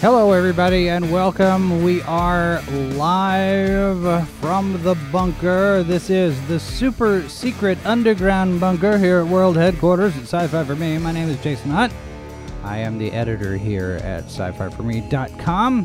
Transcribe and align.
Hello, 0.00 0.32
everybody, 0.32 0.88
and 0.88 1.12
welcome. 1.12 1.82
We 1.82 2.00
are 2.04 2.62
live 2.72 4.26
from 4.40 4.82
the 4.82 4.94
bunker. 5.12 5.82
This 5.82 6.08
is 6.08 6.40
the 6.48 6.58
super 6.58 7.28
secret 7.28 7.76
underground 7.84 8.60
bunker 8.60 8.96
here 8.96 9.20
at 9.20 9.26
World 9.26 9.58
Headquarters 9.58 10.16
at 10.16 10.22
Sci 10.22 10.46
Fi 10.46 10.64
for 10.64 10.74
Me. 10.74 10.96
My 10.96 11.12
name 11.12 11.28
is 11.28 11.38
Jason 11.42 11.70
Hunt. 11.70 11.92
I 12.64 12.78
am 12.78 12.96
the 12.96 13.12
editor 13.12 13.58
here 13.58 14.00
at 14.02 14.24
sci 14.24 14.50
fi 14.52 14.70
for 14.70 14.82
me.com. 14.82 15.84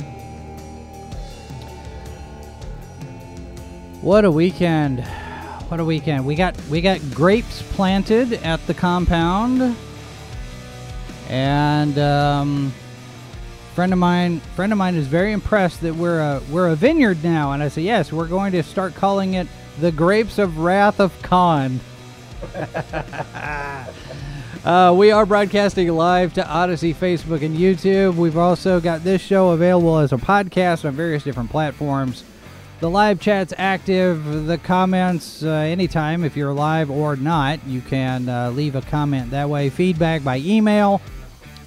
What 4.00 4.24
a 4.24 4.32
weekend! 4.32 5.04
What 5.68 5.82
a 5.82 5.86
weekend! 5.86 6.26
We 6.26 6.36
got 6.36 6.56
we 6.68 6.80
got 6.80 7.02
grapes 7.14 7.64
planted 7.74 8.32
at 8.32 8.66
the 8.66 8.74
compound, 8.74 9.76
and 11.28 12.00
um, 12.00 12.74
friend 13.76 13.92
of 13.92 14.00
mine 14.00 14.40
friend 14.56 14.72
of 14.72 14.78
mine 14.78 14.96
is 14.96 15.06
very 15.06 15.34
impressed 15.34 15.82
that 15.82 15.94
we're 15.94 16.22
a 16.22 16.42
we're 16.50 16.70
a 16.70 16.76
vineyard 16.76 17.22
now. 17.24 17.52
And 17.52 17.62
i 17.62 17.68
say 17.68 17.82
yes 17.82 18.12
we're 18.12 18.28
going 18.28 18.54
to 18.54 18.64
start 18.64 18.96
calling 18.96 19.34
it 19.34 19.48
the 19.82 19.92
grapes 19.92 20.40
of 20.40 20.60
wrath 20.60 21.00
of 21.00 21.22
khan. 21.22 21.82
Uh, 24.66 24.92
we 24.98 25.12
are 25.12 25.28
broadcasting 25.28 25.88
live 25.90 26.34
to 26.34 26.42
Odysee 26.42 26.96
facebook 26.96 27.44
and 27.44 27.56
youtube. 27.56 28.16
We've 28.16 28.36
also 28.36 28.80
got 28.80 29.04
this 29.04 29.22
show 29.22 29.52
available 29.52 30.00
as 30.00 30.12
a 30.12 30.18
podcast 30.18 30.86
on 30.86 30.96
various 30.96 31.24
different 31.24 31.52
platforms. 31.52 32.24
The 32.80 32.90
live 32.90 33.20
chat's 33.20 33.54
active. 33.60 34.48
The 34.48 34.58
comments 34.58 35.44
uh, 35.44 35.50
anytime 35.52 36.24
if 36.24 36.36
you're 36.36 36.52
live 36.52 36.90
or 36.90 37.16
not 37.16 37.64
you 37.68 37.82
can 37.82 38.28
uh, 38.28 38.50
leave 38.50 38.76
a 38.76 38.82
comment 38.82 39.30
that 39.30 39.48
way. 39.48 39.70
Feedback 39.70 40.24
by 40.24 40.40
email 40.40 41.00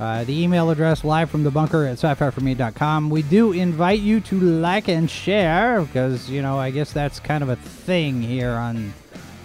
uh, 0.01 0.25
the 0.25 0.43
email 0.43 0.71
address 0.71 1.03
live 1.03 1.31
from 1.31 1.43
the 1.43 1.51
bunker 1.51 1.85
at 1.85 1.99
sci-fi4me.com. 2.03 3.11
We 3.11 3.23
do 3.23 3.53
invite 3.53 4.01
you 4.01 4.21
to 4.21 4.41
like 4.41 4.89
and 4.89 5.11
share 5.11 5.83
because 5.83 6.31
you 6.31 6.41
know 6.41 6.59
I 6.59 6.71
guess 6.71 6.93
that's 6.93 7.19
kind 7.19 7.43
of 7.43 7.49
a 7.49 7.57
thing 7.57 8.23
here 8.23 8.53
on 8.53 8.93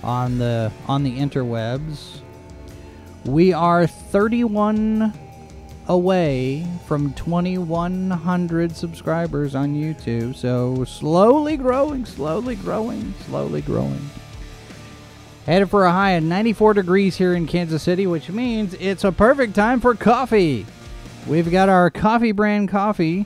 on 0.04 0.38
the 0.38 0.72
on 0.88 1.04
the 1.04 1.18
interwebs. 1.18 2.20
We 3.26 3.54
are 3.54 3.88
31 3.88 5.14
away 5.88 6.67
from 6.86 7.14
2100 7.14 8.76
subscribers 8.76 9.56
on 9.56 9.73
YouTube, 9.73 10.36
so 10.36 10.84
slowly 10.84 11.58
growing, 11.58 12.06
slowly 12.06 12.56
growing, 12.56 13.14
slowly 13.26 13.62
growing. 13.62 14.10
Headed 15.45 15.69
for 15.69 15.83
a 15.86 15.91
high 15.91 16.11
of 16.11 16.23
94 16.23 16.75
degrees 16.75 17.17
here 17.17 17.33
in 17.33 17.47
Kansas 17.47 17.83
City, 17.83 18.08
which 18.08 18.30
means 18.30 18.73
it's 18.75 19.03
a 19.03 19.11
perfect 19.11 19.53
time 19.55 19.81
for 19.81 19.94
coffee. 19.94 20.66
We've 21.27 21.52
got 21.52 21.67
our 21.67 21.89
coffee 21.89 22.31
brand 22.31 22.69
coffee 22.69 23.25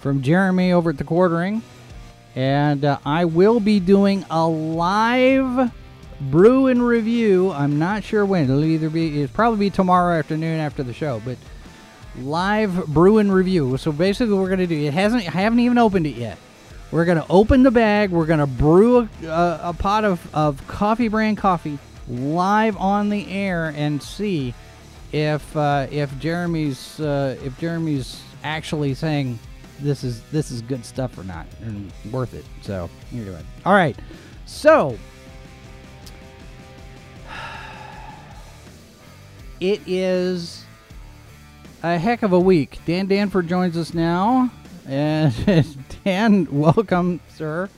from 0.00 0.20
Jeremy 0.20 0.72
over 0.72 0.90
at 0.90 0.98
the 0.98 1.04
quartering. 1.04 1.62
And 2.36 2.84
uh, 2.84 2.98
I 3.04 3.24
will 3.24 3.60
be 3.60 3.80
doing 3.80 4.26
a 4.30 4.46
live 4.46 5.72
brew 6.20 6.66
and 6.66 6.86
review. 6.86 7.50
I'm 7.50 7.78
not 7.78 8.04
sure 8.04 8.26
when. 8.26 8.44
It'll 8.44 8.64
either 8.64 8.90
be, 8.90 9.22
it'll 9.22 9.34
probably 9.34 9.58
be 9.58 9.70
tomorrow 9.70 10.18
afternoon 10.18 10.60
after 10.60 10.82
the 10.82 10.92
show, 10.92 11.22
but 11.24 11.38
live 12.18 12.86
brew 12.86 13.18
and 13.18 13.32
review. 13.32 13.76
So 13.78 13.90
basically, 13.90 14.34
we're 14.34 14.48
going 14.48 14.58
to 14.58 14.66
do 14.66 14.76
it 14.76 14.92
hasn't, 14.92 15.26
I 15.26 15.30
haven't 15.40 15.60
even 15.60 15.78
opened 15.78 16.06
it 16.06 16.16
yet. 16.16 16.38
We're 16.90 17.04
going 17.04 17.18
to 17.18 17.26
open 17.28 17.62
the 17.62 17.70
bag. 17.70 18.10
We're 18.10 18.26
going 18.26 18.40
to 18.40 18.46
brew 18.46 18.98
a, 18.98 19.08
a, 19.26 19.60
a, 19.64 19.72
pot 19.74 20.04
of, 20.04 20.34
of 20.34 20.66
coffee 20.66 21.08
brand 21.08 21.36
coffee 21.36 21.78
live 22.08 22.76
on 22.78 23.10
the 23.10 23.30
air 23.30 23.74
and 23.76 24.02
see 24.02 24.54
if 25.12 25.56
uh, 25.56 25.86
if 25.90 26.18
Jeremy's 26.18 26.98
uh, 27.00 27.36
if 27.44 27.58
Jeremy's 27.58 28.22
actually 28.42 28.94
saying 28.94 29.38
this 29.80 30.02
is 30.04 30.22
this 30.32 30.50
is 30.50 30.62
good 30.62 30.84
stuff 30.84 31.16
or 31.18 31.24
not 31.24 31.46
and 31.60 31.92
worth 32.10 32.34
it. 32.34 32.44
So 32.62 32.90
here 33.10 33.24
you 33.24 33.32
go. 33.32 33.38
All 33.66 33.74
right. 33.74 33.96
So 34.46 34.98
it 39.60 39.80
is 39.86 40.64
a 41.82 41.98
heck 41.98 42.22
of 42.22 42.32
a 42.32 42.40
week. 42.40 42.78
Dan 42.86 43.06
Danford 43.06 43.46
joins 43.46 43.76
us 43.76 43.92
now. 43.92 44.50
And 44.90 45.66
Dan, 46.02 46.46
welcome, 46.50 47.20
sir. 47.36 47.68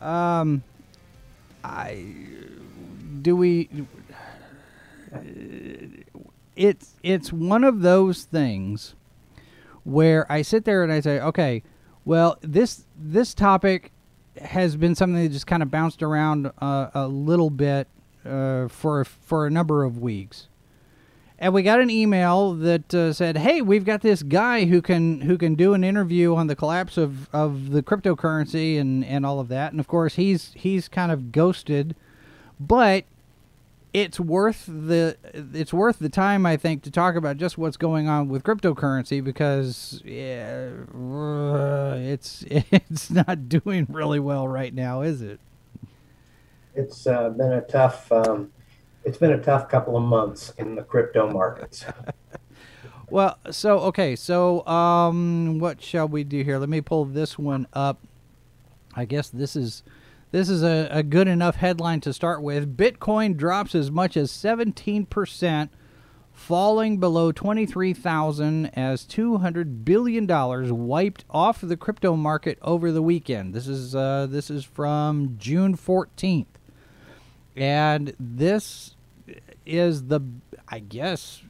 Um, 0.00 0.62
I 1.62 2.06
do 3.20 3.36
we. 3.36 3.68
It's 6.56 6.94
it's 7.02 7.30
one 7.34 7.64
of 7.64 7.82
those 7.82 8.24
things 8.24 8.94
where 9.84 10.30
I 10.32 10.40
sit 10.40 10.64
there 10.64 10.82
and 10.82 10.90
I 10.90 11.00
say, 11.00 11.20
okay, 11.20 11.62
well 12.06 12.38
this 12.40 12.86
this 12.98 13.34
topic 13.34 13.92
has 14.40 14.74
been 14.74 14.94
something 14.94 15.22
that 15.22 15.28
just 15.28 15.46
kind 15.46 15.62
of 15.62 15.70
bounced 15.70 16.02
around 16.02 16.50
uh, 16.62 16.88
a 16.94 17.06
little 17.06 17.50
bit 17.50 17.88
uh, 18.24 18.68
for 18.68 19.04
for 19.04 19.46
a 19.46 19.50
number 19.50 19.84
of 19.84 19.98
weeks 19.98 20.47
and 21.40 21.54
we 21.54 21.62
got 21.62 21.80
an 21.80 21.88
email 21.88 22.52
that 22.54 22.92
uh, 22.92 23.12
said, 23.12 23.38
"Hey, 23.38 23.62
we've 23.62 23.84
got 23.84 24.00
this 24.00 24.22
guy 24.22 24.64
who 24.64 24.82
can 24.82 25.20
who 25.20 25.38
can 25.38 25.54
do 25.54 25.72
an 25.72 25.84
interview 25.84 26.34
on 26.34 26.48
the 26.48 26.56
collapse 26.56 26.96
of, 26.96 27.32
of 27.32 27.70
the 27.70 27.82
cryptocurrency 27.82 28.78
and, 28.78 29.04
and 29.04 29.24
all 29.24 29.38
of 29.38 29.48
that." 29.48 29.70
And 29.70 29.78
of 29.78 29.86
course, 29.86 30.16
he's 30.16 30.52
he's 30.54 30.88
kind 30.88 31.12
of 31.12 31.30
ghosted, 31.30 31.94
but 32.58 33.04
it's 33.94 34.18
worth 34.18 34.64
the 34.66 35.16
it's 35.32 35.72
worth 35.72 36.00
the 36.00 36.08
time 36.08 36.44
I 36.44 36.56
think 36.56 36.82
to 36.82 36.90
talk 36.90 37.14
about 37.14 37.36
just 37.36 37.56
what's 37.56 37.76
going 37.76 38.08
on 38.08 38.28
with 38.28 38.42
cryptocurrency 38.42 39.22
because 39.22 40.02
yeah, 40.04 40.70
it's 41.94 42.44
it's 42.50 43.10
not 43.10 43.48
doing 43.48 43.86
really 43.88 44.18
well 44.18 44.48
right 44.48 44.74
now, 44.74 45.02
is 45.02 45.22
it? 45.22 45.38
It's 46.74 47.06
uh, 47.06 47.28
been 47.30 47.52
a 47.52 47.60
tough. 47.60 48.10
Um 48.10 48.50
it's 49.08 49.16
been 49.18 49.32
a 49.32 49.42
tough 49.42 49.70
couple 49.70 49.96
of 49.96 50.02
months 50.02 50.52
in 50.58 50.74
the 50.74 50.82
crypto 50.82 51.32
markets. 51.32 51.86
well, 53.10 53.38
so 53.50 53.78
okay, 53.80 54.14
so 54.14 54.66
um, 54.66 55.58
what 55.58 55.82
shall 55.82 56.06
we 56.06 56.24
do 56.24 56.44
here? 56.44 56.58
Let 56.58 56.68
me 56.68 56.82
pull 56.82 57.06
this 57.06 57.38
one 57.38 57.66
up. 57.72 57.98
I 58.94 59.06
guess 59.06 59.30
this 59.30 59.56
is 59.56 59.82
this 60.30 60.50
is 60.50 60.62
a, 60.62 60.88
a 60.90 61.02
good 61.02 61.26
enough 61.26 61.56
headline 61.56 62.00
to 62.02 62.12
start 62.12 62.42
with. 62.42 62.76
Bitcoin 62.76 63.34
drops 63.34 63.74
as 63.74 63.90
much 63.90 64.14
as 64.14 64.30
17%, 64.30 65.70
falling 66.34 67.00
below 67.00 67.32
23,000 67.32 68.66
as 68.66 69.04
200 69.06 69.86
billion 69.86 70.26
dollars 70.26 70.70
wiped 70.70 71.24
off 71.30 71.62
the 71.62 71.78
crypto 71.78 72.14
market 72.14 72.58
over 72.60 72.92
the 72.92 73.02
weekend. 73.02 73.54
This 73.54 73.68
is 73.68 73.94
uh, 73.94 74.26
this 74.28 74.50
is 74.50 74.64
from 74.64 75.36
June 75.38 75.78
14th. 75.78 76.44
And 77.56 78.14
this 78.20 78.94
is 79.68 80.04
the, 80.04 80.20
I 80.66 80.78
guess, 80.80 81.42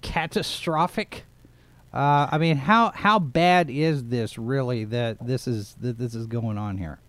catastrophic. 0.00 1.24
Uh, 1.92 2.28
I 2.30 2.38
mean, 2.38 2.56
how 2.56 2.92
how 2.92 3.18
bad 3.18 3.68
is 3.68 4.04
this 4.04 4.38
really 4.38 4.84
that 4.84 5.26
this 5.26 5.48
is 5.48 5.74
that 5.80 5.98
this 5.98 6.14
is 6.14 6.26
going 6.26 6.56
on 6.56 6.78
here? 6.78 7.00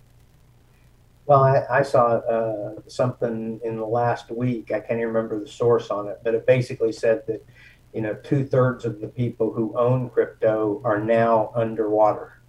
Well, 1.28 1.44
I, 1.44 1.64
I 1.70 1.82
saw 1.84 2.16
uh, 2.18 2.74
something 2.88 3.62
in 3.64 3.78
the 3.78 3.86
last 3.86 4.32
week. 4.32 4.72
I 4.72 4.80
can't 4.80 5.00
even 5.00 5.08
remember 5.08 5.40
the 5.40 5.48
source 5.48 5.92
on 5.92 6.08
it, 6.08 6.20
but 6.24 6.34
it 6.34 6.48
basically 6.48 6.92
said 6.92 7.26
that 7.28 7.46
you 7.94 8.02
know 8.02 8.16
two 8.16 8.46
thirds 8.46 8.86
of 8.86 9.00
the 9.00 9.08
people 9.08 9.54
who 9.54 9.78
own 9.78 10.10
crypto 10.10 10.82
are 10.84 11.00
now 11.00 11.52
underwater. 11.56 12.41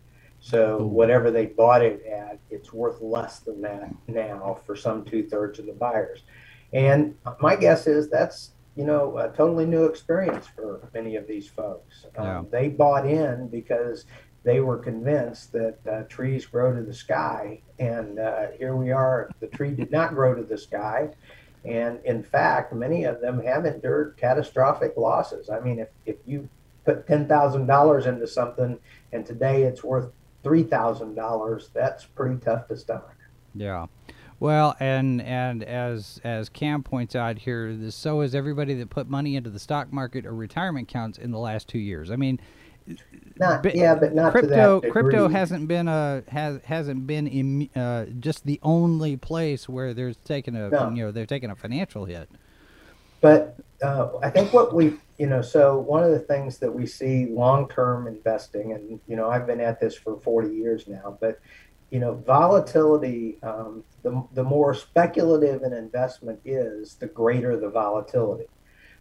So 0.45 0.79
whatever 0.79 1.31
they 1.31 1.47
bought 1.47 1.83
it 1.83 2.05
at, 2.05 2.41
it's 2.51 2.73
worth 2.73 3.01
less 3.01 3.39
than 3.39 3.61
that 3.63 3.95
now 4.09 4.61
for 4.67 4.75
some 4.75 5.05
two 5.05 5.23
thirds 5.29 5.61
of 5.61 5.67
the 5.67 5.73
buyers. 5.73 6.25
And 6.73 7.15
my 7.41 7.55
guess 7.55 7.87
is 7.87 8.11
that's 8.11 8.51
you 8.75 8.85
know 8.85 9.17
a 9.19 9.29
totally 9.29 9.67
new 9.67 9.85
experience 9.85 10.49
for 10.49 10.91
many 10.93 11.15
of 11.15 11.29
these 11.29 11.49
folks. 11.49 12.07
Um, 12.17 12.27
yeah. 12.27 12.43
They 12.51 12.69
bought 12.69 13.07
in 13.07 13.49
because 13.49 14.05
they 14.43 14.59
were 14.59 14.79
convinced 14.79 15.53
that 15.53 15.79
uh, 15.89 16.03
trees 16.09 16.45
grow 16.45 16.75
to 16.75 16.83
the 16.83 16.95
sky, 16.95 17.61
and 17.79 18.19
uh, 18.19 18.49
here 18.59 18.75
we 18.75 18.91
are. 18.91 19.31
The 19.39 19.47
tree 19.47 19.71
did 19.71 19.93
not 19.93 20.15
grow 20.15 20.35
to 20.35 20.43
the 20.43 20.59
sky. 20.59 21.11
And 21.65 22.01
in 22.05 22.25
fact, 22.25 22.73
many 22.73 23.05
of 23.05 23.21
them 23.21 23.41
have 23.45 23.65
endured 23.67 24.17
catastrophic 24.17 24.95
losses. 24.97 25.49
I 25.49 25.61
mean, 25.61 25.79
if, 25.79 25.89
if 26.07 26.17
you 26.27 26.49
put 26.85 27.07
$10,000 27.07 28.07
into 28.07 28.27
something 28.27 28.81
and 29.13 29.25
today 29.25 29.63
it's 29.63 29.85
worth 29.85 30.11
three 30.43 30.63
thousand 30.63 31.15
dollars, 31.15 31.71
that's 31.75 32.05
pretty 32.05 32.37
tough 32.37 32.69
to 32.69 32.77
stomach. 32.77 33.17
Yeah. 33.55 33.87
Well, 34.41 34.75
and 34.81 35.23
and 35.23 35.63
as 35.63 36.21
as 36.25 36.49
Cam 36.49 36.83
points 36.83 37.15
out 37.15 37.39
here, 37.39 37.77
this, 37.77 37.95
so 37.95 38.23
is 38.23 38.35
everybody 38.35 38.75
that 38.75 38.91
put 38.91 39.09
money 39.09 39.37
into 39.37 39.51
the 39.51 39.61
stock 39.61 39.93
market 39.93 40.27
or 40.27 40.35
retirement 40.35 40.91
accounts 40.91 41.17
in 41.19 41.31
the 41.31 41.39
last 41.39 41.69
two 41.69 41.79
years. 41.79 42.11
I 42.11 42.17
mean, 42.17 42.41
not, 43.39 43.63
bi- 43.63 43.73
yeah, 43.77 43.95
but 43.95 44.13
not 44.15 44.33
crypto. 44.33 44.81
crypto 44.81 45.29
hasn't 45.29 45.69
been 45.69 45.87
a 45.87 46.25
has 46.27 46.61
hasn't 46.65 47.07
been 47.07 47.29
Im, 47.29 47.71
uh, 47.77 48.07
just 48.19 48.45
the 48.45 48.59
only 48.65 49.17
place 49.17 49.69
where 49.69 49.95
there's 49.95 50.17
taken 50.25 50.57
a 50.57 50.69
No. 50.71 50.91
you 50.91 51.05
know 51.05 51.13
they're 51.13 51.25
taking 51.27 51.51
a 51.51 51.55
financial 51.55 52.07
hit. 52.07 52.29
But 53.23 53.57
uh, 53.83 54.09
I 54.23 54.29
think 54.29 54.53
what 54.53 54.75
we, 54.75 54.95
you 55.17 55.27
know, 55.27 55.41
so 55.41 55.79
one 55.79 56.03
of 56.03 56.11
the 56.11 56.19
things 56.19 56.59
that 56.59 56.71
we 56.71 56.85
see 56.85 57.27
long 57.27 57.69
term 57.69 58.07
investing, 58.07 58.73
and, 58.73 59.01
you 59.07 59.17
know, 59.17 59.31
I've 59.31 59.47
been 59.47 59.61
at 59.61 59.81
this 59.81 59.95
for 59.95 60.21
40 60.21 60.55
years 60.55 60.87
now, 60.87 61.17
but, 61.21 61.41
you 61.91 62.01
know, 62.01 62.15
volatility, 62.27 63.39
um, 63.43 63.85
the, 64.03 64.23
the 64.35 64.43
more 64.43 64.75
speculative 64.75 65.63
an 65.63 65.73
investment 65.73 66.41
is, 66.45 66.97
the 66.97 67.07
greater 67.07 67.57
the 67.57 67.71
volatility. 67.71 68.49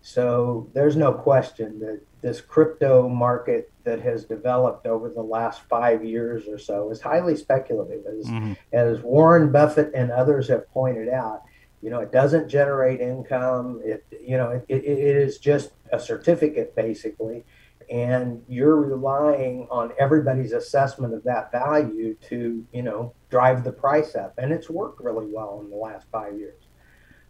So 0.01 0.69
there's 0.74 0.95
no 0.95 1.13
question 1.13 1.79
that 1.79 2.01
this 2.21 2.41
crypto 2.41 3.09
market 3.09 3.71
that 3.83 4.01
has 4.01 4.25
developed 4.25 4.85
over 4.85 5.09
the 5.09 5.21
last 5.21 5.62
five 5.69 6.06
years 6.06 6.47
or 6.47 6.57
so 6.57 6.91
is 6.91 7.01
highly 7.01 7.35
speculative. 7.35 8.03
As, 8.06 8.29
as 8.74 9.00
Warren 9.01 9.51
Buffett 9.51 9.91
and 9.95 10.12
others 10.12 10.47
have 10.47 10.69
pointed 10.71 11.09
out, 11.09 11.44
you 11.81 11.89
know, 11.89 12.00
it 12.00 12.12
doesn't 12.12 12.48
generate 12.48 13.01
income. 13.01 13.81
It, 13.83 14.06
you 14.24 14.38
know, 14.38 14.51
it, 14.51 14.66
it, 14.69 14.83
it 14.86 15.00
is 15.00 15.38
just 15.38 15.72
a 15.92 16.00
certificate 16.00 16.75
basically, 16.75 17.44
and 17.89 18.44
you're 18.48 18.78
relying 18.78 19.68
on 19.69 19.92
everybody's 20.00 20.54
assessment 20.54 21.13
of 21.13 21.24
that 21.24 21.51
value 21.51 22.16
to, 22.30 22.66
you 22.72 22.83
know, 22.83 23.13
drive 23.30 23.63
the 23.63 23.72
price 23.72 24.16
up. 24.16 24.33
And 24.38 24.54
it's 24.54 24.69
worked 24.69 25.01
really 25.01 25.28
well 25.28 25.62
in 25.63 25.69
the 25.69 25.75
last 25.75 26.06
five 26.12 26.38
years. 26.38 26.63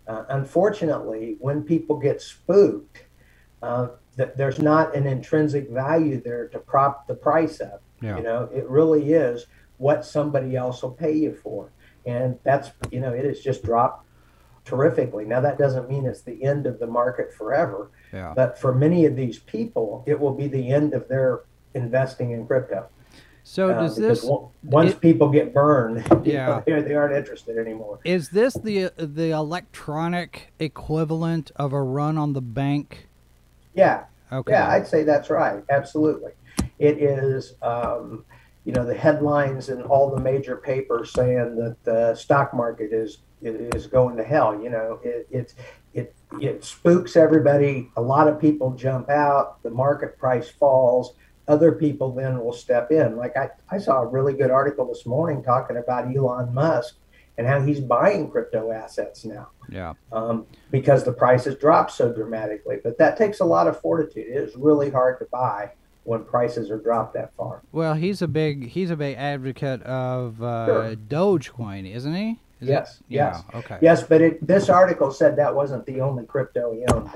Uh, 0.08 0.26
unfortunately, 0.30 1.38
when 1.40 1.64
people 1.64 1.98
get 1.98 2.22
spooked, 2.22 3.06
uh, 3.64 3.90
th- 4.18 4.32
there's 4.36 4.60
not 4.60 4.96
an 4.96 5.08
intrinsic 5.08 5.70
value 5.70 6.22
there 6.22 6.48
to 6.50 6.60
prop 6.60 7.08
the 7.08 7.16
price 7.16 7.62
up. 7.62 7.82
Yeah. 8.02 8.18
You 8.18 8.24
know, 8.24 8.50
it 8.54 8.68
really 8.68 9.14
is 9.14 9.46
what 9.78 10.06
somebody 10.06 10.56
else 10.56 10.84
will 10.84 10.92
pay 10.92 11.14
you 11.14 11.34
for. 11.34 11.72
And 12.06 12.38
that's, 12.44 12.72
you 12.92 13.00
know, 13.00 13.14
it 13.14 13.26
has 13.26 13.42
just 13.42 13.64
dropped 13.64 14.06
terrifically. 14.66 15.26
Now, 15.26 15.42
that 15.42 15.58
doesn't 15.58 15.90
mean 15.90 16.06
it's 16.06 16.22
the 16.22 16.44
end 16.44 16.66
of 16.66 16.80
the 16.80 16.88
market 16.88 17.34
forever, 17.34 17.90
Yeah. 18.14 18.34
but 18.36 18.60
for 18.60 18.74
many 18.74 19.06
of 19.06 19.16
these 19.16 19.40
people, 19.40 20.04
it 20.06 20.20
will 20.20 20.34
be 20.34 20.48
the 20.48 20.70
end 20.72 20.94
of 20.94 21.08
their 21.08 21.42
investing 21.74 22.32
in 22.32 22.46
crypto. 22.46 22.86
So 23.44 23.72
Uh, 23.72 23.82
does 23.82 23.96
this 23.96 24.30
once 24.64 24.92
it- 24.92 25.02
people 25.02 25.30
get 25.30 25.52
burned, 25.54 26.06
you 26.26 26.34
Yeah. 26.34 26.46
know, 26.48 26.64
they, 26.66 26.82
they 26.82 26.94
aren't 26.96 27.16
interested 27.16 27.58
anymore. 27.58 28.00
is 28.06 28.30
this 28.30 28.54
the 28.54 28.92
the 28.98 29.32
electronic 29.32 30.54
equivalent 30.60 31.52
of 31.56 31.74
a 31.74 31.82
run 31.82 32.18
on 32.18 32.34
the 32.34 32.42
bank? 32.42 33.08
Yeah, 33.74 34.04
Okay. 34.32 34.52
Yeah, 34.54 34.70
I'd 34.70 34.88
say 34.88 35.04
that's 35.04 35.30
right. 35.30 35.62
Absolutely. 35.70 36.32
It 36.80 37.00
is, 37.00 37.56
um, 37.62 38.24
you 38.66 38.72
know, 38.74 38.86
the 38.86 38.94
headlines 38.94 39.70
in 39.70 39.82
all 39.84 40.14
the 40.14 40.22
major 40.22 40.58
papers 40.58 41.12
saying 41.12 41.56
that 41.56 41.78
the 41.84 42.16
stock 42.16 42.54
market 42.54 42.94
is 42.94 43.20
is 43.42 43.88
going 43.88 44.18
to 44.18 44.24
hell. 44.24 44.62
You 44.62 44.70
know, 44.70 45.00
it 45.04 45.28
it 45.32 45.56
it, 45.94 46.16
it 46.40 46.64
spooks 46.64 47.16
everybody. 47.16 47.92
A 47.98 48.02
lot 48.02 48.28
of 48.28 48.40
people 48.40 48.72
jump 48.72 49.10
out. 49.10 49.62
The 49.64 49.72
market 49.72 50.18
price 50.18 50.50
falls. 50.50 51.16
Other 51.48 51.74
people 51.74 52.14
then 52.14 52.40
will 52.40 52.54
step 52.54 52.92
in. 52.92 53.18
Like 53.18 53.36
I, 53.36 53.50
I 53.70 53.78
saw 53.78 54.02
a 54.02 54.08
really 54.08 54.34
good 54.34 54.52
article 54.52 54.86
this 54.86 55.06
morning 55.06 55.44
talking 55.44 55.78
about 55.78 56.16
Elon 56.16 56.54
Musk 56.54 56.96
and 57.38 57.48
how 57.48 57.62
he's 57.62 57.80
buying 57.80 58.30
crypto 58.30 58.72
assets 58.72 59.26
now 59.26 59.50
yeah. 59.70 59.94
um, 60.12 60.46
because 60.70 61.04
the 61.04 61.12
prices 61.12 61.56
dropped 61.56 61.92
so 61.92 62.14
dramatically. 62.14 62.78
But 62.82 62.98
that 63.00 63.18
takes 63.18 63.40
a 63.40 63.46
lot 63.46 63.68
of 63.68 63.82
fortitude. 63.82 64.28
It 64.28 64.38
is 64.38 64.56
really 64.56 64.92
hard 64.92 65.20
to 65.20 65.26
buy 65.26 65.72
when 66.04 66.24
prices 66.24 66.72
are 66.72 66.78
dropped 66.80 67.14
that 67.14 67.32
far. 67.38 67.62
Well, 67.72 67.94
he's 67.94 68.22
a 68.22 68.28
big 68.28 68.70
he's 68.70 68.90
a 68.90 68.96
big 68.96 69.16
advocate 69.18 69.82
of 69.84 70.42
uh, 70.42 70.66
Sure. 70.66 70.96
Dogecoin, 70.96 71.92
isn't 71.94 72.16
he? 72.16 72.40
Is 72.60 72.70
it- 72.70 72.72
Yes, 72.72 73.04
Yeah. 73.08 73.32
yes. 73.34 73.44
Okay. 73.56 73.78
Yes, 73.82 74.04
but 74.04 74.22
it, 74.22 74.46
this 74.46 74.70
article 74.70 75.12
said 75.12 75.36
that 75.38 75.54
wasn't 75.56 75.86
the 75.86 76.02
only 76.02 76.26
crypto 76.26 76.74
he 76.74 76.84
owned. 76.94 77.10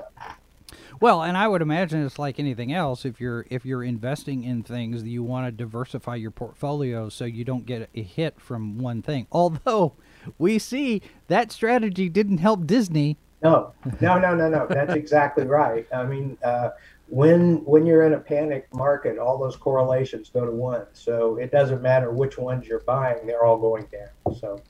Well, 1.01 1.23
and 1.23 1.35
I 1.37 1.47
would 1.47 1.61
imagine 1.61 2.05
it's 2.05 2.17
like 2.17 2.39
anything 2.39 2.71
else. 2.71 3.03
If 3.05 3.19
you're 3.19 3.45
if 3.49 3.65
you're 3.65 3.83
investing 3.83 4.43
in 4.43 4.63
things, 4.63 5.03
you 5.03 5.23
want 5.23 5.45
to 5.47 5.51
diversify 5.51 6.15
your 6.15 6.31
portfolio 6.31 7.09
so 7.09 7.25
you 7.25 7.43
don't 7.43 7.65
get 7.65 7.89
a 7.93 8.01
hit 8.01 8.39
from 8.39 8.77
one 8.77 9.01
thing. 9.01 9.27
Although 9.31 9.93
we 10.37 10.57
see 10.57 11.01
that 11.27 11.51
strategy 11.51 12.07
didn't 12.09 12.37
help 12.37 12.65
Disney. 12.65 13.17
No, 13.43 13.73
no, 14.01 14.17
no, 14.17 14.33
no, 14.35 14.49
no. 14.49 14.65
That's 14.67 14.93
exactly 14.95 15.45
right. 15.45 15.85
I 15.93 16.03
mean, 16.03 16.37
uh, 16.43 16.69
when 17.07 17.63
when 17.65 17.85
you're 17.85 18.03
in 18.03 18.13
a 18.13 18.19
panic 18.19 18.67
market, 18.73 19.17
all 19.17 19.37
those 19.37 19.55
correlations 19.55 20.29
go 20.29 20.45
to 20.45 20.51
one. 20.51 20.85
So 20.93 21.37
it 21.37 21.51
doesn't 21.51 21.81
matter 21.81 22.11
which 22.11 22.37
ones 22.37 22.67
you're 22.67 22.81
buying; 22.81 23.25
they're 23.27 23.43
all 23.43 23.57
going 23.57 23.87
down. 23.91 24.35
So, 24.35 24.61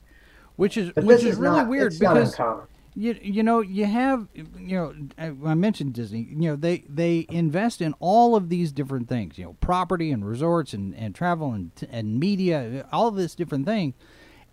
Which 0.56 0.76
is 0.76 0.94
which 0.96 1.20
is, 1.20 1.32
is 1.34 1.36
really 1.36 1.58
not, 1.58 1.68
weird 1.68 1.92
it's 1.92 2.00
not 2.00 2.14
because 2.14 2.30
uncommon. 2.32 2.66
you 2.94 3.18
you 3.22 3.42
know 3.42 3.60
you 3.60 3.86
have 3.86 4.28
you 4.34 4.76
know 4.76 4.94
I 5.16 5.26
I 5.26 5.54
mentioned 5.54 5.94
Disney 5.94 6.26
you 6.30 6.50
know 6.50 6.56
they 6.56 6.84
they 6.88 7.26
invest 7.30 7.80
in 7.80 7.94
all 8.00 8.36
of 8.36 8.48
these 8.48 8.72
different 8.72 9.08
things 9.08 9.38
you 9.38 9.44
know 9.44 9.56
property 9.60 10.10
and 10.10 10.26
resorts 10.26 10.72
and, 10.74 10.94
and 10.94 11.14
travel 11.14 11.52
and 11.52 11.70
and 11.90 12.20
media 12.20 12.86
all 12.92 13.08
of 13.08 13.16
this 13.16 13.34
different 13.34 13.64
thing 13.66 13.94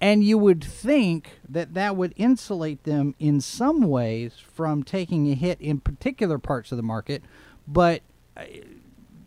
and 0.01 0.24
you 0.24 0.38
would 0.38 0.62
think 0.62 1.39
that 1.47 1.74
that 1.75 1.95
would 1.95 2.13
insulate 2.18 2.83
them 2.83 3.15
in 3.19 3.39
some 3.39 3.81
ways 3.81 4.33
from 4.53 4.83
taking 4.83 5.31
a 5.31 5.35
hit 5.35 5.62
in 5.62 5.80
particular 5.80 6.38
parts 6.38 6.71
of 6.74 6.77
the 6.77 6.83
market 6.83 7.24
but 7.68 8.01
uh, 8.38 8.44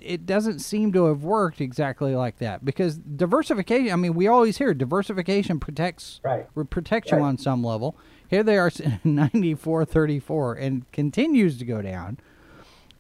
it 0.01 0.25
doesn't 0.27 0.61
seem 0.61 0.93
to 0.93 1.07
have 1.07 1.25
worked 1.25 1.61
exactly 1.61 2.15
like 2.15 2.39
that 2.39 2.65
because 2.65 2.97
diversification 2.97 3.93
i 3.93 3.97
mean 3.97 4.15
we 4.15 4.27
always 4.29 4.59
hear 4.59 4.73
diversification 4.75 5.59
protects 5.59 6.21
Right. 6.23 6.47
protects 6.71 7.11
you 7.11 7.19
on 7.19 7.39
some 7.39 7.65
level 7.65 7.97
here 8.29 8.43
they 8.43 8.57
are 8.59 8.71
9434 9.05 10.55
and 10.55 10.91
continues 10.93 11.59
to 11.59 11.65
go 11.65 11.83
down 11.83 12.19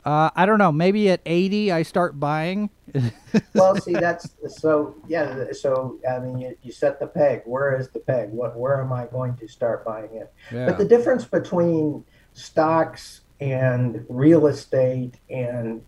uh, 0.04 0.30
i 0.34 0.46
don't 0.46 0.58
know 0.58 0.72
maybe 0.72 1.08
at 1.10 1.20
80 1.26 1.72
i 1.72 1.82
start 1.82 2.18
buying 2.18 2.70
well, 3.54 3.74
see, 3.76 3.94
that's 3.94 4.30
so. 4.46 4.94
Yeah, 5.08 5.46
so 5.52 5.98
I 6.08 6.20
mean, 6.20 6.38
you, 6.38 6.56
you 6.62 6.70
set 6.70 7.00
the 7.00 7.06
peg. 7.08 7.42
Where 7.44 7.76
is 7.76 7.88
the 7.88 7.98
peg? 7.98 8.30
What? 8.30 8.56
Where 8.56 8.80
am 8.80 8.92
I 8.92 9.06
going 9.06 9.36
to 9.38 9.48
start 9.48 9.84
buying 9.84 10.14
it? 10.14 10.32
Yeah. 10.52 10.66
But 10.66 10.78
the 10.78 10.84
difference 10.84 11.24
between 11.24 12.04
stocks 12.32 13.22
and 13.40 14.04
real 14.08 14.46
estate 14.46 15.14
and 15.30 15.82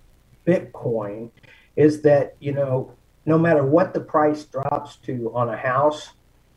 Bitcoin 0.46 1.30
is 1.76 2.02
that 2.02 2.36
you 2.40 2.52
know, 2.52 2.92
no 3.26 3.38
matter 3.38 3.64
what 3.64 3.94
the 3.94 4.00
price 4.00 4.44
drops 4.44 4.96
to 4.96 5.30
on 5.34 5.48
a 5.48 5.56
house, 5.56 6.10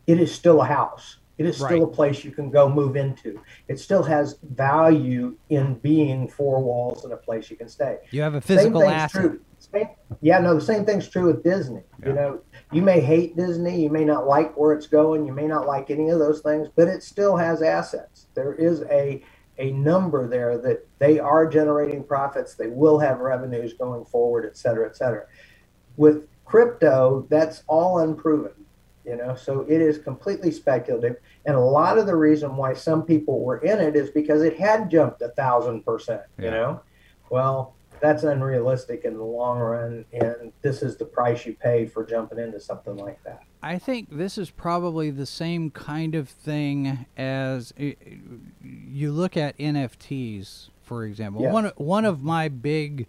it 0.07 0.19
is 0.19 0.33
still 0.33 0.61
a 0.61 0.65
house. 0.65 1.17
It 1.37 1.45
is 1.45 1.55
still 1.55 1.69
Right. 1.69 1.81
a 1.81 1.87
place 1.87 2.23
you 2.23 2.31
can 2.31 2.51
go 2.51 2.69
move 2.69 2.95
into. 2.95 3.39
It 3.67 3.79
still 3.79 4.03
has 4.03 4.37
value 4.43 5.35
in 5.49 5.75
being 5.75 6.27
four 6.27 6.61
walls 6.61 7.03
and 7.03 7.13
a 7.13 7.17
place 7.17 7.49
you 7.49 7.57
can 7.57 7.67
stay 7.67 7.97
you 8.11 8.21
have 8.21 8.35
a 8.35 8.41
physical 8.41 8.81
same 8.81 8.89
asset 8.89 9.21
True. 9.21 9.39
Same, 9.59 9.89
yeah, 10.21 10.39
no, 10.39 10.55
the 10.55 10.61
same 10.61 10.85
thing's 10.85 11.07
true 11.07 11.27
with 11.27 11.43
Disney. 11.43 11.83
Yeah. 12.01 12.09
You 12.09 12.13
know, 12.15 12.41
you 12.71 12.81
may 12.81 12.99
hate 12.99 13.37
Disney, 13.37 13.83
you 13.83 13.91
may 13.91 14.03
not 14.03 14.25
like 14.25 14.57
where 14.57 14.73
it's 14.73 14.87
going, 14.87 15.25
you 15.25 15.33
may 15.33 15.45
not 15.45 15.67
like 15.67 15.91
any 15.91 16.09
of 16.09 16.17
those 16.17 16.41
things, 16.41 16.67
but 16.75 16.87
it 16.87 17.03
still 17.03 17.37
has 17.37 17.61
assets. 17.61 18.25
There 18.33 18.53
is 18.55 18.81
a 18.89 19.23
a 19.61 19.71
number 19.71 20.27
there 20.27 20.57
that 20.57 20.87
they 20.97 21.19
are 21.19 21.45
generating 21.45 22.03
profits, 22.03 22.55
they 22.55 22.67
will 22.67 22.97
have 22.99 23.19
revenues 23.19 23.73
going 23.73 24.03
forward, 24.05 24.45
et 24.45 24.57
cetera, 24.57 24.89
et 24.89 24.97
cetera. 24.97 25.25
With 25.97 26.27
crypto, 26.45 27.27
that's 27.29 27.63
all 27.67 27.99
unproven. 27.99 28.53
You 29.05 29.17
know, 29.17 29.35
so 29.35 29.61
it 29.61 29.81
is 29.81 29.97
completely 29.97 30.51
speculative, 30.51 31.15
and 31.45 31.55
a 31.55 31.59
lot 31.59 31.97
of 31.97 32.05
the 32.05 32.15
reason 32.15 32.55
why 32.55 32.73
some 32.73 33.03
people 33.03 33.43
were 33.43 33.57
in 33.57 33.79
it 33.79 33.95
is 33.95 34.11
because 34.11 34.43
it 34.43 34.59
had 34.59 34.91
jumped 34.91 35.23
a 35.23 35.29
thousand 35.29 35.83
percent. 35.83 36.21
You 36.37 36.51
know, 36.51 36.81
well, 37.31 37.75
that's 38.01 38.23
unrealistic 38.23 39.05
in 39.05 39.15
the 39.15 39.23
long 39.23 39.59
run, 39.59 40.05
and 40.11 40.51
this 40.61 40.81
is 40.81 40.97
the 40.97 41.05
price 41.05 41.45
you 41.45 41.53
pay 41.53 41.85
for 41.85 42.05
jumping 42.05 42.39
into 42.39 42.59
something 42.59 42.97
like 42.97 43.23
that. 43.23 43.43
I 43.63 43.77
think 43.77 44.09
this 44.11 44.37
is 44.37 44.49
probably 44.49 45.11
the 45.11 45.27
same 45.27 45.69
kind 45.69 46.15
of 46.15 46.27
thing 46.27 47.05
as 47.15 47.73
you 47.77 49.11
look 49.11 49.37
at 49.37 49.57
NFTs, 49.57 50.69
for 50.81 51.05
example. 51.05 51.43
Yes. 51.43 51.53
One 51.53 51.71
one 51.75 52.05
of 52.05 52.23
my 52.23 52.49
big 52.49 53.07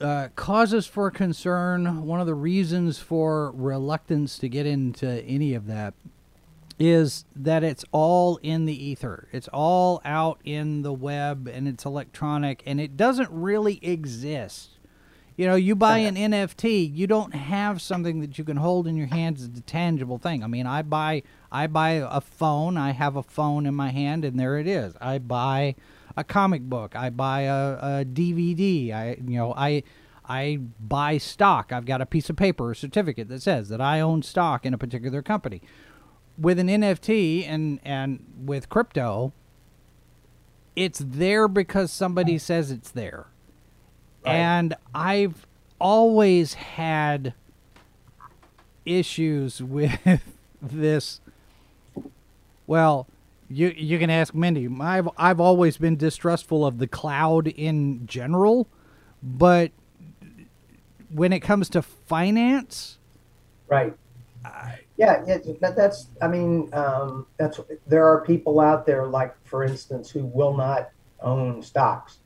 uh, 0.00 0.28
causes 0.34 0.86
for 0.86 1.10
concern, 1.10 2.06
one 2.06 2.20
of 2.20 2.26
the 2.26 2.34
reasons 2.34 2.98
for 2.98 3.52
reluctance 3.52 4.38
to 4.38 4.48
get 4.48 4.66
into 4.66 5.22
any 5.24 5.54
of 5.54 5.66
that, 5.66 5.94
is 6.78 7.24
that 7.36 7.62
it's 7.64 7.84
all 7.92 8.38
in 8.42 8.64
the 8.66 8.84
ether. 8.90 9.28
It's 9.32 9.48
all 9.52 10.00
out 10.04 10.40
in 10.44 10.82
the 10.82 10.92
web 10.92 11.48
and 11.52 11.68
it's 11.68 11.84
electronic 11.84 12.62
and 12.66 12.80
it 12.80 12.96
doesn't 12.96 13.30
really 13.30 13.78
exist 13.84 14.70
You 15.36 15.46
know, 15.46 15.54
you 15.54 15.74
buy 15.74 15.98
an 15.98 16.14
NFT, 16.16 16.94
you 16.94 17.06
don't 17.06 17.34
have 17.34 17.80
something 17.80 18.20
that 18.20 18.36
you 18.38 18.44
can 18.44 18.58
hold 18.58 18.86
in 18.86 18.96
your 18.96 19.06
hands 19.06 19.42
as 19.42 19.48
a 19.58 19.62
tangible 19.62 20.18
thing. 20.18 20.44
I 20.44 20.46
mean, 20.46 20.66
I 20.66 20.82
buy 20.82 21.22
I 21.50 21.66
buy 21.66 21.92
a 22.08 22.20
phone, 22.20 22.76
I 22.76 22.92
have 22.92 23.16
a 23.16 23.22
phone 23.22 23.66
in 23.66 23.74
my 23.74 23.90
hand 23.90 24.24
and 24.24 24.38
there 24.38 24.58
it 24.58 24.66
is. 24.66 24.94
I 25.00 25.18
buy 25.18 25.74
a 26.16 26.24
comic 26.24 26.62
book, 26.62 26.94
I 26.94 27.10
buy 27.10 27.42
a, 27.42 27.78
a 28.00 28.04
DVD, 28.04 28.92
I 28.92 29.16
you 29.26 29.38
know, 29.38 29.54
I 29.56 29.82
I 30.28 30.58
buy 30.80 31.18
stock. 31.18 31.72
I've 31.72 31.86
got 31.86 32.00
a 32.00 32.06
piece 32.06 32.30
of 32.30 32.36
paper 32.36 32.70
or 32.70 32.74
certificate 32.74 33.28
that 33.28 33.42
says 33.42 33.68
that 33.70 33.80
I 33.80 34.00
own 34.00 34.22
stock 34.22 34.64
in 34.66 34.74
a 34.74 34.78
particular 34.78 35.22
company. 35.22 35.62
With 36.38 36.58
an 36.58 36.68
NFT 36.68 37.46
and 37.46 37.80
and 37.84 38.24
with 38.44 38.68
crypto, 38.68 39.32
it's 40.74 40.98
there 41.04 41.48
because 41.48 41.92
somebody 41.92 42.36
mm. 42.36 42.40
says 42.40 42.70
it's 42.70 42.90
there. 42.90 43.26
Right. 44.24 44.34
And 44.34 44.74
I've 44.94 45.46
always 45.78 46.54
had 46.54 47.34
issues 48.84 49.62
with 49.62 50.22
this. 50.60 51.20
Well, 52.66 53.06
you 53.48 53.74
you 53.76 53.98
can 53.98 54.10
ask 54.10 54.34
Mindy. 54.34 54.68
I've 54.80 55.08
I've 55.16 55.40
always 55.40 55.76
been 55.76 55.96
distrustful 55.96 56.64
of 56.64 56.78
the 56.78 56.86
cloud 56.86 57.48
in 57.48 58.06
general, 58.06 58.68
but 59.22 59.70
when 61.10 61.32
it 61.32 61.40
comes 61.40 61.68
to 61.70 61.82
finance, 61.82 62.98
Right. 63.72 63.94
Yeah, 64.96 65.24
yeah, 65.26 65.38
that, 65.60 65.74
that's. 65.74 66.08
I 66.20 66.28
mean, 66.28 66.68
um, 66.72 67.26
that's. 67.38 67.60
There 67.86 68.06
are 68.06 68.24
people 68.24 68.60
out 68.60 68.86
there, 68.86 69.06
like 69.06 69.34
for 69.44 69.64
instance, 69.64 70.10
who 70.10 70.26
will 70.26 70.56
not 70.56 70.90
own 71.20 71.62
stocks 71.62 72.18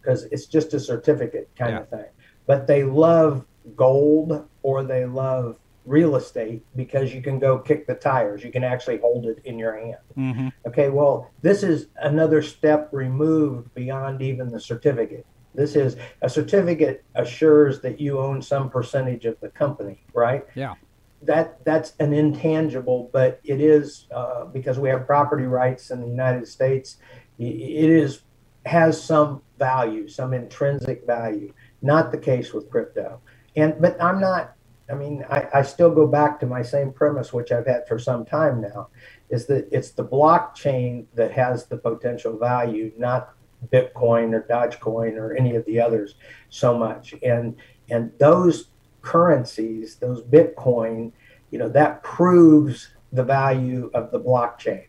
because 0.00 0.24
it's 0.24 0.46
just 0.46 0.74
a 0.74 0.80
certificate 0.80 1.48
kind 1.56 1.76
of 1.76 1.88
thing. 1.88 2.06
But 2.46 2.66
they 2.66 2.84
love 2.84 3.46
gold 3.76 4.48
or 4.62 4.84
they 4.84 5.04
love 5.04 5.56
real 5.84 6.16
estate 6.16 6.64
because 6.76 7.14
you 7.14 7.22
can 7.22 7.38
go 7.38 7.58
kick 7.58 7.86
the 7.86 7.94
tires. 7.94 8.44
You 8.44 8.52
can 8.52 8.64
actually 8.64 8.98
hold 8.98 9.26
it 9.26 9.40
in 9.44 9.58
your 9.58 9.76
hand. 9.76 9.96
mm-hmm. 10.16 10.48
Okay, 10.66 10.90
well, 10.90 11.30
this 11.40 11.62
is 11.62 11.88
another 11.96 12.42
step 12.42 12.88
removed 12.92 13.72
beyond 13.74 14.22
even 14.22 14.48
the 14.48 14.60
certificate. 14.60 15.26
This 15.54 15.76
is 15.76 15.96
a 16.22 16.30
certificate 16.30 17.04
assures 17.14 17.80
that 17.80 18.00
you 18.00 18.18
own 18.18 18.40
some 18.40 18.70
percentage 18.70 19.26
of 19.26 19.38
the 19.40 19.50
company, 19.50 20.02
right? 20.14 20.46
yeah, 20.54 20.74
That 21.22 21.64
that's 21.64 21.94
an 22.00 22.12
intangible, 22.12 23.10
but 23.12 23.40
it 23.44 23.60
is 23.60 24.06
uh, 24.14 24.46
because 24.46 24.78
we 24.78 24.88
have 24.88 25.06
property 25.06 25.44
rights 25.44 25.90
in 25.90 26.00
the 26.00 26.08
United 26.08 26.48
States. 26.48 26.96
It 27.38 27.90
is 27.90 28.22
has 28.66 29.02
some 29.02 29.42
value, 29.58 30.08
some 30.08 30.32
intrinsic 30.32 31.06
value. 31.06 31.52
Not 31.80 32.12
the 32.12 32.18
case 32.18 32.52
with 32.52 32.70
crypto. 32.70 33.20
And 33.56 33.74
but 33.80 34.00
I'm 34.02 34.20
not. 34.20 34.54
I 34.90 34.94
mean, 34.94 35.24
I, 35.30 35.48
I 35.54 35.62
still 35.62 35.90
go 35.94 36.06
back 36.06 36.40
to 36.40 36.46
my 36.46 36.60
same 36.60 36.92
premise, 36.92 37.32
which 37.32 37.52
I've 37.52 37.66
had 37.66 37.86
for 37.88 37.98
some 37.98 38.26
time 38.26 38.60
now, 38.60 38.88
is 39.30 39.46
that 39.46 39.68
it's 39.72 39.92
the 39.92 40.04
blockchain 40.04 41.06
that 41.14 41.32
has 41.32 41.66
the 41.66 41.78
potential 41.78 42.36
value, 42.36 42.92
not 42.98 43.34
Bitcoin 43.72 44.34
or 44.34 44.42
Dogecoin 44.42 45.16
or 45.16 45.34
any 45.34 45.54
of 45.54 45.64
the 45.66 45.80
others 45.80 46.16
so 46.50 46.76
much. 46.76 47.14
And 47.22 47.56
and 47.90 48.12
those 48.18 48.68
currencies, 49.02 49.96
those 49.96 50.22
Bitcoin, 50.22 51.12
you 51.50 51.58
know, 51.58 51.68
that 51.68 52.02
proves 52.02 52.88
the 53.12 53.22
value 53.22 53.90
of 53.94 54.10
the 54.10 54.18
blockchain. 54.18 54.86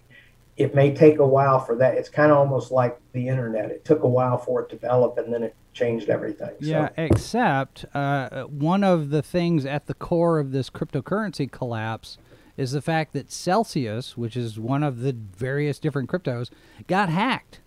It 0.55 0.75
may 0.75 0.93
take 0.93 1.19
a 1.19 1.27
while 1.27 1.59
for 1.59 1.75
that. 1.77 1.95
It's 1.95 2.09
kind 2.09 2.31
of 2.31 2.37
almost 2.37 2.71
like 2.71 2.99
the 3.11 3.27
internet. 3.27 3.71
It 3.71 3.83
took 3.83 4.03
a 4.03 4.07
while 4.07 4.37
for 4.37 4.61
it 4.61 4.69
to 4.69 4.75
develop, 4.75 5.17
and 5.17 5.33
then 5.33 5.43
it 5.43 5.55
changed 5.73 6.09
everything. 6.09 6.51
yeah. 6.59 6.89
So, 6.89 6.93
Except 6.97 7.85
uh, 7.93 8.43
one 8.43 8.83
of 8.83 9.09
the 9.09 9.21
things 9.21 9.65
at 9.65 9.87
the 9.87 9.93
core 9.93 10.39
of 10.39 10.51
this 10.51 10.69
cryptocurrency 10.69 11.51
collapse 11.51 12.17
is 12.55 12.71
the 12.71 12.81
fact 12.81 13.13
that 13.13 13.31
Celsius, 13.31 14.15
which 14.15 14.37
is 14.37 14.59
one 14.59 14.83
of 14.83 14.99
the 14.99 15.13
various 15.13 15.79
different 15.79 16.09
cryptos, 16.09 16.51
got 16.87 17.09
hacked. 17.09 17.61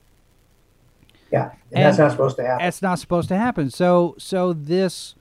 yeah, 1.32 1.52
and, 1.72 1.84
that's 1.84 1.98
not 1.98 2.12
supposed 2.12 2.36
to 2.36 2.44
happen. 2.44 2.64
That's 2.64 2.82
not 2.82 3.00
supposed 3.00 3.28
to 3.28 3.36
happen. 3.36 3.70
So 3.70 4.14
so 4.16 4.52
this 4.52 5.15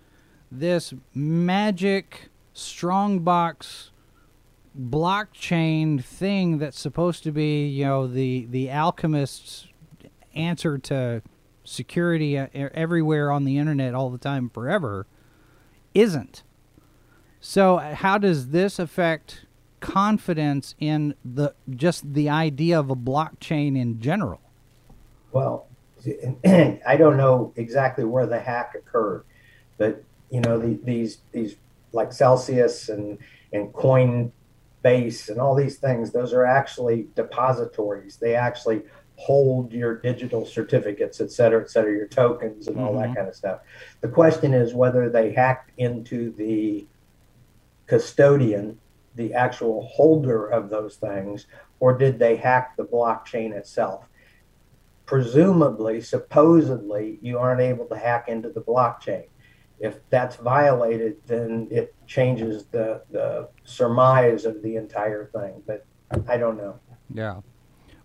this 0.60 0.94
magic 1.14 2.30
strongbox 2.54 3.92
blockchain 4.78 6.04
thing 6.04 6.58
that's 6.58 6.80
supposed 6.80 7.24
to 7.24 7.32
be, 7.32 7.68
you 7.68 7.86
know, 7.86 8.08
the 8.08 8.48
the 8.50 8.70
alchemist's 8.70 9.68
answer 10.34 10.78
to 10.78 11.22
security 11.64 12.38
uh, 12.38 12.48
everywhere 12.54 13.32
on 13.32 13.46
the 13.46 13.58
internet 13.58 13.94
all 13.94 14.10
the 14.10 14.18
time 14.18 14.50
forever 14.50 15.08
isn't. 15.94 16.44
So 17.40 17.78
uh, 17.78 17.96
how 17.96 18.18
does 18.18 18.50
this 18.50 18.80
affect 18.80 19.46
confidence 19.80 20.76
in 20.80 21.16
the 21.24 21.54
just 21.70 22.14
the 22.14 22.30
idea 22.30 22.80
of 22.80 22.90
a 22.90 22.96
blockchain 22.96 23.80
in 23.80 24.00
general? 24.00 24.42
Well, 25.32 25.68
I 26.46 26.96
don't 26.98 27.18
know 27.18 27.54
exactly 27.56 28.04
where 28.04 28.26
the 28.26 28.40
hack 28.40 28.74
occurred, 28.76 29.26
but 29.78 30.04
you 30.30 30.42
know 30.42 30.58
the, 30.58 30.80
these 30.84 31.20
these 31.32 31.56
like 31.94 32.12
Celsius 32.12 32.90
and 32.90 33.18
and 33.54 33.72
Coinbase 33.74 35.30
and 35.30 35.40
all 35.40 35.56
these 35.56 35.78
things. 35.78 36.12
Those 36.12 36.34
are 36.34 36.46
actually 36.46 37.08
depositories. 37.16 38.18
They 38.18 38.36
actually 38.36 38.84
hold 39.18 39.72
your 39.72 39.96
digital 39.96 40.46
certificates, 40.46 41.22
et 41.22 41.32
cetera, 41.32 41.62
et 41.62 41.70
cetera, 41.70 41.94
your 41.94 42.08
tokens 42.08 42.68
and 42.68 42.78
all 42.78 42.94
Mhm. 42.94 43.02
that 43.02 43.16
kind 43.16 43.28
of 43.30 43.36
stuff. 43.36 43.62
The 44.02 44.10
question 44.10 44.54
is 44.54 44.74
whether 44.74 45.10
they 45.10 45.32
hacked 45.32 45.72
into 45.78 46.32
the 46.32 46.86
custodian, 47.88 48.78
the 49.16 49.34
actual 49.34 49.84
holder 49.86 50.48
of 50.48 50.70
those 50.70 50.98
things, 50.98 51.48
or 51.80 51.98
did 51.98 52.20
they 52.20 52.36
hack 52.36 52.76
the 52.76 52.84
blockchain 52.86 53.54
itself? 53.54 54.06
presumably, 55.06 56.02
supposedly, 56.02 57.20
you 57.22 57.38
aren't 57.38 57.62
able 57.62 57.86
to 57.86 57.96
hack 57.96 58.28
into 58.28 58.50
the 58.50 58.60
blockchain. 58.62 59.26
If 59.80 60.00
that's 60.10 60.38
violated, 60.38 61.18
then 61.26 61.68
it 61.70 61.94
changes 62.08 62.66
the, 62.66 63.04
the 63.12 63.50
surmise 63.64 64.46
of 64.46 64.62
the 64.62 64.78
entire 64.78 65.26
thing. 65.26 65.62
But 65.68 65.86
I 66.28 66.38
don't 66.38 66.58
know. 66.58 66.80
Yeah. 67.14 67.42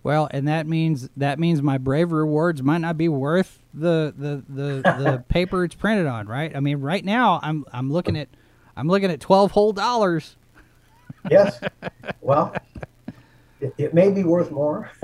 Well, 0.03 0.29
and 0.31 0.49
that 0.49 0.67
means 0.67 1.11
that 1.17 1.39
means 1.39 1.61
my 1.61 1.77
brave 1.77 2.11
rewards 2.11 2.63
might 2.63 2.79
not 2.79 2.97
be 2.97 3.09
worth 3.09 3.63
the 3.75 4.15
the 4.17 4.43
the, 4.49 4.83
the 4.83 5.25
paper 5.29 5.65
it's 5.65 5.75
printed 5.75 6.07
on, 6.07 6.27
right? 6.27 6.55
I 6.57 6.61
mean, 6.61 6.79
right 6.81 7.05
now 7.05 7.39
I'm 7.43 7.65
I'm 7.73 7.93
looking 7.93 8.17
at 8.17 8.29
I'm 8.77 8.89
looking 8.89 9.11
at 9.11 9.21
twelve 9.21 9.51
whole 9.51 9.73
dollars. 9.73 10.37
Yes. 11.31 11.61
well, 12.23 12.55
it, 13.61 13.75
it 13.77 13.95
may 13.95 14.11
be 14.11 14.25
worth 14.25 14.51
more. 14.51 14.91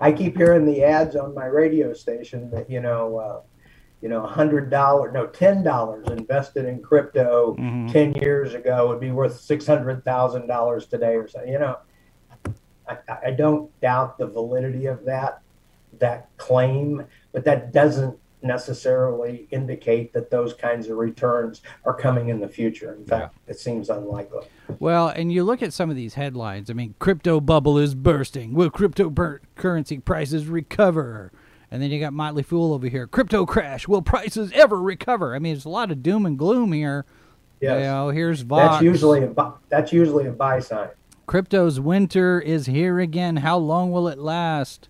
I 0.00 0.12
keep 0.12 0.36
hearing 0.36 0.64
the 0.64 0.82
ads 0.82 1.14
on 1.14 1.34
my 1.34 1.46
radio 1.46 1.92
station 1.92 2.50
that 2.50 2.68
you 2.68 2.80
know, 2.80 3.18
uh, 3.18 3.40
you 4.00 4.08
know, 4.08 4.24
hundred 4.26 4.70
dollar, 4.70 5.10
no, 5.10 5.26
ten 5.26 5.62
dollars 5.62 6.06
invested 6.08 6.64
in 6.66 6.80
crypto 6.80 7.56
Mhm. 7.58 7.90
ten 7.92 8.12
years 8.14 8.54
ago 8.54 8.88
would 8.88 9.00
be 9.00 9.10
worth 9.10 9.40
six 9.40 9.66
hundred 9.66 10.04
thousand 10.04 10.46
dollars 10.46 10.86
today, 10.86 11.16
or 11.16 11.26
something. 11.28 11.50
You 11.52 11.58
know, 11.58 11.76
I, 12.88 12.96
I 13.26 13.30
don't 13.32 13.70
doubt 13.80 14.18
the 14.18 14.26
validity 14.26 14.86
of 14.86 15.04
that 15.04 15.40
that 15.98 16.28
claim, 16.36 17.04
but 17.32 17.44
that 17.44 17.72
doesn't 17.72 18.16
necessarily 18.40 19.48
indicate 19.50 20.12
that 20.12 20.30
those 20.30 20.54
kinds 20.54 20.88
of 20.88 20.96
returns 20.96 21.60
are 21.84 21.94
coming 21.94 22.28
in 22.28 22.38
the 22.38 22.46
future. 22.46 22.94
In 22.94 23.04
fact, 23.04 23.36
it 23.48 23.58
seems 23.58 23.90
unlikely. 23.90 24.46
Well, 24.78 25.08
and 25.08 25.32
you 25.32 25.42
look 25.42 25.60
at 25.60 25.72
some 25.72 25.90
of 25.90 25.96
these 25.96 26.14
headlines. 26.14 26.70
I 26.70 26.74
mean, 26.74 26.94
crypto 27.00 27.40
bubble 27.40 27.78
is 27.78 27.96
bursting. 27.96 28.54
Will 28.54 28.70
cryptocurrency 28.70 30.04
prices 30.04 30.46
recover? 30.46 31.32
And 31.70 31.82
then 31.82 31.90
you 31.90 32.00
got 32.00 32.12
Motley 32.12 32.42
Fool 32.42 32.72
over 32.72 32.88
here. 32.88 33.06
Crypto 33.06 33.44
crash. 33.44 33.86
Will 33.86 34.02
prices 34.02 34.50
ever 34.54 34.80
recover? 34.80 35.34
I 35.34 35.38
mean, 35.38 35.54
it's 35.54 35.64
a 35.64 35.70
lot 35.70 35.90
of 35.90 36.02
doom 36.02 36.24
and 36.24 36.38
gloom 36.38 36.72
here. 36.72 37.04
Yes. 37.60 37.80
You 37.80 37.86
know, 37.86 38.08
here's 38.10 38.40
Vox. 38.42 38.74
That's 38.74 38.82
usually 38.82 39.24
a 39.24 39.26
bu- 39.26 39.52
that's 39.68 39.92
usually 39.92 40.26
a 40.26 40.30
buy 40.30 40.60
sign. 40.60 40.88
Crypto's 41.26 41.78
winter 41.78 42.40
is 42.40 42.66
here 42.66 43.00
again. 43.00 43.36
How 43.36 43.58
long 43.58 43.90
will 43.90 44.08
it 44.08 44.18
last? 44.18 44.88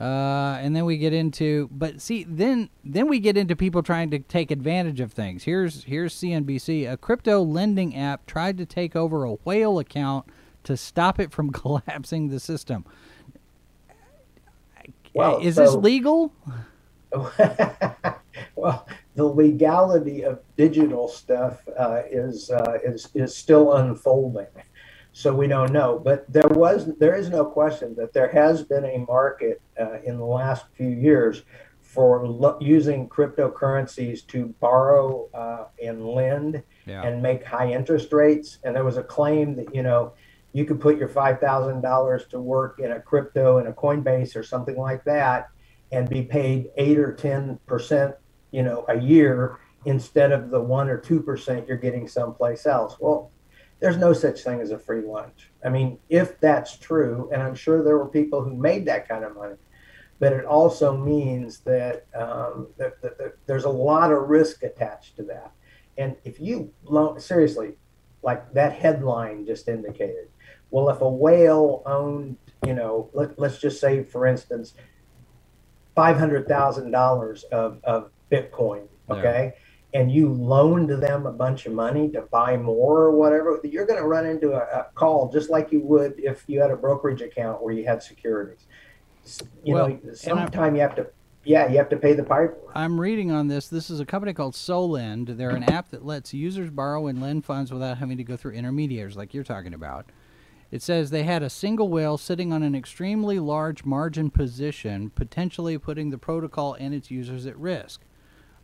Uh, 0.00 0.58
and 0.62 0.74
then 0.74 0.86
we 0.86 0.96
get 0.96 1.12
into, 1.12 1.68
but 1.70 2.00
see, 2.00 2.24
then 2.24 2.70
then 2.82 3.06
we 3.06 3.20
get 3.20 3.36
into 3.36 3.54
people 3.54 3.82
trying 3.82 4.10
to 4.10 4.18
take 4.18 4.50
advantage 4.50 4.98
of 4.98 5.12
things. 5.12 5.44
Here's 5.44 5.84
here's 5.84 6.14
CNBC. 6.14 6.90
A 6.90 6.96
crypto 6.96 7.42
lending 7.42 7.94
app 7.94 8.24
tried 8.24 8.56
to 8.58 8.66
take 8.66 8.96
over 8.96 9.24
a 9.24 9.34
whale 9.44 9.78
account 9.78 10.24
to 10.64 10.76
stop 10.76 11.20
it 11.20 11.30
from 11.30 11.50
collapsing 11.52 12.28
the 12.28 12.40
system. 12.40 12.84
Well, 15.14 15.38
is 15.38 15.56
this 15.56 15.74
legal? 15.74 16.32
well, 18.56 18.86
the 19.14 19.24
legality 19.24 20.22
of 20.22 20.40
digital 20.56 21.08
stuff 21.08 21.66
uh, 21.78 22.02
is 22.10 22.50
uh, 22.50 22.78
is 22.84 23.08
is 23.14 23.36
still 23.36 23.74
unfolding, 23.74 24.46
so 25.12 25.34
we 25.34 25.46
don't 25.48 25.72
know. 25.72 26.00
But 26.02 26.30
there 26.32 26.48
was 26.48 26.94
there 26.98 27.16
is 27.16 27.28
no 27.30 27.44
question 27.44 27.94
that 27.96 28.12
there 28.12 28.28
has 28.28 28.62
been 28.62 28.84
a 28.84 28.98
market 28.98 29.60
uh, 29.80 30.00
in 30.04 30.16
the 30.18 30.24
last 30.24 30.66
few 30.76 30.88
years 30.88 31.42
for 31.80 32.24
lo- 32.28 32.56
using 32.60 33.08
cryptocurrencies 33.08 34.24
to 34.28 34.54
borrow 34.60 35.28
uh, 35.34 35.64
and 35.82 36.06
lend 36.06 36.62
Yeah. 36.86 37.02
and 37.02 37.20
make 37.20 37.44
high 37.44 37.72
interest 37.72 38.12
rates. 38.12 38.58
And 38.62 38.76
there 38.76 38.84
was 38.84 38.96
a 38.96 39.02
claim 39.02 39.56
that 39.56 39.74
you 39.74 39.82
know 39.82 40.12
you 40.52 40.64
could 40.64 40.80
put 40.80 40.98
your 40.98 41.08
five 41.08 41.40
thousand 41.40 41.80
dollars 41.80 42.26
to 42.28 42.40
work 42.40 42.80
in 42.80 42.92
a 42.92 43.00
crypto 43.00 43.58
in 43.58 43.66
a 43.66 43.72
Coinbase 43.72 44.36
or 44.36 44.42
something 44.42 44.76
like 44.76 45.04
that, 45.04 45.48
and 45.92 46.08
be 46.08 46.22
paid 46.22 46.70
eight 46.76 46.98
or 46.98 47.12
ten 47.12 47.58
percent, 47.66 48.14
you 48.50 48.62
know, 48.62 48.84
a 48.88 48.98
year 48.98 49.58
instead 49.84 50.32
of 50.32 50.50
the 50.50 50.60
one 50.60 50.88
or 50.88 50.98
two 50.98 51.20
percent 51.20 51.66
you're 51.66 51.76
getting 51.76 52.06
someplace 52.08 52.66
else. 52.66 52.96
Well, 53.00 53.30
there's 53.80 53.96
no 53.96 54.12
such 54.12 54.42
thing 54.42 54.60
as 54.60 54.72
a 54.72 54.78
free 54.78 55.00
lunch. 55.00 55.50
I 55.64 55.70
mean, 55.70 55.98
if 56.10 56.38
that's 56.38 56.76
true, 56.76 57.30
and 57.32 57.42
I'm 57.42 57.54
sure 57.54 57.82
there 57.82 57.96
were 57.96 58.08
people 58.08 58.42
who 58.42 58.54
made 58.54 58.84
that 58.86 59.08
kind 59.08 59.24
of 59.24 59.34
money, 59.34 59.54
but 60.18 60.34
it 60.34 60.44
also 60.44 60.94
means 60.94 61.60
that, 61.60 62.04
um, 62.14 62.66
that, 62.76 63.00
that, 63.00 63.16
that 63.16 63.36
there's 63.46 63.64
a 63.64 63.70
lot 63.70 64.12
of 64.12 64.28
risk 64.28 64.64
attached 64.64 65.16
to 65.16 65.22
that. 65.22 65.52
And 65.96 66.14
if 66.24 66.38
you 66.40 66.70
seriously, 67.16 67.76
like 68.22 68.52
that 68.52 68.74
headline 68.74 69.46
just 69.46 69.66
indicated, 69.66 70.28
well, 70.70 70.88
if 70.90 71.00
a 71.00 71.08
whale 71.08 71.82
owned, 71.86 72.36
you 72.64 72.74
know, 72.74 73.10
let, 73.12 73.38
let's 73.38 73.58
just 73.58 73.80
say, 73.80 74.04
for 74.04 74.26
instance, 74.26 74.74
$500,000 75.96 77.44
of, 77.44 77.80
of 77.84 78.10
Bitcoin, 78.30 78.86
Yeah. 79.08 79.14
okay? 79.16 79.52
And 79.92 80.12
you 80.12 80.28
loaned 80.32 80.88
them 80.88 81.26
a 81.26 81.32
bunch 81.32 81.66
of 81.66 81.72
money 81.72 82.08
to 82.12 82.22
buy 82.22 82.56
more 82.56 82.98
or 83.02 83.10
whatever, 83.10 83.58
you're 83.64 83.86
going 83.86 83.98
to 84.00 84.06
run 84.06 84.24
into 84.24 84.52
a, 84.52 84.60
a 84.60 84.86
call 84.94 85.32
just 85.32 85.50
like 85.50 85.72
you 85.72 85.80
would 85.80 86.14
if 86.18 86.44
you 86.46 86.60
had 86.60 86.70
a 86.70 86.76
brokerage 86.76 87.22
account 87.22 87.60
where 87.60 87.74
you 87.74 87.84
had 87.84 88.00
securities. 88.00 88.66
You 89.64 89.74
Well, 89.74 89.88
know, 89.88 90.00
sometime 90.14 90.76
you 90.76 90.82
have 90.82 90.94
to, 90.94 91.08
yeah, 91.44 91.68
you 91.68 91.76
have 91.78 91.88
to 91.88 91.96
pay 91.96 92.12
the 92.12 92.22
piper. 92.22 92.56
I'm 92.72 93.00
reading 93.00 93.32
on 93.32 93.48
this. 93.48 93.66
This 93.66 93.90
is 93.90 93.98
a 93.98 94.06
company 94.06 94.32
called 94.32 94.54
Solend. 94.54 95.36
They're 95.36 95.50
an 95.50 95.64
app 95.64 95.90
that 95.90 96.04
lets 96.06 96.32
users 96.32 96.70
borrow 96.70 97.08
and 97.08 97.20
lend 97.20 97.44
funds 97.44 97.72
without 97.72 97.98
having 97.98 98.16
to 98.18 98.24
go 98.24 98.36
through 98.36 98.52
intermediaries 98.52 99.16
like 99.16 99.34
you're 99.34 99.42
talking 99.42 99.74
about. 99.74 100.06
It 100.70 100.82
says 100.82 101.10
they 101.10 101.24
had 101.24 101.42
a 101.42 101.50
single 101.50 101.88
whale 101.88 102.16
sitting 102.16 102.52
on 102.52 102.62
an 102.62 102.74
extremely 102.74 103.38
large 103.38 103.84
margin 103.84 104.30
position, 104.30 105.10
potentially 105.10 105.78
putting 105.78 106.10
the 106.10 106.18
protocol 106.18 106.74
and 106.74 106.94
its 106.94 107.10
users 107.10 107.44
at 107.46 107.56
risk. 107.56 108.00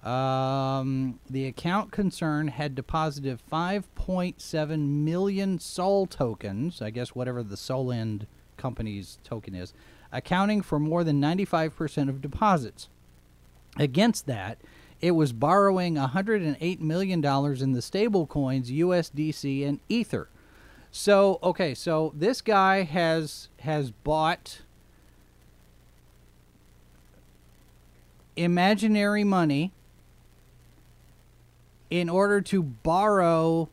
Um, 0.04 1.18
the 1.28 1.46
account 1.46 1.90
concern 1.90 2.48
had 2.48 2.76
deposited 2.76 3.40
5.7 3.50 4.88
million 4.88 5.58
Sol 5.58 6.06
tokens, 6.06 6.80
I 6.80 6.90
guess 6.90 7.16
whatever 7.16 7.42
the 7.42 7.56
Solend 7.56 8.26
company's 8.56 9.18
token 9.25 9.56
is, 9.56 9.75
accounting 10.12 10.62
for 10.62 10.78
more 10.78 11.02
than 11.02 11.20
95% 11.20 12.08
of 12.08 12.22
deposits. 12.22 12.88
Against 13.78 14.26
that, 14.26 14.58
it 15.00 15.10
was 15.10 15.32
borrowing 15.32 15.96
$108 15.96 16.80
million 16.80 17.25
in 17.25 17.72
the 17.72 17.82
stable 17.82 18.26
coins 18.26 18.70
USDC 18.70 19.66
and 19.66 19.80
Ether. 19.88 20.28
So, 21.00 21.38
okay, 21.43 21.75
so 21.75 22.11
this 22.17 22.41
guy 22.41 22.83
has 22.83 23.50
has 23.61 23.91
bought 23.91 24.62
imaginary 28.35 29.23
money 29.23 29.73
in 31.91 32.09
order 32.09 32.41
to 32.41 32.62
borrow 32.62 33.69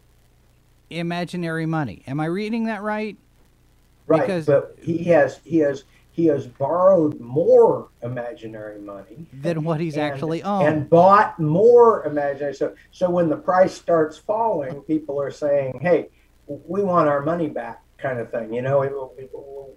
imaginary 0.90 1.66
money. 1.66 2.04
Am 2.08 2.20
I 2.20 2.26
reading 2.26 2.66
that 2.66 2.82
right? 2.84 3.16
Right, 4.06 4.22
Because- 4.24 4.46
but 4.46 4.76
he 4.82 5.06
has 5.06 5.40
he 5.46 5.60
has 5.60 5.86
he 6.12 6.26
has 6.26 6.46
borrowed 6.46 7.22
more 7.22 7.88
imaginary 8.02 8.82
money 8.82 9.28
Than 9.32 9.64
what 9.64 9.80
he's 9.80 9.96
and- 9.96 10.04
actually 10.04 10.44
owned. 10.44 10.68
and 10.68 10.90
bought 10.90 11.40
more 11.40 12.04
imaginary. 12.06 12.54
So 12.54 12.76
so 12.92 13.10
when 13.10 13.30
the 13.30 13.38
price 13.38 13.74
starts 13.74 14.18
falling, 14.18 14.82
people 14.82 15.22
are 15.22 15.32
saying, 15.32 15.80
"Hey, 15.82 16.10
we 16.48 16.84
want 16.84 17.08
our 17.08 17.22
money 17.22 17.50
back," 17.50 17.82
kind 17.98 18.20
of 18.20 18.32
thing. 18.32 18.54
You 18.54 18.62
know, 18.62 19.12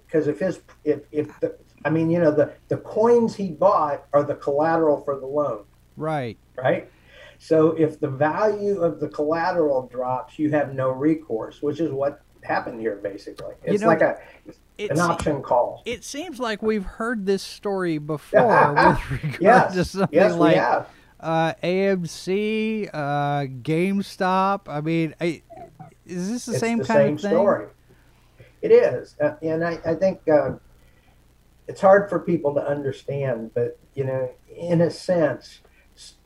because 0.06 0.26
if 0.26 0.38
his 0.38 0.60
if 0.84 1.00
if 1.12 1.28
the 1.40 1.56
I 1.84 1.90
mean, 1.90 2.10
you 2.10 2.18
know, 2.18 2.30
the 2.30 2.52
the 2.68 2.78
coins 2.78 3.34
he 3.36 3.50
bought 3.52 4.06
are 4.12 4.22
the 4.24 4.34
collateral 4.34 5.02
for 5.02 5.18
the 5.20 5.26
loan, 5.26 5.64
right. 5.96 6.38
right? 6.56 6.90
So 7.38 7.72
if 7.72 8.00
the 8.00 8.08
value 8.08 8.80
of 8.80 8.98
the 8.98 9.08
collateral 9.08 9.88
drops, 9.88 10.38
you 10.38 10.50
have 10.50 10.74
no 10.74 10.90
recourse, 10.90 11.62
which 11.62 11.80
is 11.80 11.92
what 11.92 12.22
happened 12.42 12.80
here 12.80 12.96
basically. 12.96 13.54
You 13.66 13.74
It's 13.74 13.82
know, 13.82 13.88
like 13.88 14.00
a 14.02 14.18
an 14.78 14.98
option 15.00 15.42
call. 15.42 15.82
it 15.84 16.04
seems 16.04 16.38
like 16.38 16.62
we've 16.62 16.84
heard 16.84 17.26
this 17.26 17.42
story 17.42 17.98
before 17.98 18.72
with 18.74 19.10
regard 19.10 19.40
Yes, 19.40 19.74
to 19.74 19.84
something 19.84 20.08
yes, 20.18 20.34
like. 20.34 20.86
Uh, 21.20 21.54
AMC, 21.62 22.88
uh, 22.92 23.46
GameStop. 23.62 24.62
I 24.68 24.80
mean, 24.80 25.14
I, 25.20 25.42
is 26.04 26.30
this 26.30 26.46
the 26.46 26.52
it's 26.52 26.60
same 26.60 26.78
the 26.78 26.84
kind 26.84 27.00
same 27.00 27.14
of 27.14 27.20
thing? 27.20 27.32
story. 27.32 27.66
It 28.62 28.72
is, 28.72 29.16
uh, 29.22 29.34
and 29.42 29.64
I, 29.64 29.78
I 29.84 29.94
think 29.94 30.20
uh, 30.28 30.52
it's 31.68 31.80
hard 31.80 32.08
for 32.08 32.20
people 32.20 32.54
to 32.54 32.66
understand, 32.66 33.50
but 33.54 33.78
you 33.94 34.04
know, 34.04 34.30
in 34.48 34.80
a 34.82 34.90
sense, 34.90 35.60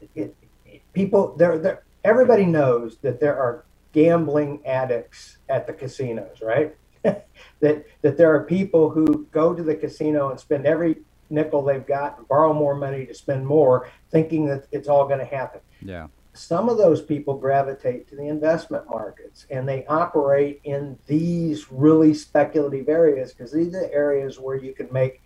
it, 0.00 0.10
it- 0.14 0.82
people 0.92 1.36
there, 1.36 1.58
there, 1.58 1.84
everybody 2.04 2.44
knows 2.44 2.98
that 3.02 3.20
there 3.20 3.36
are 3.36 3.66
gambling 3.92 4.60
addicts 4.66 5.38
at 5.48 5.66
the 5.66 5.72
casinos, 5.72 6.40
right? 6.42 6.74
that 7.04 7.24
that 7.60 8.16
there 8.16 8.34
are 8.34 8.44
people 8.44 8.90
who 8.90 9.26
go 9.32 9.54
to 9.54 9.62
the 9.62 9.74
casino 9.74 10.30
and 10.30 10.38
spend 10.38 10.66
every 10.66 10.96
nickel 11.30 11.62
they've 11.62 11.86
got 11.86 12.18
and 12.18 12.28
borrow 12.28 12.52
more 12.52 12.74
money 12.74 13.06
to 13.06 13.14
spend 13.14 13.46
more, 13.46 13.88
thinking 14.10 14.46
that 14.46 14.66
it's 14.72 14.88
all 14.88 15.06
going 15.06 15.20
to 15.20 15.24
happen. 15.24 15.60
Yeah. 15.82 16.08
some 16.32 16.68
of 16.68 16.76
those 16.76 17.00
people 17.00 17.34
gravitate 17.36 18.08
to 18.08 18.16
the 18.16 18.28
investment 18.28 18.88
markets 18.88 19.46
and 19.50 19.68
they 19.68 19.86
operate 19.86 20.60
in 20.64 20.98
these 21.06 21.72
really 21.72 22.12
speculative 22.14 22.88
areas 22.88 23.32
because 23.32 23.50
these 23.52 23.74
are 23.74 23.90
areas 23.92 24.38
where 24.38 24.56
you 24.56 24.72
can 24.74 24.92
make 24.92 25.22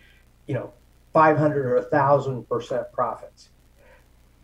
you 0.46 0.54
know 0.54 0.72
500 1.12 1.66
or 1.66 1.80
1000 1.80 2.48
percent 2.48 2.90
profits. 2.92 3.50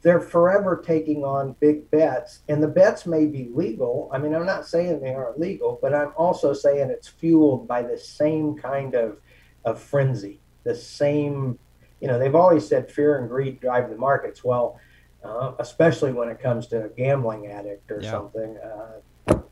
They're 0.02 0.20
forever 0.20 0.82
taking 0.84 1.24
on 1.24 1.56
big 1.60 1.90
bets 1.90 2.40
and 2.48 2.62
the 2.62 2.68
bets 2.68 3.06
may 3.06 3.26
be 3.26 3.50
legal. 3.54 4.10
I 4.12 4.18
mean 4.18 4.34
i'm 4.34 4.46
not 4.46 4.66
saying 4.66 5.00
they 5.00 5.14
aren't 5.14 5.38
legal 5.38 5.78
but 5.80 5.94
i'm 5.94 6.12
also 6.16 6.52
saying 6.52 6.90
it's 6.90 7.08
fueled 7.08 7.68
by 7.68 7.82
the 7.82 7.98
same 7.98 8.56
kind 8.56 8.94
of 8.94 9.18
of 9.64 9.80
frenzy 9.80 10.39
the 10.64 10.74
same 10.74 11.58
you 12.00 12.08
know 12.08 12.18
they've 12.18 12.34
always 12.34 12.66
said 12.66 12.90
fear 12.90 13.18
and 13.18 13.28
greed 13.28 13.60
drive 13.60 13.90
the 13.90 13.96
markets 13.96 14.42
well 14.44 14.78
uh, 15.22 15.52
especially 15.58 16.12
when 16.12 16.28
it 16.28 16.40
comes 16.40 16.66
to 16.68 16.84
a 16.84 16.88
gambling 16.88 17.46
addict 17.48 17.90
or 17.90 18.00
Yeah. 18.02 18.10
something. 18.10 18.56
Uh, 18.56 19.00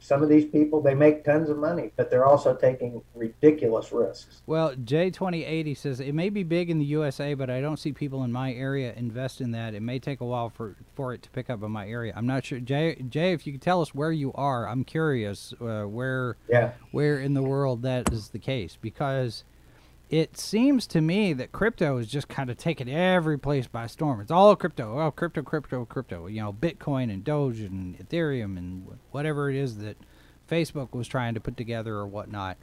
some 0.01 0.23
of 0.23 0.29
these 0.29 0.47
people 0.47 0.81
they 0.81 0.95
make 0.95 1.25
tons 1.25 1.51
of 1.51 1.59
money, 1.59 1.93
but 1.97 2.11
they're 2.11 2.25
also 2.27 2.55
taking 2.55 3.03
ridiculous 3.15 3.93
risks. 3.93 4.41
Well, 4.47 4.75
J2080 4.75 5.77
says 5.77 6.01
it 6.01 6.15
may 6.15 6.31
be 6.31 6.43
big 6.43 6.71
in 6.71 6.79
the 6.79 6.85
USA, 6.87 7.35
but 7.35 7.51
I 7.51 7.61
don't 7.61 7.77
see 7.77 7.93
people 7.93 8.25
in 8.25 8.33
my 8.33 8.53
area 8.55 8.93
invest 8.97 9.41
in 9.41 9.51
that. 9.53 9.75
It 9.75 9.83
may 9.83 9.99
take 9.99 10.21
a 10.21 10.25
while 10.25 10.49
for, 10.51 10.77
for 10.95 11.13
it 11.13 11.23
to 11.23 11.31
pick 11.31 11.51
up 11.51 11.63
in 11.63 11.71
my 11.71 11.87
area. 11.87 12.13
I'm 12.17 12.27
not 12.27 12.47
sure. 12.47 12.61
Jay, 12.61 12.95
Jay, 13.09 13.33
if 13.33 13.47
you 13.47 13.53
could 13.53 13.63
tell 13.63 13.83
us 13.83 13.95
where 13.95 14.13
you 14.13 14.33
are, 14.35 14.67
I'm 14.67 14.85
curious 14.85 15.53
uh, 15.61 15.83
where 15.83 16.37
Yeah, 16.49 16.73
where 16.91 17.21
in 17.21 17.35
the 17.35 17.43
world 17.43 17.83
that 17.83 18.11
is 18.13 18.31
the 18.31 18.39
case 18.39 18.79
because 18.81 19.45
it 20.11 20.39
seems 20.39 20.87
to 20.87 21.01
me 21.01 21.33
that 21.35 21.53
crypto 21.53 21.99
is 21.99 22.07
just 22.07 22.29
kind 22.29 22.49
of 22.49 22.57
taking 22.57 22.89
every 22.89 23.39
place 23.39 23.67
by 23.67 23.87
storm. 23.87 24.21
It's 24.21 24.31
all 24.31 24.57
crypto, 24.57 24.99
oh 25.01 25.11
crypto, 25.11 25.43
crypto, 25.43 25.85
crypto. 25.85 26.27
You 26.27 26.41
know, 26.41 26.53
Bitcoin 26.53 27.13
and 27.13 27.23
Doge 27.23 27.61
and 27.61 27.99
Ethereum 27.99 28.57
and 28.57 28.99
whatever 29.11 29.51
it 29.51 29.57
is 29.57 29.79
that 29.79 29.99
Facebook 30.51 30.93
was 30.93 31.09
trying 31.09 31.35
to 31.35 31.41
put 31.41 31.57
together 31.57 31.95
or 31.97 32.07
whatnot. 32.07 32.57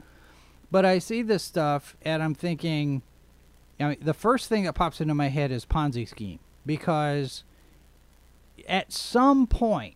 But 0.71 0.86
I 0.86 0.97
see 0.97 1.21
this 1.21 1.43
stuff 1.43 1.95
and 2.01 2.23
I'm 2.23 2.34
thinking, 2.34 3.03
I 3.79 3.89
mean, 3.89 3.97
the 4.01 4.15
first 4.15 4.49
thing 4.49 4.63
that 4.63 4.73
pops 4.73 4.99
into 4.99 5.13
my 5.13 5.27
head 5.27 5.51
is 5.51 5.65
Ponzi 5.65 6.08
scheme 6.08 6.39
because 6.65 7.43
at 8.67 8.91
some 8.91 9.45
point 9.45 9.95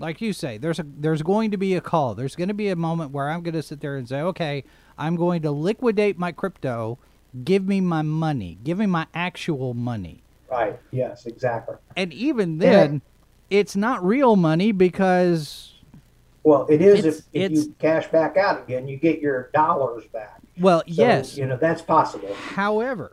like 0.00 0.20
you 0.22 0.32
say, 0.32 0.56
there's 0.56 0.78
a 0.78 0.86
there's 0.86 1.22
going 1.22 1.50
to 1.50 1.58
be 1.58 1.74
a 1.74 1.80
call. 1.80 2.14
There's 2.14 2.34
going 2.34 2.48
to 2.48 2.54
be 2.54 2.68
a 2.68 2.76
moment 2.76 3.12
where 3.12 3.28
I'm 3.28 3.42
going 3.42 3.54
to 3.54 3.62
sit 3.62 3.80
there 3.80 3.96
and 3.96 4.08
say, 4.08 4.20
okay, 4.20 4.64
I'm 5.00 5.16
going 5.16 5.40
to 5.42 5.50
liquidate 5.50 6.18
my 6.18 6.30
crypto. 6.30 6.98
Give 7.42 7.66
me 7.66 7.80
my 7.80 8.02
money. 8.02 8.58
Give 8.62 8.78
me 8.78 8.86
my 8.86 9.06
actual 9.14 9.72
money. 9.74 10.22
right. 10.50 10.78
Yes, 10.90 11.26
exactly. 11.26 11.76
And 11.96 12.12
even 12.12 12.60
Yeah. 12.60 12.70
then, 12.70 13.02
it's 13.48 13.74
not 13.76 14.04
real 14.04 14.34
money 14.36 14.72
because, 14.72 15.74
Well, 16.42 16.66
it 16.68 16.82
is 16.82 17.04
if, 17.04 17.22
if 17.32 17.52
you 17.52 17.74
cash 17.78 18.08
back 18.08 18.36
out 18.36 18.62
again, 18.62 18.86
you 18.88 18.96
get 18.96 19.20
your 19.20 19.50
dollars 19.54 20.04
back. 20.12 20.40
well, 20.58 20.80
So, 20.80 20.84
yes. 20.88 21.36
you 21.36 21.46
know 21.46 21.56
that's 21.56 21.82
possible. 21.82 22.34
However, 22.34 23.12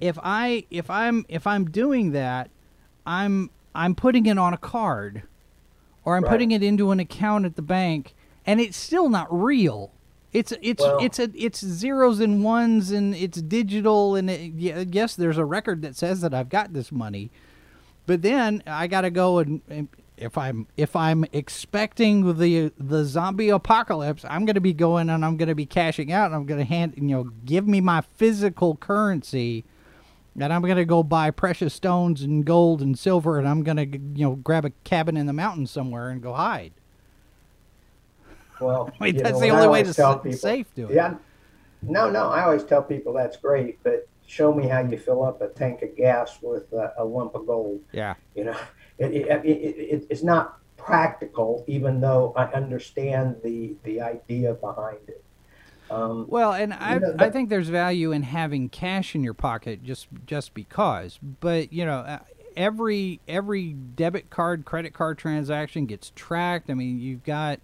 if 0.00 0.18
I 0.22 0.64
if 0.70 0.88
I'm 0.90 1.24
if 1.28 1.46
I'm 1.46 1.66
doing 1.66 2.12
that, 2.12 2.50
I'm 3.06 3.50
I'm 3.74 3.94
putting 3.94 4.26
it 4.26 4.38
on 4.38 4.52
a 4.54 4.58
card 4.58 5.22
or 6.04 6.16
I'm 6.16 6.22
Right. 6.24 6.30
putting 6.32 6.50
it 6.50 6.62
into 6.62 6.90
an 6.92 6.98
account 7.00 7.44
at 7.44 7.56
the 7.56 7.62
bank 7.62 8.14
and 8.46 8.60
it's 8.60 8.76
still 8.76 9.08
not 9.10 9.28
real. 9.30 9.92
It's 10.32 10.52
it's 10.60 10.82
Well- 10.82 10.98
it's 11.00 11.18
a 11.18 11.30
it's 11.34 11.60
zeros 11.64 12.20
and 12.20 12.44
ones 12.44 12.90
and 12.90 13.14
it's 13.14 13.40
digital 13.40 14.16
and 14.16 14.28
it, 14.28 14.52
yes, 14.54 15.14
there's 15.16 15.38
a 15.38 15.44
record 15.44 15.82
that 15.82 15.96
says 15.96 16.20
that 16.20 16.34
I've 16.34 16.48
got 16.48 16.72
this 16.72 16.92
money, 16.92 17.30
but 18.06 18.22
then 18.22 18.62
I 18.66 18.86
got 18.86 19.02
to 19.02 19.10
go 19.10 19.38
and, 19.38 19.62
and 19.68 19.88
if 20.16 20.36
I'm 20.36 20.66
if 20.76 20.94
I'm 20.96 21.24
expecting 21.32 22.38
the 22.38 22.72
the 22.78 23.04
zombie 23.04 23.48
apocalypse, 23.48 24.24
I'm 24.28 24.44
going 24.44 24.54
to 24.54 24.60
be 24.60 24.72
going 24.74 25.08
and 25.10 25.24
I'm 25.24 25.36
going 25.36 25.48
to 25.48 25.54
be 25.54 25.66
cashing 25.66 26.12
out 26.12 26.26
and 26.26 26.34
I'm 26.34 26.46
going 26.46 26.60
to 26.60 26.64
hand 26.66 26.94
you 26.96 27.02
know 27.02 27.24
give 27.44 27.66
me 27.66 27.80
my 27.80 28.02
physical 28.16 28.76
currency. 28.76 29.64
And 30.38 30.52
I'm 30.52 30.60
gonna 30.60 30.84
go 30.84 31.02
buy 31.02 31.30
precious 31.30 31.72
stones 31.72 32.20
and 32.20 32.44
gold 32.44 32.82
and 32.82 32.98
silver, 32.98 33.38
and 33.38 33.48
I'm 33.48 33.62
gonna, 33.62 33.84
you 33.86 34.22
know, 34.26 34.34
grab 34.34 34.66
a 34.66 34.70
cabin 34.84 35.16
in 35.16 35.24
the 35.24 35.32
mountains 35.32 35.70
somewhere 35.70 36.10
and 36.10 36.20
go 36.20 36.34
hide. 36.34 36.74
Well, 38.60 38.90
I 39.00 39.04
mean, 39.04 39.16
that's 39.16 39.32
know, 39.34 39.40
the 39.40 39.50
only 39.50 39.68
way 39.68 39.82
to 39.82 39.92
tell 39.94 40.18
people- 40.18 40.38
safe 40.38 40.66
do 40.74 40.88
it. 40.88 40.94
Yeah. 40.94 41.14
No, 41.82 42.10
no. 42.10 42.28
I 42.28 42.44
always 42.44 42.64
tell 42.64 42.82
people 42.82 43.12
that's 43.12 43.36
great, 43.36 43.82
but 43.82 44.08
show 44.26 44.52
me 44.52 44.66
how 44.66 44.80
you 44.80 44.98
fill 44.98 45.22
up 45.24 45.40
a 45.40 45.48
tank 45.48 45.82
of 45.82 45.96
gas 45.96 46.38
with 46.42 46.72
uh, 46.72 46.88
a 46.98 47.04
lump 47.04 47.34
of 47.34 47.46
gold. 47.46 47.80
Yeah. 47.92 48.14
You 48.34 48.44
know, 48.44 48.56
it, 48.98 49.12
it, 49.12 49.44
it, 49.44 49.48
it, 49.48 50.06
it's 50.10 50.22
not 50.22 50.58
practical, 50.76 51.64
even 51.66 52.00
though 52.00 52.32
I 52.36 52.44
understand 52.46 53.36
the 53.42 53.74
the 53.84 54.00
idea 54.00 54.54
behind 54.54 54.98
it. 55.08 55.22
Um, 55.90 56.26
Well, 56.28 56.52
and 56.52 56.74
I, 56.74 56.98
know, 56.98 57.14
I 57.18 57.30
think 57.30 57.48
there's 57.48 57.68
value 57.68 58.10
in 58.10 58.22
having 58.22 58.68
cash 58.68 59.14
in 59.14 59.22
your 59.22 59.34
pocket 59.34 59.84
just 59.84 60.08
just 60.26 60.54
because. 60.54 61.18
But 61.40 61.72
you 61.72 61.84
know, 61.84 61.98
uh, 61.98 62.18
every 62.56 63.20
every 63.28 63.72
debit 63.72 64.30
card, 64.30 64.64
credit 64.64 64.92
card 64.94 65.18
transaction 65.18 65.86
gets 65.86 66.12
tracked. 66.16 66.70
I 66.70 66.74
mean, 66.74 66.98
you've 66.98 67.22
got, 67.22 67.60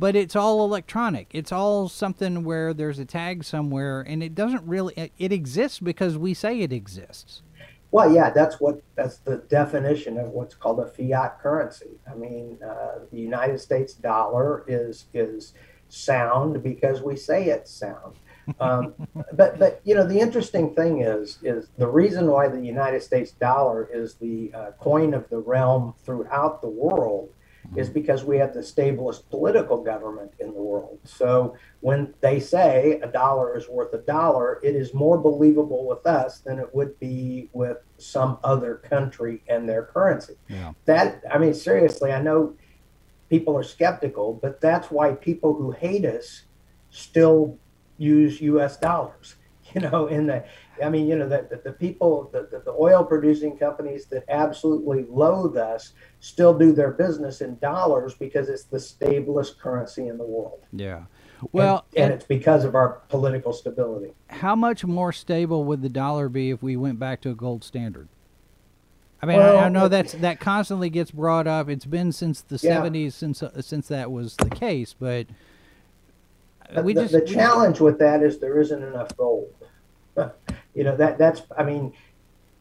but 0.00 0.16
it's 0.16 0.34
all 0.34 0.64
electronic. 0.64 1.28
It's 1.34 1.52
all 1.52 1.86
something 1.86 2.42
where 2.42 2.72
there's 2.72 2.98
a 2.98 3.04
tag 3.04 3.44
somewhere, 3.44 4.00
and 4.00 4.22
it 4.22 4.34
doesn't 4.34 4.66
really. 4.66 4.94
It, 4.96 5.12
it 5.18 5.30
exists 5.30 5.78
because 5.78 6.16
we 6.16 6.32
say 6.32 6.60
it 6.60 6.72
exists. 6.72 7.42
Well, 7.90 8.10
yeah, 8.10 8.30
that's 8.30 8.58
what 8.60 8.80
that's 8.94 9.18
the 9.18 9.36
definition 9.50 10.16
of 10.16 10.30
what's 10.30 10.54
called 10.54 10.80
a 10.80 10.86
fiat 10.86 11.38
currency. 11.42 11.98
I 12.10 12.14
mean, 12.14 12.58
uh, 12.66 13.00
the 13.12 13.20
United 13.20 13.60
States 13.60 13.92
dollar 13.92 14.64
is 14.66 15.04
is 15.12 15.52
sound 15.90 16.62
because 16.62 17.02
we 17.02 17.14
say 17.14 17.48
it's 17.48 17.70
sound. 17.70 18.16
Um, 18.58 18.94
but 19.34 19.58
but 19.58 19.82
you 19.84 19.94
know 19.94 20.06
the 20.06 20.18
interesting 20.18 20.74
thing 20.74 21.02
is 21.02 21.38
is 21.42 21.68
the 21.76 21.88
reason 21.88 22.28
why 22.28 22.48
the 22.48 22.60
United 22.60 23.02
States 23.02 23.32
dollar 23.32 23.86
is 23.92 24.14
the 24.14 24.50
uh, 24.54 24.70
coin 24.78 25.12
of 25.12 25.28
the 25.28 25.40
realm 25.40 25.92
throughout 26.06 26.62
the 26.62 26.70
world 26.70 27.34
is 27.76 27.88
because 27.88 28.24
we 28.24 28.36
have 28.38 28.52
the 28.52 28.60
stablest 28.60 29.28
political 29.30 29.82
government 29.82 30.32
in 30.40 30.52
the 30.52 30.60
world. 30.60 30.98
So 31.04 31.56
when 31.80 32.14
they 32.20 32.40
say 32.40 33.00
a 33.02 33.06
dollar 33.06 33.56
is 33.56 33.68
worth 33.68 33.94
a 33.94 33.98
dollar, 33.98 34.60
it 34.62 34.74
is 34.74 34.92
more 34.92 35.18
believable 35.18 35.86
with 35.86 36.06
us 36.06 36.40
than 36.40 36.58
it 36.58 36.74
would 36.74 36.98
be 36.98 37.48
with 37.52 37.78
some 37.98 38.38
other 38.42 38.76
country 38.76 39.42
and 39.48 39.68
their 39.68 39.84
currency. 39.84 40.34
Yeah. 40.48 40.72
That 40.86 41.22
I 41.30 41.38
mean, 41.38 41.54
seriously, 41.54 42.12
I 42.12 42.20
know 42.20 42.54
people 43.28 43.56
are 43.56 43.62
skeptical, 43.62 44.38
but 44.42 44.60
that's 44.60 44.90
why 44.90 45.12
people 45.12 45.54
who 45.54 45.70
hate 45.70 46.04
us 46.04 46.42
still 46.90 47.56
use 47.98 48.40
U.S. 48.40 48.76
dollars. 48.76 49.36
You 49.72 49.82
know, 49.82 50.08
in 50.08 50.26
the, 50.26 50.42
I 50.82 50.88
mean, 50.88 51.06
you 51.06 51.16
know, 51.16 51.28
the, 51.28 51.46
the, 51.50 51.56
the 51.64 51.72
people, 51.72 52.30
the, 52.32 52.48
the, 52.50 52.60
the 52.60 52.72
oil 52.72 53.04
producing 53.04 53.56
companies 53.58 54.06
that 54.06 54.24
absolutely 54.28 55.04
loathe 55.08 55.56
us 55.56 55.92
still 56.20 56.56
do 56.56 56.72
their 56.72 56.90
business 56.92 57.40
in 57.40 57.58
dollars 57.58 58.14
because 58.14 58.48
it's 58.48 58.64
the 58.64 58.78
stablest 58.78 59.58
currency 59.58 60.08
in 60.08 60.16
the 60.16 60.24
world. 60.24 60.60
Yeah. 60.72 61.02
Well, 61.52 61.84
and, 61.94 61.96
and 61.96 62.04
and 62.04 62.14
it's 62.14 62.26
because 62.26 62.64
of 62.64 62.74
our 62.74 63.00
political 63.08 63.52
stability. 63.52 64.12
how 64.28 64.54
much 64.54 64.84
more 64.84 65.12
stable 65.12 65.64
would 65.64 65.82
the 65.82 65.88
dollar 65.88 66.28
be 66.28 66.50
if 66.50 66.62
we 66.62 66.76
went 66.76 66.98
back 66.98 67.20
to 67.22 67.30
a 67.30 67.34
gold 67.34 67.64
standard? 67.64 68.08
I 69.22 69.26
mean, 69.26 69.36
Well, 69.38 69.58
I, 69.58 69.64
I 69.64 69.68
know 69.68 69.88
that's 69.88 70.12
that 70.14 70.40
constantly 70.40 70.88
gets 70.88 71.10
brought 71.10 71.46
up. 71.46 71.68
It's 71.68 71.84
been 71.84 72.12
since 72.12 72.40
the 72.40 72.58
Yeah. 72.62 72.80
'70s 72.82 73.12
since 73.12 73.42
uh, 73.42 73.60
since 73.60 73.88
that 73.88 74.10
was 74.10 74.34
the 74.36 74.48
case, 74.48 74.94
but 74.98 75.26
we 76.82 76.94
the- 76.94 77.02
just 77.02 77.12
the 77.12 77.20
challenge 77.20 77.80
with 77.80 77.98
that 77.98 78.22
is 78.22 78.38
there 78.38 78.58
isn't 78.60 78.82
enough 78.82 79.14
gold. 79.16 79.52
you 80.74 80.84
know 80.84 80.96
that 80.96 81.18
that's 81.18 81.42
I 81.56 81.62
mean, 81.64 81.92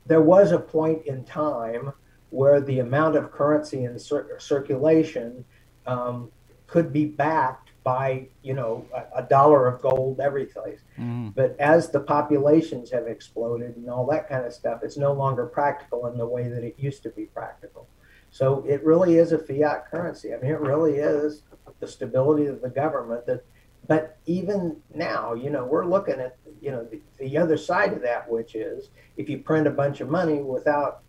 there 0.06 0.22
was 0.22 0.52
a 0.52 0.60
point 0.60 1.06
in 1.06 1.24
time 1.24 1.94
where 2.32 2.62
the 2.62 2.80
amount 2.80 3.16
of 3.16 3.32
currency 3.32 3.84
in 3.86 3.98
cir- 3.98 4.38
circulation 4.40 5.44
um, 5.88 6.32
could 6.68 6.94
be 6.94 7.06
backed 7.06 7.72
by 7.84 8.28
you 8.44 8.54
know 8.54 8.86
a, 8.96 9.20
a 9.20 9.24
dollar 9.24 9.68
of 9.68 9.82
gold 9.82 10.20
every 10.20 10.46
place. 10.46 10.82
Mhm. 10.98 11.34
But 11.36 11.56
as 11.60 11.90
the 11.90 12.00
populations 12.00 12.92
have 12.92 13.08
exploded 13.08 13.76
and 13.78 13.90
all 13.90 14.06
that 14.08 14.28
kind 14.30 14.46
of 14.46 14.54
stuff, 14.54 14.82
it's 14.84 14.98
no 14.98 15.14
longer 15.14 15.46
practical 15.46 16.08
in 16.08 16.18
the 16.18 16.28
way 16.28 16.48
that 16.50 16.64
it 16.64 16.76
used 16.78 17.04
to 17.04 17.10
be 17.10 17.26
practical. 17.26 17.88
So 18.32 18.64
it 18.68 18.84
really 18.84 19.18
is 19.18 19.32
a 19.32 19.40
fiat 19.40 19.90
currency. 19.90 20.34
I 20.34 20.38
mean, 20.38 20.52
it 20.52 20.60
really 20.60 20.96
is 20.98 21.44
the 21.80 21.88
stability 21.88 22.46
of 22.48 22.62
the 22.62 22.70
government 22.70 23.26
that. 23.28 23.44
But 23.88 24.18
even 24.28 24.78
now, 24.94 25.34
you 25.34 25.50
know, 25.50 25.66
we're 25.66 25.86
looking 25.86 26.20
at 26.20 26.38
you 26.62 26.72
know 26.72 26.84
the, 26.84 27.00
the 27.18 27.38
other 27.38 27.58
side 27.58 27.94
of 27.94 28.02
that, 28.02 28.30
which 28.30 28.56
is 28.56 28.90
if 29.18 29.30
you 29.30 29.40
print 29.40 29.68
a 29.68 29.72
bunch 29.72 30.02
of 30.02 30.10
money 30.10 30.40
without, 30.42 31.02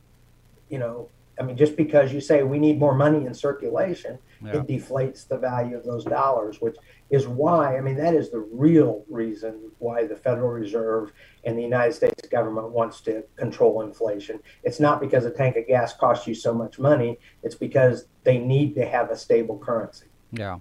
you 0.69 0.79
know, 0.79 1.09
I 1.39 1.43
mean, 1.43 1.57
just 1.57 1.77
because 1.77 2.13
you 2.13 2.21
say 2.21 2.43
we 2.43 2.59
need 2.59 2.79
more 2.79 2.95
money 2.95 3.25
in 3.25 3.33
circulation, 3.35 4.19
Yeah. 4.45 4.57
it 4.59 4.67
deflates 4.67 5.27
the 5.27 5.39
value 5.39 5.77
of 5.77 5.85
those 5.85 6.05
dollars, 6.05 6.61
which 6.61 6.77
is 7.09 7.27
why, 7.27 7.77
I 7.77 7.81
mean, 7.81 7.97
that 7.97 8.15
is 8.15 8.31
the 8.31 8.41
real 8.41 9.05
reason 9.09 9.71
why 9.79 10.07
the 10.07 10.17
Federal 10.17 10.51
Reserve 10.51 11.13
and 11.45 11.57
the 11.59 11.63
United 11.63 11.95
States 11.95 12.29
government 12.29 12.71
wants 12.71 13.01
to 13.03 13.25
control 13.37 13.81
inflation. 13.83 14.41
It's 14.65 14.81
not 14.81 15.01
because 15.01 15.25
a 15.25 15.31
tank 15.31 15.57
of 15.57 15.67
gas 15.67 15.95
costs 15.95 16.27
you 16.27 16.35
so 16.35 16.53
much 16.55 16.79
money, 16.79 17.19
it's 17.43 17.55
because 17.55 18.07
they 18.25 18.39
need 18.39 18.75
to 18.75 18.87
have 18.87 19.11
a 19.11 19.17
stable 19.17 19.59
currency. 19.59 20.07
Yeah. 20.33 20.59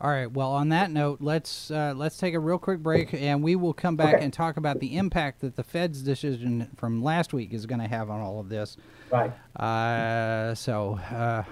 All 0.00 0.10
right. 0.10 0.30
Well, 0.30 0.52
on 0.52 0.68
that 0.68 0.92
note, 0.92 1.18
let's 1.20 1.72
uh, 1.72 1.92
let's 1.96 2.16
take 2.18 2.34
a 2.34 2.38
real 2.38 2.58
quick 2.58 2.78
break, 2.78 3.12
and 3.14 3.42
we 3.42 3.56
will 3.56 3.72
come 3.74 3.96
back 3.96 4.14
Okay. 4.14 4.24
and 4.24 4.32
talk 4.32 4.56
about 4.56 4.78
the 4.78 4.96
impact 4.96 5.40
that 5.40 5.56
the 5.56 5.64
Fed's 5.64 6.02
decision 6.02 6.68
from 6.76 7.02
last 7.02 7.32
week 7.32 7.52
is 7.52 7.66
going 7.66 7.80
to 7.80 7.88
have 7.88 8.08
on 8.08 8.20
all 8.20 8.38
of 8.38 8.48
this. 8.48 8.76
Right. 9.10 9.32
Uh, 9.60 10.54
so, 10.54 11.00
uh, 11.10 11.42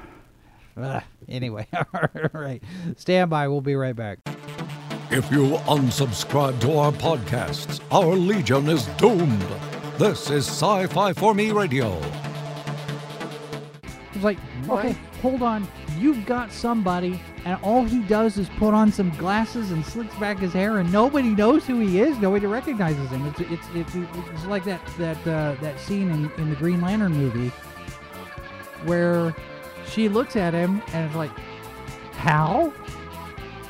uh, 0.81 1.01
anyway, 1.29 1.67
all 1.75 2.31
right. 2.33 2.63
Stand 2.97 3.31
by. 3.31 3.49
We'll 3.49 3.61
be 3.63 3.75
right 3.75 3.97
back. 3.97 4.19
If 5.11 5.29
you 5.33 5.57
unsubscribe 5.67 6.61
to 6.61 6.77
our 6.79 6.93
podcasts, 6.93 7.81
our 7.91 8.15
legion 8.15 8.69
is 8.69 8.87
doomed. 8.99 9.45
This 9.99 10.31
is 10.31 10.47
Sci 10.47 10.87
Fi 10.87 11.13
for 11.15 11.35
Me 11.35 11.51
Radio. 11.51 12.01
It's 14.15 14.23
like, 14.25 14.39
okay, 14.69 14.97
hold 15.21 15.43
on. 15.43 15.67
You've 15.99 16.27
got 16.27 16.53
somebody, 16.53 17.21
and 17.47 17.57
all 17.63 17.85
he 17.85 18.01
does 18.03 18.39
is 18.39 18.49
put 18.59 18.75
on 18.75 18.91
some 18.91 19.11
glasses 19.11 19.71
and 19.71 19.87
slicks 19.87 20.15
back 20.17 20.41
his 20.41 20.53
hair, 20.53 20.79
and 20.79 20.93
nobody 20.93 21.29
knows 21.29 21.65
who 21.65 21.79
he 21.79 22.01
is. 22.01 22.19
Nobody 22.19 22.45
recognizes 22.45 23.09
him. 23.09 23.25
It's 23.27 23.41
it's 23.41 23.67
it's, 23.73 23.95
it's 23.95 24.47
like 24.47 24.65
that 24.65 24.85
that 24.99 25.27
uh, 25.29 25.55
that 25.61 25.79
scene 25.79 26.11
in, 26.11 26.29
in 26.39 26.51
the 26.51 26.57
Green 26.57 26.81
Lantern 26.81 27.13
movie 27.13 27.53
where 28.85 29.33
she 29.89 30.09
looks 30.09 30.35
at 30.35 30.55
him 30.55 30.83
and 30.93 31.09
is 31.09 31.17
like, 31.17 31.31
how? 32.15 32.73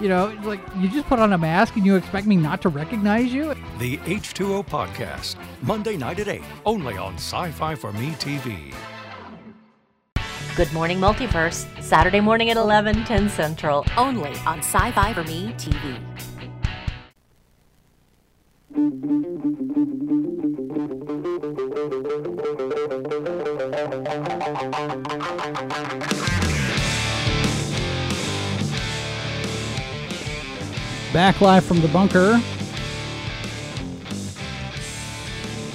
You 0.00 0.08
know, 0.08 0.34
like 0.42 0.60
you 0.78 0.88
just 0.88 1.06
put 1.06 1.18
on 1.18 1.34
a 1.34 1.38
mask 1.38 1.76
and 1.76 1.84
you 1.84 1.96
expect 1.96 2.26
me 2.26 2.36
not 2.36 2.62
to 2.62 2.70
recognize 2.70 3.30
you? 3.30 3.54
The 3.78 3.98
H2O 3.98 4.66
Podcast, 4.66 5.36
Monday 5.60 5.98
night 5.98 6.18
at 6.18 6.28
8, 6.28 6.42
only 6.64 6.96
on 6.96 7.14
Sci 7.16 7.50
Fi 7.50 7.74
for 7.74 7.92
Me 7.92 8.12
TV. 8.12 8.74
Good 10.56 10.72
Morning 10.72 10.98
Multiverse, 10.98 11.66
Saturday 11.82 12.18
morning 12.18 12.48
at 12.48 12.56
11, 12.56 13.04
10 13.04 13.28
Central, 13.28 13.84
only 13.98 14.30
on 14.46 14.60
Sci 14.60 14.90
Fi 14.92 15.12
for 15.12 15.22
Me 15.24 15.52
TV. 15.58 16.00
Back 31.12 31.42
live 31.42 31.66
from 31.66 31.82
the 31.82 31.88
bunker. 31.88 32.40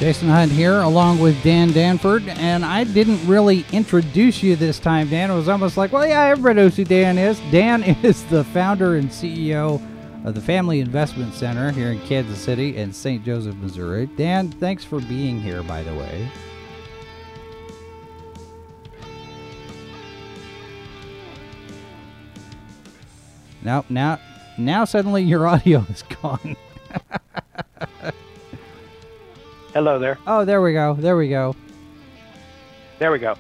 Jason 0.02 0.30
Hunt 0.30 0.52
here, 0.52 0.80
along 0.80 1.20
with 1.20 1.44
Dan 1.44 1.72
Danford, 1.72 2.28
and 2.28 2.66
I 2.66 2.86
didn't 2.86 3.24
really 3.28 3.64
introduce 3.72 4.42
you 4.42 4.56
this 4.56 4.80
time, 4.80 5.08
Dan. 5.10 5.30
It 5.30 5.36
was 5.36 5.48
almost 5.48 5.78
like, 5.78 5.92
well, 5.92 6.08
yeah, 6.08 6.24
everybody 6.24 6.56
knows 6.56 6.76
who 6.76 6.84
Dan 6.84 7.20
is. 7.20 7.40
Dan 7.52 7.84
is 8.04 8.24
the 8.26 8.44
founder 8.46 8.96
and 8.96 9.10
CEO 9.10 9.80
of 10.26 10.34
the 10.34 10.42
Family 10.42 10.80
Investment 10.80 11.36
Center 11.36 11.70
here 11.70 11.92
in 11.92 12.00
Kansas 12.08 12.40
City 12.40 12.78
and 12.78 12.96
St. 12.96 13.24
Joseph, 13.24 13.56
Missouri. 13.58 14.08
Dan, 14.18 14.50
thanks 14.50 14.84
for 14.84 15.00
being 15.02 15.40
here, 15.40 15.62
by 15.62 15.84
the 15.84 15.94
way. 15.94 16.28
Now, 23.62 23.86
now, 23.88 24.20
Now 24.58 24.84
suddenly 24.86 25.22
your 25.22 25.46
audio 25.54 25.86
is 25.92 26.02
gone. 26.02 26.56
Hello 29.74 30.00
there. 30.00 30.18
Oh, 30.28 30.44
there 30.44 30.62
we 30.62 30.74
go. 30.74 30.96
There 30.96 31.16
we 31.16 31.30
go. 31.30 31.56
There 33.00 33.10
we 33.10 33.20
go. 33.20 33.36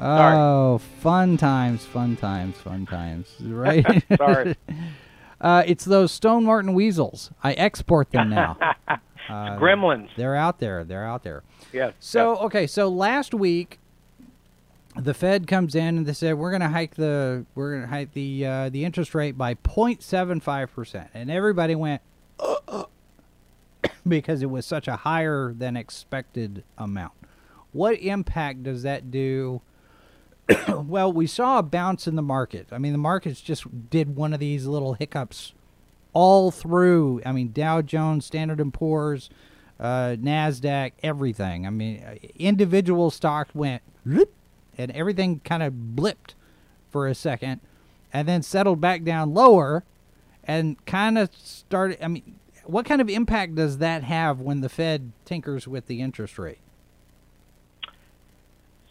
Oh, 0.00 0.78
fun 1.00 1.36
times, 1.36 1.84
fun 1.84 2.16
times, 2.16 2.56
fun 2.56 2.86
times. 2.86 3.28
Right? 3.40 3.84
Sorry. 4.16 4.56
uh, 5.42 5.62
it's 5.66 5.84
those 5.84 6.10
Stone 6.10 6.44
Martin 6.44 6.72
weasels. 6.72 7.30
I 7.42 7.52
export 7.52 8.10
them 8.12 8.30
now. 8.30 8.56
Uh, 8.88 9.58
Gremlins. 9.58 10.08
They're 10.16 10.36
out 10.36 10.58
there. 10.58 10.84
They're 10.84 11.06
out 11.06 11.22
there. 11.22 11.42
Yeah. 11.72 11.92
So 12.00 12.32
yes. 12.32 12.42
okay, 12.42 12.66
so 12.66 12.88
last 12.88 13.34
week 13.34 13.78
the 14.96 15.14
Fed 15.14 15.46
comes 15.46 15.74
in 15.74 15.98
and 15.98 16.06
they 16.06 16.12
said 16.12 16.34
we're 16.34 16.50
going 16.50 16.62
to 16.62 16.68
hike 16.68 16.94
the 16.94 17.44
we're 17.54 17.70
going 17.72 17.82
to 17.82 17.88
hike 17.88 18.12
the 18.12 18.46
uh, 18.46 18.68
the 18.70 18.84
interest 18.84 19.14
rate 19.14 19.36
by 19.36 19.54
0.75 19.54 20.70
percent, 20.70 21.10
and 21.14 21.30
everybody 21.30 21.74
went 21.74 22.00
uh, 22.38 22.56
uh, 22.68 22.84
because 24.08 24.42
it 24.42 24.50
was 24.50 24.66
such 24.66 24.88
a 24.88 24.96
higher 24.96 25.52
than 25.52 25.76
expected 25.76 26.64
amount. 26.78 27.12
What 27.72 27.98
impact 28.00 28.62
does 28.62 28.82
that 28.82 29.10
do? 29.10 29.60
well, 30.68 31.12
we 31.12 31.26
saw 31.26 31.58
a 31.58 31.62
bounce 31.62 32.06
in 32.06 32.16
the 32.16 32.22
market. 32.22 32.68
I 32.70 32.78
mean, 32.78 32.92
the 32.92 32.98
markets 32.98 33.40
just 33.40 33.90
did 33.90 34.16
one 34.16 34.32
of 34.32 34.40
these 34.40 34.66
little 34.66 34.94
hiccups 34.94 35.54
all 36.12 36.50
through. 36.50 37.20
I 37.26 37.32
mean, 37.32 37.52
Dow 37.52 37.82
Jones, 37.82 38.26
Standard 38.26 38.60
and 38.60 38.72
Poor's, 38.72 39.30
uh, 39.80 40.16
Nasdaq, 40.20 40.92
everything. 41.02 41.66
I 41.66 41.70
mean, 41.70 42.02
uh, 42.02 42.14
individual 42.36 43.10
stocks 43.10 43.54
went 43.54 43.82
and 44.78 44.90
everything 44.92 45.40
kind 45.40 45.62
of 45.62 45.72
blipped 45.72 46.34
for 46.90 47.08
a 47.08 47.14
second, 47.14 47.60
and 48.12 48.28
then 48.28 48.42
settled 48.42 48.80
back 48.80 49.02
down 49.02 49.34
lower, 49.34 49.84
and 50.44 50.84
kind 50.86 51.18
of 51.18 51.30
started. 51.34 52.02
I 52.02 52.08
mean, 52.08 52.38
what 52.66 52.86
kind 52.86 53.00
of 53.00 53.08
impact 53.08 53.54
does 53.54 53.78
that 53.78 54.02
have 54.04 54.40
when 54.40 54.60
the 54.60 54.68
Fed 54.68 55.12
tinkers 55.24 55.66
with 55.68 55.86
the 55.86 56.00
interest 56.00 56.38
rate? 56.38 56.58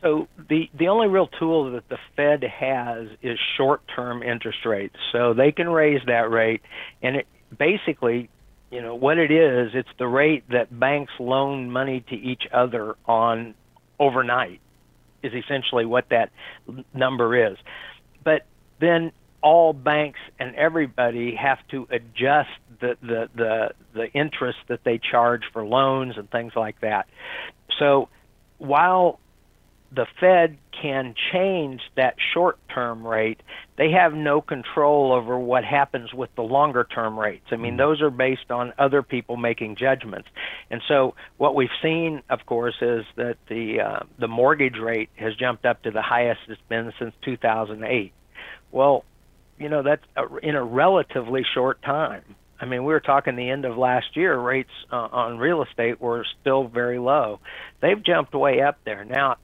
So 0.01 0.27
the 0.49 0.69
the 0.77 0.89
only 0.89 1.07
real 1.07 1.27
tool 1.27 1.71
that 1.71 1.87
the 1.87 1.97
Fed 2.15 2.43
has 2.43 3.07
is 3.21 3.39
short-term 3.55 4.21
interest 4.21 4.65
rates. 4.65 4.95
So 5.13 5.33
they 5.33 5.51
can 5.53 5.69
raise 5.69 6.01
that 6.07 6.29
rate, 6.29 6.61
and 7.01 7.15
it 7.15 7.27
basically, 7.57 8.29
you 8.69 8.81
know, 8.81 8.95
what 8.95 9.17
it 9.17 9.31
is, 9.31 9.71
it's 9.73 9.89
the 9.97 10.07
rate 10.07 10.43
that 10.49 10.77
banks 10.77 11.13
loan 11.19 11.71
money 11.71 12.03
to 12.09 12.15
each 12.15 12.43
other 12.51 12.95
on 13.05 13.55
overnight, 13.97 14.59
is 15.21 15.31
essentially 15.33 15.85
what 15.85 16.09
that 16.09 16.31
number 16.93 17.51
is. 17.51 17.57
But 18.25 18.45
then 18.81 19.13
all 19.43 19.73
banks 19.73 20.19
and 20.39 20.55
everybody 20.55 21.35
have 21.35 21.59
to 21.69 21.87
adjust 21.91 22.49
the 22.79 22.97
the 23.01 23.29
the, 23.35 23.71
the 23.93 24.11
interest 24.13 24.59
that 24.69 24.83
they 24.83 24.97
charge 24.97 25.43
for 25.51 25.63
loans 25.63 26.17
and 26.17 26.29
things 26.31 26.53
like 26.55 26.79
that. 26.81 27.07
So 27.77 28.09
while 28.57 29.19
the 29.91 30.07
Fed 30.19 30.57
can 30.81 31.13
change 31.31 31.81
that 31.95 32.15
short 32.33 32.57
term 32.73 33.05
rate, 33.05 33.41
they 33.77 33.91
have 33.91 34.13
no 34.13 34.41
control 34.41 35.11
over 35.11 35.37
what 35.37 35.63
happens 35.63 36.13
with 36.13 36.33
the 36.35 36.41
longer 36.41 36.83
term 36.83 37.19
rates. 37.19 37.45
I 37.51 37.57
mean, 37.57 37.77
those 37.77 38.01
are 38.01 38.09
based 38.09 38.49
on 38.49 38.73
other 38.79 39.03
people 39.03 39.37
making 39.37 39.75
judgments. 39.75 40.29
And 40.71 40.81
so 40.87 41.15
what 41.37 41.53
we've 41.53 41.69
seen, 41.81 42.23
of 42.29 42.45
course, 42.45 42.75
is 42.81 43.05
that 43.17 43.37
the 43.49 43.81
uh, 43.81 43.99
the 44.17 44.27
mortgage 44.27 44.77
rate 44.77 45.09
has 45.15 45.35
jumped 45.35 45.65
up 45.65 45.83
to 45.83 45.91
the 45.91 46.01
highest 46.01 46.41
it's 46.47 46.61
been 46.69 46.91
since 46.97 47.13
2008. 47.23 48.13
Well, 48.71 49.05
you 49.59 49.69
know, 49.69 49.83
that's 49.83 50.03
a, 50.15 50.35
in 50.37 50.55
a 50.55 50.63
relatively 50.63 51.43
short 51.53 51.81
time. 51.81 52.23
I 52.59 52.65
mean, 52.65 52.85
we 52.85 52.93
were 52.93 53.01
talking 53.01 53.35
the 53.35 53.49
end 53.49 53.65
of 53.65 53.77
last 53.77 54.15
year, 54.15 54.37
rates 54.37 54.71
uh, 54.91 54.95
on 55.11 55.37
real 55.37 55.63
estate 55.63 55.99
were 55.99 56.25
still 56.39 56.65
very 56.65 56.99
low. 56.99 57.39
They've 57.81 58.01
jumped 58.01 58.33
way 58.33 58.61
up 58.61 58.77
there. 58.85 59.03
Now, 59.03 59.37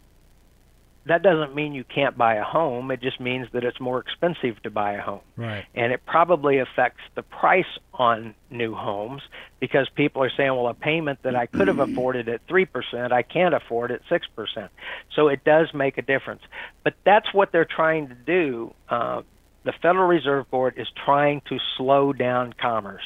that 1.06 1.24
doesn't 1.24 1.56
mean 1.56 1.74
you 1.74 1.84
can't 1.84 2.18
buy 2.18 2.36
a 2.36 2.44
home. 2.44 2.92
It 2.92 3.02
just 3.02 3.20
means 3.20 3.48
that 3.54 3.64
it's 3.64 3.80
more 3.80 4.00
expensive 4.00 4.62
to 4.64 4.70
buy 4.70 4.94
a 4.94 5.02
home. 5.02 5.22
Right. 5.36 5.66
And 5.74 5.92
it 5.92 6.06
probably 6.06 6.60
affects 6.60 7.02
the 7.16 7.24
price 7.24 7.80
on 7.94 8.36
new 8.52 8.76
homes 8.76 9.22
because 9.60 9.90
people 9.96 10.24
are 10.24 10.32
saying, 10.38 10.52
well, 10.52 10.68
a 10.68 10.74
payment 10.74 11.24
that 11.24 11.36
I 11.36 11.48
could 11.48 11.68
have 11.68 11.80
afforded 11.90 12.30
at 12.30 12.46
3%, 12.48 13.12
I 13.12 13.24
can't 13.24 13.56
afford 13.56 13.92
at 13.92 14.02
6%. 14.06 14.70
So 15.16 15.30
it 15.30 15.44
does 15.44 15.74
make 15.74 15.98
a 15.98 16.04
difference. 16.04 16.42
But 16.84 16.94
that's 17.06 17.34
what 17.34 17.52
they're 17.52 17.66
trying 17.66 18.10
to 18.10 18.16
do. 18.16 18.74
Uh, 18.88 19.24
the 19.64 19.74
Federal 19.82 20.08
Reserve 20.08 20.50
Board 20.50 20.76
is 20.78 20.88
trying 21.06 21.42
to 21.50 21.58
slow 21.78 22.14
down 22.14 22.54
commerce. 22.54 23.04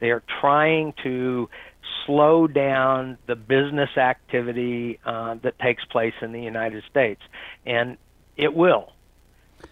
They 0.00 0.10
are 0.10 0.22
trying 0.40 0.94
to 1.02 1.48
slow 2.06 2.46
down 2.46 3.18
the 3.26 3.36
business 3.36 3.96
activity 3.96 4.98
uh, 5.04 5.36
that 5.42 5.58
takes 5.58 5.84
place 5.84 6.14
in 6.22 6.32
the 6.32 6.40
United 6.40 6.84
States, 6.90 7.20
and 7.66 7.98
it 8.36 8.54
will. 8.54 8.92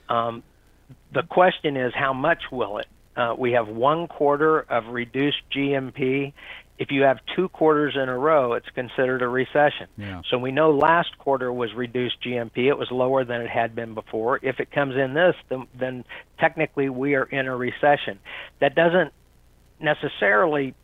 Um, 0.08 0.42
the 1.12 1.22
question 1.22 1.76
is, 1.76 1.92
how 1.94 2.12
much 2.12 2.50
will 2.50 2.78
it? 2.78 2.86
Uh, 3.16 3.34
we 3.36 3.52
have 3.52 3.66
one 3.66 4.06
quarter 4.06 4.60
of 4.60 4.86
reduced 4.88 5.42
GDP. 5.50 6.32
If 6.78 6.92
you 6.92 7.02
have 7.02 7.18
two 7.34 7.48
quarters 7.48 7.96
in 7.96 8.08
a 8.08 8.16
row, 8.16 8.52
it's 8.52 8.68
considered 8.70 9.22
a 9.22 9.28
recession. 9.28 9.88
Yeah. 9.96 10.22
So 10.30 10.38
we 10.38 10.52
know 10.52 10.70
last 10.70 11.18
quarter 11.18 11.52
was 11.52 11.74
reduced 11.74 12.22
GDP. 12.22 12.68
It 12.68 12.78
was 12.78 12.90
lower 12.90 13.24
than 13.24 13.40
it 13.40 13.50
had 13.50 13.74
been 13.74 13.94
before. 13.94 14.38
If 14.42 14.60
it 14.60 14.70
comes 14.70 14.94
in 14.96 15.14
this, 15.14 15.34
then, 15.48 15.66
then 15.78 16.04
technically 16.38 16.88
we 16.88 17.14
are 17.14 17.24
in 17.24 17.46
a 17.46 17.56
recession. 17.56 18.20
That 18.60 18.74
doesn't 18.74 19.12
necessarily 19.80 20.74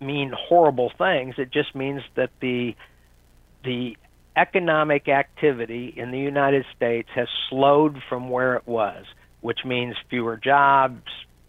mean 0.00 0.32
horrible 0.34 0.90
things. 0.96 1.34
It 1.38 1.52
just 1.52 1.74
means 1.74 2.02
that 2.16 2.30
the 2.40 2.74
the 3.64 3.96
economic 4.36 5.08
activity 5.08 5.92
in 5.96 6.10
the 6.10 6.18
United 6.18 6.64
States 6.74 7.08
has 7.14 7.28
slowed 7.48 8.02
from 8.08 8.28
where 8.28 8.56
it 8.56 8.66
was, 8.66 9.04
which 9.40 9.64
means 9.64 9.94
fewer 10.10 10.36
jobs, 10.36 11.02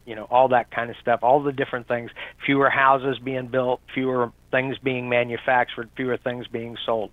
you 0.06 0.16
know, 0.16 0.24
all 0.24 0.50
that 0.50 0.72
kind 0.72 0.90
of 0.90 0.98
stuff, 0.98 1.22
all 1.24 1.42
the 1.42 1.52
different 1.52 1.88
things, 1.88 2.12
fewer 2.46 2.70
houses 2.70 3.20
being 3.20 3.48
built, 3.48 3.82
fewer 3.94 4.32
things 4.52 4.78
being 4.80 5.10
manufactured, 5.10 5.90
fewer 5.96 6.18
things 6.18 6.48
being 6.48 6.78
sold. 6.86 7.12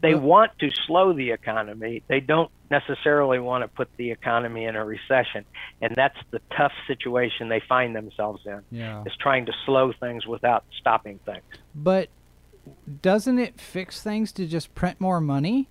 They 0.00 0.14
want 0.14 0.56
to 0.60 0.70
slow 0.86 1.12
the 1.12 1.32
economy. 1.32 2.04
They 2.06 2.20
don't 2.20 2.52
necessarily 2.70 3.40
want 3.40 3.64
to 3.64 3.68
put 3.68 3.88
the 3.96 4.12
economy 4.12 4.64
in 4.64 4.76
a 4.76 4.84
recession, 4.84 5.44
and 5.80 5.92
that's 5.96 6.16
the 6.30 6.40
tough 6.56 6.72
situation 6.86 7.48
they 7.48 7.60
find 7.68 7.96
themselves 7.96 8.42
in. 8.46 8.60
Yeah. 8.70 9.02
Is 9.04 9.12
trying 9.18 9.46
to 9.46 9.52
slow 9.66 9.92
things 9.92 10.24
without 10.24 10.64
stopping 10.78 11.18
things. 11.26 11.42
But 11.74 12.10
doesn't 13.02 13.38
it 13.38 13.60
fix 13.60 14.00
things 14.00 14.30
to 14.32 14.46
just 14.46 14.72
print 14.74 15.00
more 15.00 15.20
money? 15.20 15.68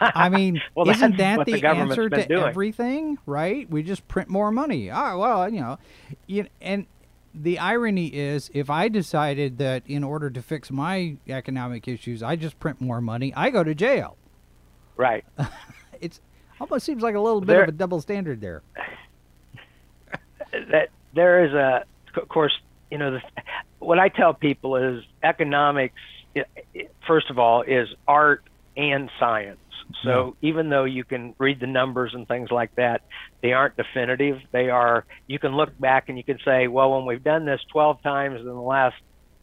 I 0.00 0.28
mean, 0.28 0.60
well, 0.74 0.88
isn't 0.88 1.16
that 1.16 1.44
the, 1.46 1.52
the 1.52 1.66
answer 1.66 2.08
to 2.08 2.26
doing. 2.26 2.42
everything? 2.44 3.18
Right? 3.26 3.68
We 3.68 3.82
just 3.82 4.06
print 4.08 4.28
more 4.28 4.50
money. 4.50 4.90
Ah, 4.90 5.16
well, 5.16 5.52
you 5.52 5.60
know, 5.60 5.78
you, 6.26 6.46
and 6.60 6.86
the 7.34 7.58
irony 7.58 8.06
is, 8.06 8.50
if 8.54 8.70
I 8.70 8.88
decided 8.88 9.58
that 9.58 9.82
in 9.86 10.02
order 10.04 10.30
to 10.30 10.42
fix 10.42 10.70
my 10.70 11.16
economic 11.28 11.86
issues, 11.86 12.22
I 12.22 12.36
just 12.36 12.58
print 12.58 12.80
more 12.80 13.00
money, 13.00 13.32
I 13.34 13.50
go 13.50 13.62
to 13.64 13.74
jail. 13.74 14.16
Right. 14.96 15.24
It's 16.00 16.20
almost 16.60 16.86
seems 16.86 17.02
like 17.02 17.16
a 17.16 17.20
little 17.20 17.40
bit 17.40 17.48
There- 17.48 17.62
of 17.64 17.68
a 17.70 17.72
double 17.72 18.00
standard 18.00 18.40
there. 18.40 18.62
that 20.70 20.90
there 21.12 21.44
is 21.44 21.52
a, 21.52 21.84
of 22.16 22.28
course, 22.28 22.56
you 22.88 22.98
know, 22.98 23.10
the, 23.10 23.20
what 23.80 23.98
I 23.98 24.08
tell 24.08 24.32
people 24.32 24.76
is 24.76 25.02
economics, 25.24 25.98
first 27.04 27.30
of 27.30 27.38
all, 27.40 27.62
is 27.62 27.88
art 28.06 28.44
and 28.76 29.10
science. 29.18 29.58
So 30.02 30.36
even 30.42 30.68
though 30.68 30.84
you 30.84 31.04
can 31.04 31.34
read 31.38 31.60
the 31.60 31.66
numbers 31.66 32.12
and 32.14 32.28
things 32.28 32.50
like 32.50 32.74
that, 32.76 33.02
they 33.42 33.52
aren't 33.52 33.76
definitive. 33.76 34.38
They 34.52 34.70
are. 34.70 35.04
You 35.26 35.38
can 35.38 35.56
look 35.56 35.78
back 35.78 36.08
and 36.08 36.18
you 36.18 36.24
can 36.24 36.38
say, 36.44 36.68
well, 36.68 36.92
when 36.92 37.06
we've 37.06 37.24
done 37.24 37.44
this 37.44 37.60
12 37.72 38.02
times 38.02 38.40
in 38.40 38.46
the 38.46 38.54
last 38.54 38.96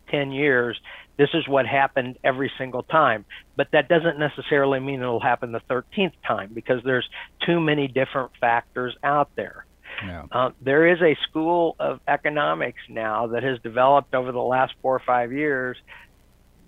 10 0.10 0.32
years, 0.32 0.80
this 1.18 1.30
is 1.34 1.48
what 1.48 1.66
happened 1.66 2.18
every 2.24 2.52
single 2.58 2.84
time. 2.84 3.26
But 3.56 3.70
that 3.72 3.88
doesn't 3.88 4.20
necessarily 4.20 4.80
mean 4.80 5.02
it'll 5.02 5.20
happen 5.20 5.52
the 5.52 5.62
13th 5.70 6.14
time 6.28 6.52
because 6.54 6.82
there's 6.84 7.08
too 7.46 7.60
many 7.60 7.88
different 7.88 8.32
factors 8.40 8.96
out 9.04 9.30
there. 9.36 9.66
Yeah. 10.06 10.26
Uh, 10.32 10.50
there 10.62 10.88
is 10.88 11.02
a 11.02 11.16
school 11.30 11.76
of 11.80 12.02
economics 12.08 12.82
now 12.90 13.28
that 13.28 13.44
has 13.44 13.60
developed 13.60 14.14
over 14.14 14.32
the 14.32 14.42
last 14.42 14.74
four 14.82 14.96
or 14.96 15.02
five 15.06 15.32
years 15.32 15.78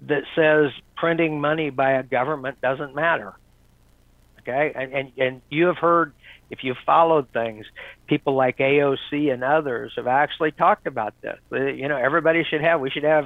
that 0.03 0.23
says 0.35 0.71
printing 0.95 1.41
money 1.41 1.69
by 1.69 1.93
a 1.93 2.03
government 2.03 2.61
doesn't 2.61 2.95
matter. 2.95 3.33
Okay, 4.47 4.71
and 4.75 4.93
and, 4.93 5.11
and 5.17 5.41
you 5.49 5.67
have 5.67 5.77
heard 5.77 6.13
if 6.49 6.59
you've 6.63 6.77
followed 6.85 7.27
things, 7.33 7.65
people 8.07 8.35
like 8.35 8.57
AOC 8.57 9.33
and 9.33 9.43
others 9.43 9.93
have 9.97 10.07
actually 10.07 10.51
talked 10.51 10.87
about 10.87 11.13
this. 11.21 11.37
Uh, 11.53 11.65
You 11.65 11.87
know, 11.89 11.97
everybody 11.97 12.43
should 12.43 12.61
have. 12.61 12.79
We 12.81 12.89
should 12.89 13.03
have. 13.03 13.25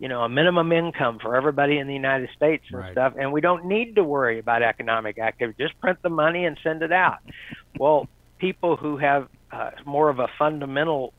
You 0.00 0.08
know, 0.08 0.22
a 0.22 0.28
minimum 0.28 0.70
income 0.70 1.18
for 1.20 1.34
everybody 1.34 1.78
in 1.78 1.88
the 1.88 1.92
United 1.94 2.30
States 2.32 2.64
and 2.72 2.82
Right. 2.82 2.92
stuff, 2.92 3.14
and 3.18 3.32
we 3.32 3.40
don't 3.40 3.64
need 3.64 3.96
to 3.96 4.04
worry 4.04 4.38
about 4.38 4.62
economic 4.62 5.18
activity. 5.18 5.56
Just 5.60 5.76
print 5.80 5.98
the 6.04 6.08
money 6.08 6.44
and 6.44 6.56
send 6.62 6.82
it 6.82 6.92
out. 6.92 7.16
Well, 7.78 8.06
people 8.38 8.76
who 8.76 8.96
have 8.98 9.26
uh, 9.52 9.70
more 9.84 10.08
of 10.08 10.20
a 10.20 10.28
fundamental 10.38 11.14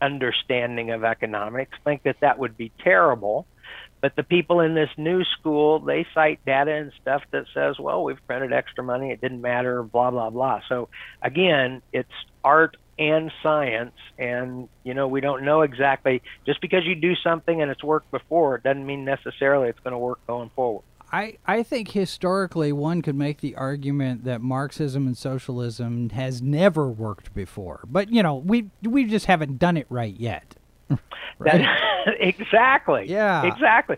understanding 0.00 0.90
of 0.90 1.04
economics 1.04 1.76
think 1.84 2.02
that 2.04 2.16
that 2.20 2.38
would 2.38 2.56
be 2.56 2.72
terrible. 2.82 3.46
But 4.04 4.16
the 4.16 4.22
people 4.22 4.60
in 4.60 4.74
this 4.74 4.90
new 4.98 5.24
school, 5.24 5.78
they 5.78 6.06
cite 6.12 6.44
data 6.44 6.72
and 6.72 6.92
stuff 7.00 7.22
that 7.30 7.46
says, 7.54 7.78
well, 7.78 8.04
we've 8.04 8.18
printed 8.26 8.52
extra 8.52 8.84
money, 8.84 9.12
it 9.12 9.22
didn't 9.22 9.40
matter, 9.40 9.82
blah, 9.82 10.10
blah, 10.10 10.28
blah. 10.28 10.60
So 10.68 10.90
again, 11.22 11.80
it's 11.90 12.12
art 12.44 12.76
and 12.98 13.32
science. 13.42 13.96
And, 14.18 14.68
you 14.82 14.92
know, 14.92 15.08
we 15.08 15.22
don't 15.22 15.42
know 15.42 15.62
exactly, 15.62 16.20
just 16.44 16.60
because 16.60 16.84
you 16.84 16.94
do 16.96 17.14
something 17.14 17.62
and 17.62 17.70
it's 17.70 17.82
worked 17.82 18.10
before, 18.10 18.56
it 18.56 18.62
doesn't 18.62 18.84
mean 18.84 19.06
necessarily 19.06 19.70
it's 19.70 19.80
going 19.80 19.92
to 19.92 19.98
work 19.98 20.18
going 20.26 20.50
forward. 20.54 20.84
I, 21.10 21.38
I 21.46 21.62
think 21.62 21.92
historically 21.92 22.72
one 22.72 23.00
could 23.00 23.16
make 23.16 23.40
the 23.40 23.56
argument 23.56 24.24
that 24.24 24.42
Marxism 24.42 25.06
and 25.06 25.16
socialism 25.16 26.10
has 26.10 26.42
never 26.42 26.90
worked 26.90 27.32
before. 27.32 27.80
But, 27.90 28.10
you 28.10 28.22
know, 28.22 28.34
we 28.34 28.68
we 28.82 29.06
just 29.06 29.24
haven't 29.24 29.58
done 29.58 29.78
it 29.78 29.86
right 29.88 30.14
yet. 30.14 30.56
That, 31.40 31.60
exactly. 32.20 33.06
Yeah. 33.08 33.42
Exactly. 33.44 33.96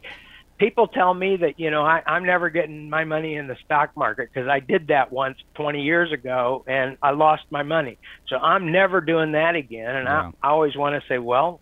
People 0.59 0.88
tell 0.88 1.12
me 1.12 1.37
that, 1.37 1.61
you 1.61 1.70
know, 1.70 1.85
I, 1.85 2.03
I'm 2.07 2.25
never 2.25 2.49
getting 2.49 2.88
my 2.88 3.05
money 3.05 3.37
in 3.37 3.46
the 3.46 3.57
stock 3.64 3.90
market 3.94 4.31
because 4.33 4.49
I 4.49 4.61
did 4.61 4.87
that 4.87 5.12
once 5.12 5.37
20 5.55 5.83
years 5.83 6.12
ago 6.12 6.64
and 6.66 6.96
I 7.03 7.11
lost 7.11 7.42
my 7.51 7.62
money. 7.62 7.99
So 8.29 8.37
I'm 8.37 8.72
never 8.72 9.03
doing 9.03 9.33
that 9.33 9.55
again. 9.55 9.94
And 9.94 10.07
Yeah. 10.07 10.31
I, 10.42 10.49
I 10.49 10.51
always 10.51 10.75
want 10.75 11.01
to 11.01 11.07
say, 11.09 11.18
well, 11.18 11.61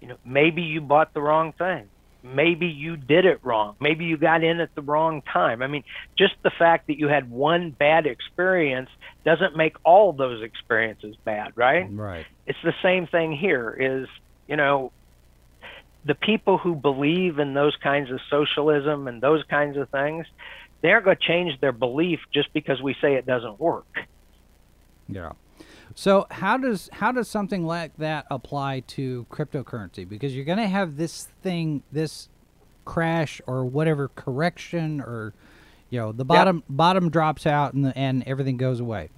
you 0.00 0.08
know, 0.08 0.16
maybe 0.24 0.62
you 0.62 0.80
bought 0.80 1.14
the 1.14 1.22
wrong 1.22 1.52
thing. 1.52 1.88
Maybe 2.24 2.66
you 2.66 2.96
did 2.96 3.24
it 3.26 3.38
wrong. 3.44 3.76
Maybe 3.80 4.06
you 4.06 4.16
got 4.16 4.42
in 4.42 4.58
at 4.58 4.74
the 4.74 4.82
wrong 4.82 5.22
time. 5.22 5.62
I 5.62 5.66
mean, 5.66 5.84
just 6.18 6.34
the 6.42 6.50
fact 6.50 6.86
that 6.88 6.98
you 6.98 7.06
had 7.06 7.30
one 7.30 7.70
bad 7.70 8.06
experience 8.06 8.88
doesn't 9.24 9.56
make 9.56 9.76
all 9.84 10.12
those 10.12 10.42
experiences 10.42 11.16
bad, 11.24 11.52
right? 11.54 11.86
Right. 11.90 12.26
it's 12.46 12.58
the 12.64 12.74
same 12.82 13.06
thing 13.06 13.32
here 13.36 13.70
is 13.78 14.08
you 14.48 14.56
know 14.56 14.92
the 16.04 16.14
people 16.14 16.58
who 16.58 16.74
believe 16.74 17.38
in 17.38 17.54
those 17.54 17.76
kinds 17.76 18.10
of 18.10 18.20
socialism 18.28 19.08
and 19.08 19.22
those 19.22 19.42
kinds 19.44 19.76
of 19.76 19.88
things 19.90 20.26
they 20.82 20.90
aren't 20.92 21.06
going 21.06 21.16
to 21.16 21.22
change 21.22 21.58
their 21.60 21.72
belief 21.72 22.20
just 22.32 22.52
because 22.52 22.82
we 22.82 22.94
say 23.00 23.14
it 23.14 23.26
doesn't 23.26 23.58
work 23.58 23.86
Yeah. 25.08 25.32
So 25.94 26.26
how 26.30 26.56
does 26.56 26.88
how 26.92 27.12
does 27.12 27.28
something 27.28 27.64
like 27.64 27.96
that 27.98 28.26
apply 28.30 28.80
to 28.80 29.26
cryptocurrency? 29.30 30.08
Because 30.08 30.34
you're 30.34 30.44
going 30.44 30.58
to 30.58 30.66
have 30.66 30.96
this 30.96 31.28
thing, 31.42 31.82
this 31.92 32.28
crash 32.84 33.40
or 33.46 33.64
whatever 33.64 34.08
correction, 34.08 35.00
or 35.00 35.34
you 35.90 36.00
know 36.00 36.10
the 36.10 36.24
bottom 36.24 36.64
bottom 36.68 37.10
drops 37.10 37.46
out 37.46 37.74
and 37.74 37.84
the, 37.84 37.96
and 37.96 38.24
everything 38.26 38.56
goes 38.56 38.80
away. 38.80 39.10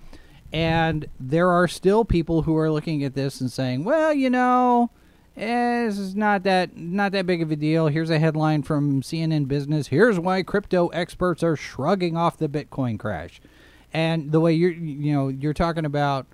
And 0.52 1.06
there 1.18 1.48
are 1.48 1.66
still 1.66 2.04
people 2.04 2.42
who 2.42 2.56
are 2.56 2.70
looking 2.70 3.02
at 3.04 3.14
this 3.14 3.40
and 3.40 3.50
saying, 3.50 3.84
well, 3.84 4.12
you 4.12 4.30
know, 4.30 4.90
eh, 5.36 5.86
this 5.86 5.98
is 5.98 6.14
not 6.14 6.42
that 6.44 6.76
not 6.76 7.12
that 7.12 7.26
big 7.26 7.42
of 7.42 7.50
a 7.50 7.56
deal. 7.56 7.88
Here's 7.88 8.10
a 8.10 8.18
headline 8.18 8.62
from 8.62 9.02
CNN 9.02 9.48
Business. 9.48 9.88
Here's 9.88 10.18
why 10.18 10.42
crypto 10.42 10.88
experts 10.88 11.42
are 11.42 11.56
shrugging 11.56 12.16
off 12.16 12.38
the 12.38 12.48
Bitcoin 12.48 12.98
crash. 12.98 13.40
And 13.92 14.32
the 14.32 14.40
way 14.40 14.52
you're 14.52 14.72
you 14.72 15.12
know 15.12 15.28
you're 15.28 15.54
talking 15.54 15.84
about 15.84 16.26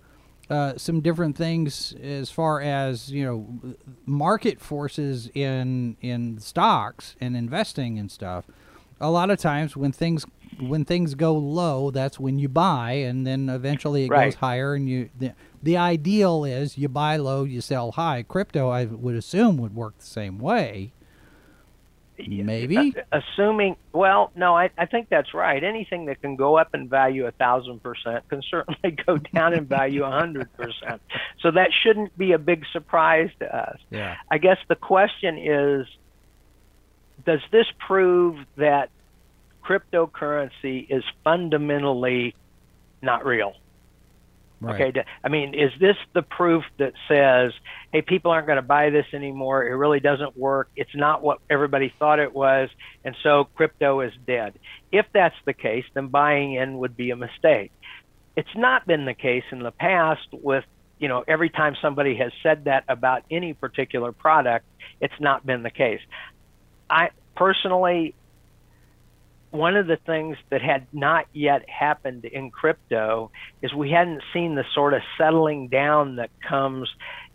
uh, 0.50 0.76
some 0.76 1.00
different 1.00 1.36
things 1.36 1.94
as 2.02 2.30
far 2.30 2.60
as 2.60 3.10
you 3.10 3.24
know 3.24 3.74
market 4.06 4.60
forces 4.60 5.30
in 5.34 5.96
in 6.00 6.38
stocks 6.38 7.16
and 7.20 7.36
investing 7.36 7.98
and 7.98 8.10
stuff. 8.10 8.44
A 9.00 9.10
lot 9.10 9.30
of 9.30 9.38
times 9.38 9.76
when 9.76 9.92
things 9.92 10.26
when 10.60 10.84
things 10.84 11.14
go 11.14 11.34
low, 11.34 11.90
that's 11.90 12.20
when 12.20 12.38
you 12.38 12.48
buy, 12.48 12.92
and 12.92 13.26
then 13.26 13.48
eventually 13.48 14.04
it 14.04 14.08
goes 14.08 14.34
higher. 14.34 14.74
And 14.74 14.88
you 14.88 15.10
the, 15.18 15.32
the 15.62 15.76
ideal 15.76 16.44
is 16.44 16.78
you 16.78 16.88
buy 16.88 17.16
low, 17.16 17.44
you 17.44 17.60
sell 17.60 17.92
high. 17.92 18.22
Crypto, 18.22 18.68
I 18.68 18.84
would 18.84 19.14
assume, 19.14 19.56
would 19.58 19.74
work 19.74 19.98
the 19.98 20.06
same 20.06 20.38
way. 20.38 20.92
Maybe. 22.18 22.94
Uh, 22.96 23.20
assuming 23.20 23.76
well 23.92 24.30
no 24.36 24.54
I, 24.56 24.70
I 24.78 24.86
think 24.86 25.08
that's 25.08 25.34
right 25.34 25.64
anything 25.64 26.04
that 26.06 26.20
can 26.20 26.36
go 26.36 26.56
up 26.56 26.72
in 26.72 26.88
value 26.88 27.26
a 27.26 27.32
thousand 27.32 27.82
percent 27.82 28.28
can 28.28 28.42
certainly 28.42 28.90
go 29.06 29.16
down 29.16 29.54
in 29.54 29.64
value 29.64 30.04
a 30.04 30.10
hundred 30.10 30.52
percent 30.52 31.02
so 31.40 31.50
that 31.50 31.70
shouldn't 31.72 32.16
be 32.16 32.32
a 32.32 32.38
big 32.38 32.64
surprise 32.72 33.30
to 33.40 33.56
us 33.56 33.78
Yeah. 33.90 34.16
I 34.30 34.38
guess 34.38 34.58
the 34.68 34.76
question 34.76 35.36
is 35.38 35.86
does 37.24 37.40
this 37.50 37.66
prove 37.78 38.36
that 38.56 38.90
cryptocurrency 39.64 40.86
is 40.88 41.04
fundamentally 41.24 42.34
not 43.00 43.24
real? 43.24 43.54
Right. 44.60 44.80
Okay, 44.80 45.04
I 45.24 45.28
mean, 45.28 45.54
is 45.54 45.72
this 45.80 45.96
the 46.12 46.22
proof 46.22 46.62
that 46.78 46.92
says, 47.08 47.52
hey, 47.92 48.00
people 48.00 48.30
aren't 48.30 48.46
going 48.46 48.56
to 48.56 48.62
buy 48.62 48.90
this 48.90 49.06
anymore? 49.12 49.66
It 49.66 49.74
really 49.74 49.98
doesn't 49.98 50.36
work. 50.36 50.68
It's 50.76 50.94
not 50.94 51.20
what 51.20 51.38
everybody 51.50 51.92
thought 51.98 52.20
it 52.20 52.32
was, 52.32 52.68
and 53.04 53.16
so 53.24 53.48
crypto 53.56 54.02
is 54.02 54.12
dead. 54.24 54.54
If 54.92 55.06
that's 55.12 55.34
the 55.46 55.52
case, 55.52 55.84
then 55.94 56.08
buying 56.08 56.54
in 56.54 56.78
would 56.78 56.96
be 56.96 57.10
a 57.10 57.16
mistake. 57.16 57.72
It's 58.36 58.54
not 58.54 58.86
been 58.86 59.04
the 59.04 59.14
case 59.14 59.42
in 59.50 59.64
the 59.64 59.72
past 59.72 60.28
with, 60.30 60.64
you 61.00 61.08
know, 61.08 61.24
every 61.26 61.50
time 61.50 61.74
somebody 61.82 62.14
has 62.18 62.30
said 62.44 62.66
that 62.66 62.84
about 62.88 63.24
any 63.32 63.54
particular 63.54 64.12
product, 64.12 64.64
it's 65.00 65.18
not 65.18 65.44
been 65.44 65.64
the 65.64 65.70
case. 65.70 66.00
I 66.88 67.10
personally, 67.34 68.14
one 69.52 69.76
of 69.76 69.86
the 69.86 69.96
things 69.96 70.36
that 70.50 70.62
had 70.62 70.86
not 70.92 71.26
yet 71.32 71.68
happened 71.68 72.24
in 72.24 72.50
crypto 72.50 73.30
is 73.60 73.72
we 73.72 73.90
hadn't 73.90 74.22
seen 74.32 74.54
the 74.54 74.64
sort 74.74 74.94
of 74.94 75.02
settling 75.18 75.68
down 75.68 76.16
that 76.16 76.30
comes 76.46 76.88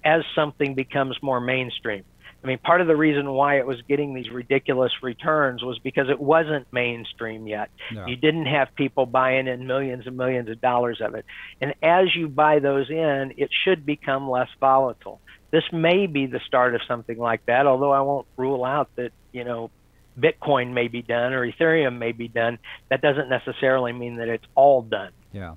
as 0.03 0.23
something 0.35 0.73
becomes 0.73 1.15
more 1.21 1.39
mainstream. 1.39 2.03
I 2.43 2.47
mean, 2.47 2.59
part 2.59 2.81
of 2.81 2.87
the 2.87 2.95
reason 2.95 3.31
why 3.31 3.57
it 3.57 3.67
was 3.67 3.81
getting 3.87 4.13
these 4.13 4.29
ridiculous 4.29 4.91
returns 5.01 5.63
was 5.63 5.79
because 5.79 6.09
it 6.09 6.19
wasn't 6.19 6.71
mainstream 6.71 7.47
yet. 7.47 7.69
No. 7.91 8.05
You 8.05 8.15
didn't 8.15 8.45
have 8.45 8.73
people 8.75 9.05
buying 9.05 9.47
in 9.47 9.67
millions 9.67 10.07
and 10.07 10.17
millions 10.17 10.49
of 10.49 10.61
dollars 10.61 11.01
of 11.01 11.15
it. 11.15 11.25
And 11.61 11.73
as 11.81 12.15
you 12.15 12.27
buy 12.27 12.59
those 12.59 12.89
in, 12.89 13.33
it 13.37 13.49
should 13.63 13.85
become 13.85 14.29
less 14.29 14.49
volatile. 14.59 15.19
This 15.51 15.63
may 15.71 16.07
be 16.07 16.25
the 16.25 16.39
start 16.45 16.75
of 16.75 16.81
something 16.87 17.17
like 17.17 17.45
that, 17.45 17.67
although 17.67 17.91
I 17.91 18.01
won't 18.01 18.27
rule 18.37 18.63
out 18.63 18.89
that, 18.95 19.11
you 19.31 19.43
know, 19.43 19.71
Bitcoin 20.19 20.73
may 20.73 20.87
be 20.87 21.01
done 21.01 21.33
or 21.33 21.45
Ethereum 21.49 21.97
may 21.97 22.11
be 22.11 22.27
done. 22.27 22.57
That 22.89 23.01
doesn't 23.01 23.29
necessarily 23.29 23.93
mean 23.93 24.15
that 24.17 24.27
it's 24.27 24.45
all 24.55 24.81
done. 24.81 25.11
Yeah. 25.31 25.55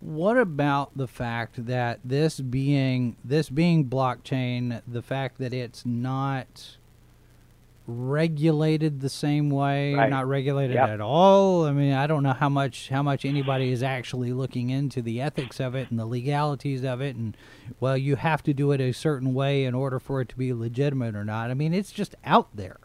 What 0.00 0.36
about 0.36 0.96
the 0.96 1.08
fact 1.08 1.66
that 1.66 2.00
this 2.04 2.38
being 2.40 3.16
this 3.24 3.48
being 3.48 3.86
blockchain, 3.86 4.82
the 4.86 5.00
fact 5.02 5.38
that 5.38 5.54
it's 5.54 5.86
not 5.86 6.76
regulated 7.88 9.00
the 9.00 9.08
same 9.08 9.48
way, 9.48 9.94
Right. 9.94 10.10
not 10.10 10.26
regulated 10.28 10.74
Yep. 10.74 10.88
at 10.88 11.00
all. 11.00 11.64
I 11.64 11.72
mean, 11.72 11.92
I 11.92 12.06
don't 12.08 12.24
know 12.24 12.32
how 12.32 12.48
much 12.48 12.88
how 12.88 13.02
much 13.02 13.24
anybody 13.24 13.70
is 13.70 13.82
actually 13.82 14.32
looking 14.32 14.70
into 14.70 15.00
the 15.00 15.20
ethics 15.20 15.60
of 15.60 15.74
it 15.76 15.88
and 15.90 15.98
the 15.98 16.04
legalities 16.06 16.84
of 16.84 17.00
it 17.00 17.14
and 17.14 17.36
well, 17.78 17.96
you 17.96 18.16
have 18.16 18.42
to 18.44 18.52
do 18.52 18.72
it 18.72 18.80
a 18.80 18.92
certain 18.92 19.34
way 19.34 19.64
in 19.64 19.72
order 19.74 20.00
for 20.00 20.20
it 20.20 20.28
to 20.30 20.36
be 20.36 20.52
legitimate 20.52 21.14
or 21.14 21.24
not. 21.24 21.50
I 21.50 21.54
mean, 21.54 21.72
it's 21.72 21.92
just 21.92 22.16
out 22.24 22.48
there. 22.54 22.78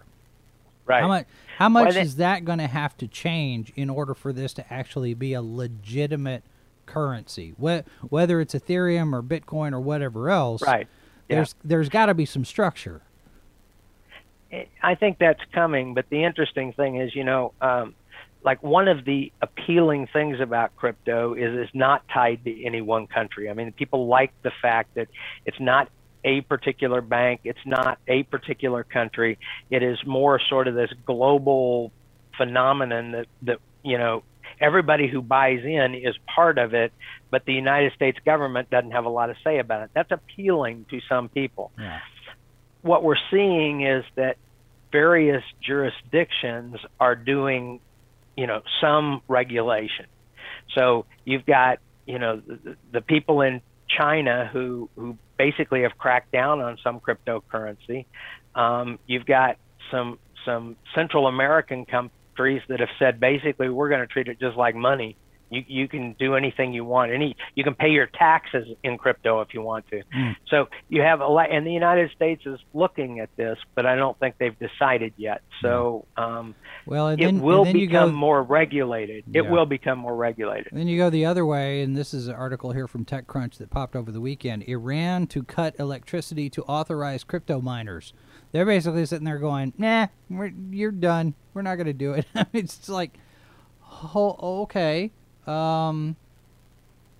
Right. 0.91 1.01
How 1.01 1.08
much 1.08 1.25
how 1.58 1.69
much 1.69 1.93
they- 1.93 2.01
is 2.01 2.15
that 2.17 2.43
going 2.45 2.60
to 2.60 2.67
have 2.67 2.95
to 2.97 3.08
change 3.08 3.71
in 3.75 3.89
order 3.89 4.13
for 4.13 4.34
this 4.34 4.54
to 4.54 4.73
actually 4.73 5.13
be 5.13 5.34
a 5.34 5.41
legitimate 5.41 6.43
currency? 6.86 7.54
Wh- 7.62 7.82
whether 8.12 8.41
it's 8.41 8.54
Ethereum 8.54 9.13
or 9.13 9.21
Bitcoin 9.23 9.73
or 9.73 9.80
whatever 9.80 10.30
else, 10.30 10.62
Right. 10.62 10.88
Yeah. 11.30 11.36
There's 11.38 11.56
there's 11.63 11.89
got 11.89 12.08
to 12.08 12.13
be 12.13 12.25
some 12.25 12.43
structure. 12.45 13.01
I 14.84 14.95
think 14.95 15.17
that's 15.17 15.39
coming, 15.54 15.93
but 15.93 16.10
the 16.10 16.25
interesting 16.25 16.73
thing 16.73 16.97
is, 16.97 17.15
you 17.15 17.23
know, 17.23 17.54
um, 17.62 17.95
like 18.43 18.62
one 18.62 18.89
of 18.89 19.06
the 19.06 19.32
appealing 19.41 20.08
things 20.12 20.41
about 20.41 20.75
crypto 20.75 21.34
is 21.36 21.58
it's 21.58 21.73
not 21.73 22.06
tied 22.10 22.43
to 22.43 22.65
any 22.65 22.82
one 22.82 23.08
country. 23.08 23.49
I 23.49 23.54
mean, 23.54 23.71
people 23.71 24.08
like 24.08 24.34
the 24.41 24.51
fact 24.62 24.95
that 24.95 25.08
it's 25.45 25.60
not 25.60 25.88
a 26.23 26.41
particular 26.41 27.02
bank, 27.02 27.41
it's 27.43 27.65
not 27.65 27.98
a 28.08 28.23
particular 28.23 28.83
country. 28.83 29.37
It 29.69 29.83
is 29.83 29.98
more 30.06 30.39
sort 30.50 30.67
of 30.67 30.75
this 30.75 30.91
global 31.06 31.91
phenomenon 32.37 33.12
that 33.12 33.27
that 33.43 33.58
you 33.83 33.98
know 33.98 34.23
everybody 34.60 35.08
who 35.08 35.21
buys 35.21 35.60
in 35.63 35.96
is 35.96 36.15
part 36.33 36.58
of 36.58 36.73
it, 36.73 36.93
but 37.31 37.46
the 37.46 37.54
United 37.54 37.93
States 37.93 38.17
government 38.25 38.69
doesn't 38.69 38.91
have 38.91 39.06
a 39.06 39.10
lot 39.10 39.27
to 39.27 39.35
say 39.43 39.58
about 39.60 39.81
it. 39.83 39.89
That's 39.93 40.12
appealing 40.12 40.85
to 40.91 41.00
some 41.10 41.29
people 41.29 41.71
Yeah. 41.79 42.00
what 42.81 43.04
we're 43.04 43.15
seeing 43.31 43.81
is 43.85 44.04
that 44.15 44.37
various 44.91 45.43
jurisdictions 45.62 46.77
are 47.00 47.15
doing, 47.15 47.79
you 48.35 48.46
know, 48.48 48.62
some 48.81 49.21
regulation. 49.27 50.06
So 50.75 51.06
you've 51.25 51.46
got, 51.46 51.79
you 52.06 52.19
know, 52.19 52.37
the, 52.46 52.75
the 52.91 53.02
people 53.02 53.41
in 53.41 53.62
China 53.98 54.50
who 54.52 54.89
who 54.96 55.17
basically 55.37 55.81
have 55.83 55.98
cracked 55.98 56.31
down 56.31 56.62
on 56.62 56.77
some 56.83 57.00
cryptocurrency. 57.00 58.06
Um, 58.56 59.00
you've 59.08 59.25
got 59.25 59.58
some 59.89 60.19
some 60.46 60.75
Central 60.96 61.27
American 61.27 61.85
countries 61.85 62.62
that 62.67 62.79
have 62.79 62.89
said 63.00 63.19
basically 63.19 63.69
we're 63.69 63.89
going 63.89 64.02
to 64.02 64.08
treat 64.08 64.27
it 64.27 64.39
just 64.39 64.58
like 64.58 64.75
money 64.75 65.15
You 65.52 65.63
you 65.67 65.87
can 65.87 66.13
do 66.17 66.35
anything 66.35 66.73
you 66.73 66.85
want. 66.85 67.12
Any 67.12 67.35
you 67.56 67.63
can 67.63 67.75
pay 67.75 67.89
your 67.89 68.08
taxes 68.08 68.67
in 68.83 68.97
crypto 68.97 69.41
if 69.41 69.54
you 69.54 69.62
want 69.62 69.85
to. 69.89 70.02
Mm. 70.15 70.35
So 70.47 70.69
you 70.87 71.02
have 71.02 71.19
a 71.19 71.27
lot, 71.27 71.52
and 71.52 71.67
the 71.67 71.73
United 71.73 72.12
States 72.12 72.43
is 72.45 72.60
looking 72.73 73.19
at 73.19 73.29
this, 73.35 73.58
but 73.75 73.85
I 73.85 73.95
don't 73.95 74.17
think 74.17 74.35
they've 74.39 74.58
decided 74.58 75.13
yet. 75.17 75.41
So 75.62 76.06
um, 76.15 76.56
Well, 76.85 77.10
and 77.10 77.21
it 77.21 77.25
then, 77.25 77.41
will 77.41 77.65
and 77.65 77.73
become 77.73 78.12
go, 78.12 78.15
more 78.15 78.41
regulated. 78.41 79.25
It 79.33 79.41
will 79.41 79.65
become 79.65 79.99
more 79.99 80.15
regulated. 80.15 80.69
Then 80.71 80.87
you 80.87 80.97
go 80.97 81.10
the 81.10 81.25
other 81.25 81.45
way, 81.45 81.81
and 81.81 81.95
this 81.95 82.13
is 82.13 82.27
an 82.27 82.35
article 82.35 82.71
here 82.71 82.87
from 82.87 83.04
TechCrunch 83.04 83.58
that 83.58 83.69
popped 83.69 83.95
over 83.95 84.12
the 84.12 84.21
weekend. 84.21 84.63
Iran 84.63 85.27
to 85.27 85.43
cut 85.43 85.75
electricity 85.77 86.49
to 86.52 86.63
authorize 86.63 87.23
crypto 87.25 87.60
miners. 87.60 88.13
They're 88.54 88.65
basically 88.65 89.06
sitting 89.06 89.25
there 89.25 89.37
going, 89.39 89.73
"Nah, 89.77 90.08
we're, 90.29 90.54
you're 90.71 90.91
done. 90.91 91.33
We're 91.54 91.62
not 91.62 91.75
going 91.75 91.87
to 91.87 91.93
do 91.93 92.13
it." 92.13 92.25
it's 92.54 92.87
like, 92.89 93.17
oh, 93.91 94.37
okay. 94.63 95.12
Um, 95.48 96.15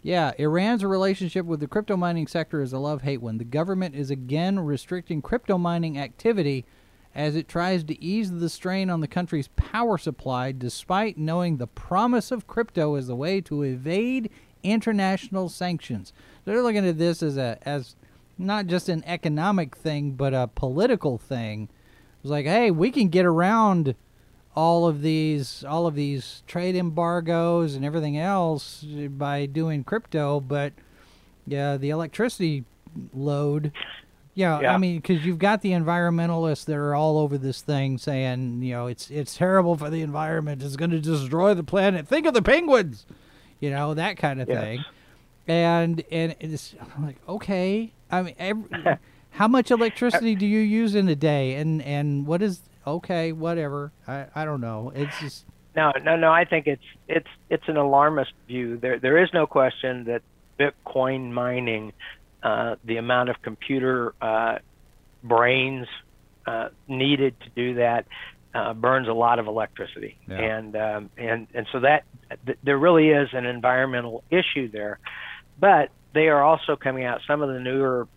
yeah, 0.04 0.32
Iran's 0.38 0.84
relationship 0.84 1.46
with 1.46 1.60
the 1.60 1.68
crypto 1.68 1.96
mining 1.96 2.28
sector 2.28 2.62
is 2.62 2.74
a 2.74 2.80
love-hate 2.80 3.22
one. 3.22 3.38
The 3.38 3.44
government 3.44 3.96
is 3.96 4.10
again 4.10 4.60
restricting 4.60 5.22
crypto 5.22 5.58
mining 5.58 5.98
activity 5.98 6.66
as 7.14 7.36
it 7.36 7.48
tries 7.48 7.84
to 7.84 8.02
ease 8.02 8.32
the 8.32 8.50
strain 8.50 8.90
on 8.90 9.02
the 9.02 9.08
country's 9.08 9.50
power 9.50 9.98
supply 9.98 10.52
despite 10.52 11.18
knowing 11.18 11.58
the 11.58 11.68
promise 11.68 12.32
of 12.32 12.48
crypto 12.48 12.96
as 12.96 13.10
a 13.10 13.16
way 13.16 13.42
to 13.42 13.64
evade 13.64 14.30
international 14.64 15.50
sanctions. 15.50 16.14
They're 16.46 16.64
looking 16.64 16.88
at 16.88 16.98
this 16.98 17.22
as 17.22 17.38
a 17.38 17.58
as 17.64 17.96
not 18.38 18.68
just 18.68 18.90
an 18.90 19.04
economic 19.06 19.76
thing 19.76 20.12
but 20.12 20.34
a 20.34 20.50
political 20.56 21.18
thing. 21.18 21.70
It's 22.22 22.32
like, 22.32 22.46
hey, 22.46 22.72
we 22.72 22.92
can 22.92 23.10
get 23.10 23.26
around 23.26 23.96
all 24.56 24.86
of 24.88 25.02
these 25.02 25.64
all 25.64 25.88
of 25.88 25.96
these 25.96 26.44
trade 26.48 26.76
embargoes 26.76 27.76
and 27.76 27.86
everything 27.86 28.18
else 28.18 28.84
by 29.10 29.46
doing 29.46 29.84
crypto, 29.84 30.40
but 30.40 30.74
yeah, 31.48 31.78
the 31.78 31.90
electricity 31.90 32.66
load 33.14 33.72
yeah, 34.34 34.62
Yeah. 34.62 34.74
I 34.74 34.78
mean, 34.78 34.98
because 35.02 35.26
you've 35.26 35.40
got 35.40 35.62
the 35.62 35.72
environmentalists 35.72 36.64
that 36.66 36.76
are 36.78 36.96
all 36.96 37.18
over 37.18 37.38
this 37.38 37.62
thing 37.62 37.98
saying, 37.98 38.62
you 38.64 38.72
know, 38.74 38.88
it's 38.88 39.12
it's 39.12 39.36
terrible 39.36 39.76
for 39.76 39.90
the 39.90 40.02
environment. 40.02 40.64
It's 40.64 40.78
going 40.78 40.92
to 40.92 41.02
destroy 41.02 41.54
the 41.54 41.64
planet. 41.66 42.08
Think 42.08 42.26
of 42.26 42.34
the 42.34 42.42
penguins, 42.42 43.06
you 43.60 43.70
know, 43.70 43.94
that 43.94 44.16
kind 44.18 44.42
of 44.42 44.48
Yes. 44.48 44.62
thing. 44.64 44.86
And 45.48 46.02
and 46.12 46.36
it's 46.40 46.76
I'm 46.96 47.06
like, 47.06 47.18
okay, 47.28 47.92
I 48.10 48.22
mean, 48.22 48.36
every, 48.40 48.70
how 49.32 49.50
much 49.50 49.70
electricity 49.70 50.36
do 50.36 50.46
you 50.46 50.60
use 50.60 50.96
in 50.96 51.10
a 51.10 51.16
day? 51.16 51.56
And 51.56 51.82
and 51.82 52.26
what 52.26 52.42
is 52.42 52.62
okay, 52.86 53.32
whatever. 53.32 53.92
I 54.08 54.26
I 54.36 54.46
don't 54.46 54.62
know. 54.62 54.92
It's 54.96 55.20
just 55.20 55.46
No, 55.76 55.92
no, 56.04 56.16
no. 56.16 56.32
I 56.32 56.46
think 56.46 56.68
it's 56.68 56.84
it's 57.08 57.28
it's 57.50 57.68
an 57.68 57.78
alarmist 57.78 58.34
view. 58.48 58.78
There 58.78 59.00
there 59.00 59.18
is 59.24 59.30
no 59.34 59.48
question 59.48 60.06
that 60.06 60.22
Bitcoin 60.60 61.32
mining, 61.32 61.94
uh, 62.44 62.76
the 62.84 62.98
amount 62.98 63.30
of 63.30 63.42
computer 63.42 64.14
uh, 64.22 64.60
brains 65.24 65.88
uh, 66.46 66.70
needed 66.88 67.36
to 67.42 67.50
do 67.56 67.76
that, 67.76 68.06
uh, 68.54 68.74
burns 68.74 69.08
a 69.08 69.14
lot 69.14 69.40
of 69.40 69.48
electricity, 69.48 70.18
Yeah. 70.28 70.38
and 70.40 70.76
um, 70.76 71.10
and 71.18 71.48
and 71.54 71.68
so 71.72 71.80
that 71.82 72.04
th- 72.46 72.58
there 72.64 72.78
really 72.78 73.10
is 73.10 73.30
an 73.34 73.46
environmental 73.46 74.24
issue 74.30 74.70
there, 74.70 75.00
but 75.60 75.90
they 76.14 76.28
are 76.28 76.44
also 76.44 76.76
coming 76.76 77.06
out 77.06 77.22
some 77.26 77.42
of 77.42 77.50
the 77.50 77.60
newer 77.60 78.08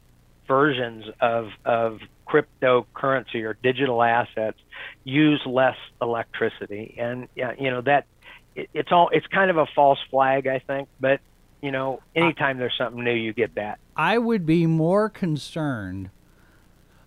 versions 0.47 1.05
of 1.21 1.49
of 1.65 2.01
cryptocurrency 2.27 3.45
or 3.45 3.57
digital 3.63 4.03
assets 4.03 4.59
use 5.05 5.41
less 5.47 5.77
electricity. 6.01 6.95
And 6.99 7.29
you 7.35 7.71
know 7.71 7.81
that 7.83 8.07
it, 8.55 8.69
it's 8.75 8.93
all 8.93 9.11
it's 9.13 9.27
kind 9.27 9.51
of 9.51 9.57
a 9.57 9.67
false 9.75 9.99
flag 10.11 10.47
i 10.47 10.59
think 10.59 10.89
but 11.01 11.21
you 11.61 11.71
know 11.71 12.01
anytime 12.15 12.59
there's 12.59 12.77
something 12.77 13.03
new 13.03 13.13
you 13.13 13.33
get 13.33 13.55
that. 13.55 13.79
I 13.97 14.19
would 14.19 14.45
be 14.45 14.67
more 14.67 15.09
concerned 15.09 16.11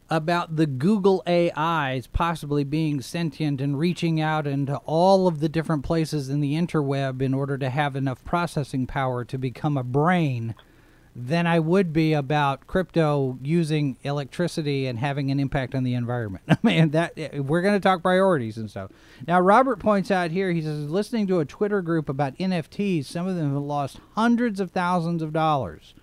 about 0.10 0.56
the 0.56 0.66
Google 0.66 1.22
AIs 1.28 2.08
possibly 2.08 2.64
being 2.64 3.02
sentient 3.02 3.60
and 3.60 3.78
reaching 3.78 4.22
out 4.22 4.48
into 4.48 4.78
all 4.86 5.28
of 5.28 5.42
the 5.42 5.50
different 5.50 5.84
places 5.84 6.30
in 6.30 6.40
the 6.40 6.54
interweb 6.54 7.22
in 7.22 7.34
order 7.34 7.58
to 7.58 7.70
have 7.70 7.96
enough 7.96 8.24
processing 8.24 8.88
power 8.88 9.26
to 9.26 9.38
become 9.38 9.78
a 9.78 9.84
brain 9.84 10.56
than 11.20 11.48
I 11.48 11.58
would 11.58 11.92
be 11.92 12.14
about 12.14 12.68
crypto 12.68 13.40
using 13.42 13.98
electricity 14.04 14.86
and 14.86 15.00
having 15.00 15.32
an 15.32 15.40
impact 15.40 15.74
on 15.74 15.84
the 15.84 15.96
environment. 15.96 16.44
I 16.50 16.58
mean, 16.62 16.92
that 16.92 17.14
eh, 17.18 17.40
we're 17.40 17.64
going 17.64 17.74
to 17.74 17.80
talk 17.80 18.04
priorities 18.04 18.56
and 18.58 18.70
stuff. 18.70 18.92
Now, 19.28 19.40
Robert 19.40 19.80
points 19.80 20.12
out 20.12 20.30
here, 20.30 20.52
he 20.52 20.62
says, 20.62 20.92
listening 20.92 21.26
to 21.28 21.40
a 21.40 21.46
Twitter 21.46 21.82
group 21.82 22.08
about 22.08 22.38
NFTs, 22.38 23.06
some 23.06 23.28
of 23.28 23.36
them 23.36 23.52
have 23.52 23.64
lost 23.64 24.00
hundreds 24.14 24.60
of 24.60 24.70
thousands 24.70 25.24
of 25.24 25.34
dollars. 25.34 25.96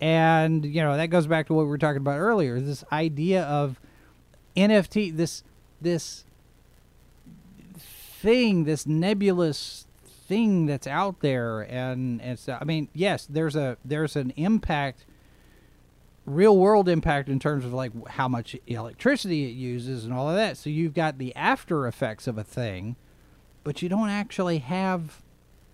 And, 0.00 0.64
you 0.64 0.80
know, 0.80 0.96
that 0.96 1.08
goes 1.08 1.26
back 1.26 1.48
to 1.48 1.54
what 1.54 1.64
we 1.64 1.68
were 1.68 1.78
talking 1.78 1.96
about 1.96 2.18
earlier, 2.18 2.60
this 2.60 2.84
idea 2.92 3.42
of 3.42 3.80
NFT, 4.56 5.16
this 5.16 5.42
this 5.80 6.24
thing, 7.76 8.64
this 8.64 8.86
nebulous 8.86 9.85
thing 10.26 10.66
that's 10.66 10.86
out 10.86 11.20
there 11.20 11.60
and 11.62 12.20
and 12.20 12.38
so, 12.38 12.58
I 12.60 12.64
mean, 12.64 12.88
yes, 12.92 13.26
there's 13.26 13.56
a 13.56 13.76
there's 13.84 14.16
an 14.16 14.32
impact 14.36 15.04
real 16.24 16.56
world 16.56 16.88
impact 16.88 17.28
in 17.28 17.38
terms 17.38 17.64
of 17.64 17.72
like 17.72 17.92
how 18.08 18.26
much 18.28 18.56
electricity 18.66 19.44
it 19.44 19.54
uses 19.54 20.04
and 20.04 20.12
all 20.12 20.28
of 20.28 20.34
that. 20.36 20.56
So 20.56 20.68
you've 20.68 20.94
got 20.94 21.18
the 21.18 21.34
after 21.36 21.86
effects 21.86 22.26
of 22.26 22.36
a 22.36 22.44
thing, 22.44 22.96
but 23.64 23.80
you 23.80 23.88
don't 23.88 24.08
actually 24.08 24.58
have 24.58 25.22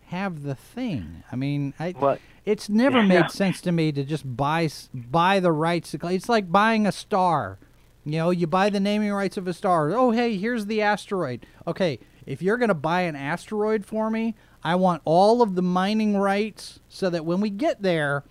have 0.07 0.42
the 0.42 0.55
thing. 0.55 1.24
I 1.32 1.36
mean, 1.36 1.72
I 1.80 1.94
Well, 1.98 2.18
it's 2.44 2.68
never 2.68 2.98
yeah. 2.98 3.07
made 3.07 3.30
sense 3.30 3.61
to 3.62 3.72
me 3.72 3.92
to 3.92 4.05
just 4.05 4.36
buy 4.36 4.68
buy 4.92 5.40
the 5.40 5.53
rights 5.53 5.92
to 5.92 6.07
it's 6.09 6.28
like 6.28 6.53
buying 6.53 6.86
a 6.86 6.92
star. 6.92 7.59
You 8.05 8.18
know, 8.18 8.30
you 8.30 8.46
buy 8.46 8.68
the 8.68 8.80
naming 8.80 9.12
rights 9.12 9.36
of 9.36 9.46
a 9.46 9.53
star. 9.53 9.92
Oh, 9.92 10.11
hey, 10.11 10.36
here's 10.36 10.66
the 10.66 10.82
asteroid. 10.82 11.46
Okay, 11.66 11.98
if 12.26 12.42
you're 12.42 12.56
going 12.56 12.68
to 12.68 12.74
buy 12.74 13.02
an 13.02 13.16
asteroid 13.16 13.84
for 13.84 14.10
me, 14.10 14.34
I 14.62 14.74
want 14.76 15.02
all 15.04 15.42
of 15.42 15.54
the 15.54 15.62
mining 15.62 16.16
rights 16.16 16.80
so 16.88 17.10
that 17.10 17.24
when 17.24 17.40
we 17.40 17.50
get 17.50 17.82
there, 17.82 18.24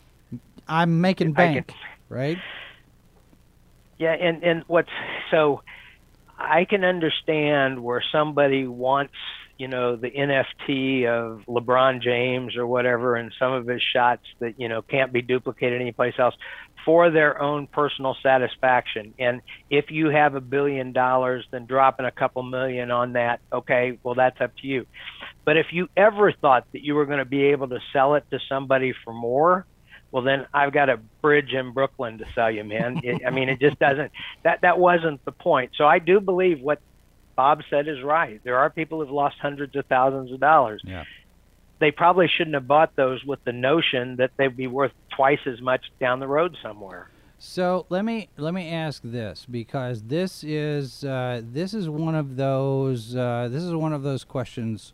I'm 0.68 1.02
making 1.02 1.32
I 1.32 1.46
can- 1.46 1.54
bank, 1.54 1.74
right? 2.10 2.38
Yeah, 3.98 4.14
and 4.14 4.44
and 4.44 4.64
what's 4.66 4.90
so 5.30 5.62
I 6.38 6.66
can 6.66 6.84
understand 6.84 7.84
where 7.84 8.04
somebody 8.12 8.66
wants, 8.66 9.14
you 9.62 9.68
know, 9.68 9.96
the 9.96 10.10
NFT 10.10 11.06
of 11.06 11.44
LeBron 11.46 12.02
James 12.02 12.58
or 12.58 12.66
whatever 12.66 13.16
and 13.16 13.32
some 13.38 13.54
of 13.54 13.68
his 13.68 13.80
shots 13.80 14.24
that, 14.40 14.60
you 14.60 14.68
know, 14.68 14.82
can't 14.82 15.14
be 15.14 15.22
duplicated 15.22 15.80
anyplace 15.80 16.16
else 16.18 16.34
for 16.84 17.12
their 17.12 17.40
own 17.40 17.68
personal 17.68 18.18
satisfaction. 18.24 19.14
And 19.20 19.44
if 19.70 19.92
you 19.92 20.10
have 20.10 20.34
a 20.34 20.42
billion 20.42 20.94
dollars, 20.94 21.46
then 21.52 21.68
dropping 21.68 22.08
a 22.08 22.12
couple 22.12 22.42
million 22.42 22.90
on 22.90 23.14
that, 23.14 23.40
okay, 23.54 24.00
well 24.02 24.16
that's 24.16 24.42
up 24.42 24.58
to 24.64 24.68
you. 24.68 24.88
But 25.46 25.58
if 25.58 25.68
you 25.72 25.90
ever 25.96 26.32
thought 26.32 26.66
that 26.72 26.84
you 26.84 26.96
were 26.96 27.06
going 27.06 27.20
to 27.20 27.26
be 27.26 27.44
able 27.52 27.68
to 27.68 27.78
sell 27.94 28.16
it 28.16 28.24
to 28.32 28.40
somebody 28.50 28.96
for 29.04 29.14
more, 29.14 29.68
well 30.10 30.24
then 30.24 30.48
I've 30.56 30.74
got 30.74 30.90
a 30.90 30.98
bridge 31.22 31.54
in 31.54 31.72
Brooklyn 31.72 32.18
to 32.18 32.26
sell 32.34 32.50
you, 32.50 32.64
man. 32.64 33.02
It, 33.04 33.22
I 33.28 33.30
mean, 33.30 33.48
it 33.48 33.60
just 33.60 33.78
doesn't. 33.78 34.12
That 34.42 34.62
that 34.62 34.80
wasn't 34.80 35.24
the 35.24 35.32
point. 35.32 35.74
So 35.76 35.86
I 35.86 36.00
do 36.00 36.20
believe 36.20 36.62
what 36.62 36.82
Bob 37.36 37.62
said 37.70 37.88
is 37.88 38.04
right. 38.04 38.42
There 38.44 38.58
are 38.58 38.70
people 38.70 39.00
who've 39.00 39.12
lost 39.12 39.38
hundreds 39.42 39.76
of 39.76 39.86
thousands 39.86 40.32
of 40.32 40.40
dollars. 40.40 40.82
Yeah. 40.86 41.04
They 41.80 41.92
probably 41.92 42.28
shouldn't 42.28 42.54
have 42.54 42.68
bought 42.68 42.96
those 42.96 43.24
with 43.24 43.44
the 43.44 43.52
notion 43.52 44.18
that 44.18 44.32
they'd 44.38 44.56
be 44.56 44.68
worth 44.68 44.92
twice 45.16 45.40
as 45.48 45.60
much 45.62 45.86
down 46.00 46.20
the 46.20 46.28
road 46.28 46.56
somewhere. 46.62 47.10
So 47.40 47.88
let 47.90 48.06
me 48.06 48.30
let 48.38 48.54
me 48.54 48.70
ask 48.70 49.02
this 49.04 49.48
because 49.50 50.04
this 50.04 50.44
is 50.44 51.04
uh, 51.04 51.42
this 51.44 51.74
is 51.74 51.90
one 51.90 52.14
of 52.14 52.36
those 52.36 53.16
uh, 53.16 53.50
this 53.52 53.64
is 53.64 53.74
one 53.74 53.94
of 53.94 54.04
those 54.04 54.24
questions 54.24 54.94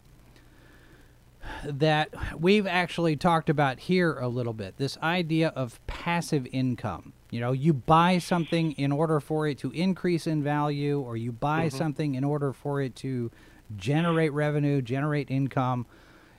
that 1.65 2.09
we've 2.39 2.65
actually 2.67 3.17
talked 3.17 3.49
about 3.49 3.79
here 3.79 4.17
a 4.17 4.29
little 4.29 4.53
bit. 4.53 4.77
This 4.77 4.97
idea 4.99 5.49
of 5.49 5.85
passive 5.87 6.47
income. 6.53 7.11
You 7.29 7.41
know, 7.41 7.51
you 7.51 7.73
buy 7.73 8.19
something 8.19 8.71
in 8.73 8.91
order 8.91 9.19
for 9.19 9.47
it 9.47 9.57
to 9.59 9.71
increase 9.71 10.27
in 10.27 10.43
value, 10.43 10.99
or 10.99 11.17
you 11.17 11.31
buy 11.31 11.67
something 11.69 12.15
in 12.15 12.23
order 12.23 12.53
for 12.53 12.81
it 12.81 12.95
to 12.97 13.31
generate 13.75 14.31
revenue, 14.31 14.81
generate 14.81 15.29
income. 15.29 15.85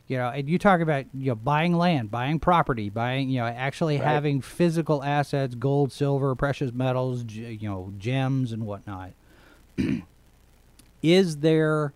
You 0.06 0.16
know, 0.16 0.28
and 0.28 0.48
you 0.48 0.58
talk 0.58 0.80
about 0.80 1.04
you 1.12 1.32
know 1.32 1.34
buying 1.34 1.74
land, 1.74 2.10
buying 2.10 2.40
property, 2.40 2.88
buying 2.88 3.28
you 3.28 3.40
know 3.40 3.46
actually 3.46 3.98
having 3.98 4.40
physical 4.40 5.04
assets, 5.04 5.54
gold, 5.54 5.92
silver, 5.92 6.34
precious 6.34 6.72
metals, 6.72 7.24
g- 7.24 7.58
you 7.60 7.68
know, 7.68 7.92
gems 7.98 8.52
and 8.52 8.64
whatnot. 8.64 9.12
Is 11.02 11.38
there 11.38 11.92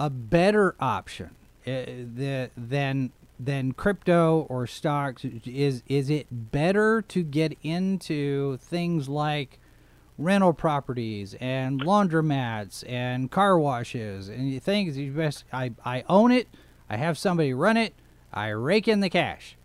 a 0.00 0.10
better 0.10 0.74
option 0.80 1.30
uh, 1.66 1.70
the, 2.14 2.50
than 2.56 3.12
than 3.44 3.72
crypto 3.72 4.46
or 4.48 4.66
stocks? 4.66 5.24
Is 5.24 5.82
is 5.86 6.10
it 6.10 6.26
better 6.30 7.02
to 7.02 7.22
get 7.22 7.56
into 7.62 8.56
things 8.58 9.08
like 9.08 9.58
rental 10.18 10.52
properties 10.52 11.34
and 11.40 11.80
laundromats 11.80 12.84
and 12.86 13.30
car 13.30 13.58
washes 13.58 14.28
and 14.28 14.50
you 14.50 14.60
think 14.60 14.94
you 14.94 15.10
best 15.12 15.44
I, 15.50 15.72
I 15.82 16.04
own 16.10 16.30
it, 16.30 16.46
I 16.90 16.98
have 16.98 17.16
somebody 17.16 17.54
run 17.54 17.78
it, 17.78 17.94
I 18.32 18.48
rake 18.48 18.86
in 18.86 19.00
the 19.00 19.08
cash. 19.08 19.56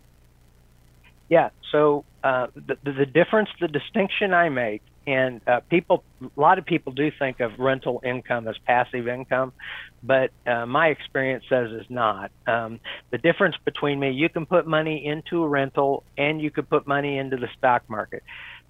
Yeah. 1.28 1.50
So 1.70 2.04
uh, 2.24 2.46
the, 2.54 2.76
the 2.82 3.06
difference, 3.06 3.50
the 3.60 3.68
distinction 3.68 4.32
I 4.32 4.48
make, 4.48 4.82
and 5.06 5.40
uh, 5.46 5.60
people, 5.70 6.02
a 6.20 6.40
lot 6.40 6.58
of 6.58 6.66
people 6.66 6.92
do 6.92 7.10
think 7.16 7.40
of 7.40 7.52
rental 7.58 8.00
income 8.04 8.48
as 8.48 8.56
passive 8.66 9.06
income, 9.06 9.52
but 10.02 10.30
uh, 10.46 10.66
my 10.66 10.88
experience 10.88 11.44
says 11.48 11.68
it's 11.72 11.88
not. 11.90 12.32
Um, 12.46 12.80
the 13.12 13.18
difference 13.18 13.56
between 13.64 14.00
me, 14.00 14.10
you 14.10 14.28
can 14.28 14.46
put 14.46 14.66
money 14.66 15.06
into 15.06 15.44
a 15.44 15.48
rental 15.48 16.04
and 16.18 16.40
you 16.40 16.50
could 16.50 16.68
put 16.68 16.86
money 16.86 17.18
into 17.18 17.36
the 17.36 17.48
stock 17.56 17.82
market. 17.88 18.22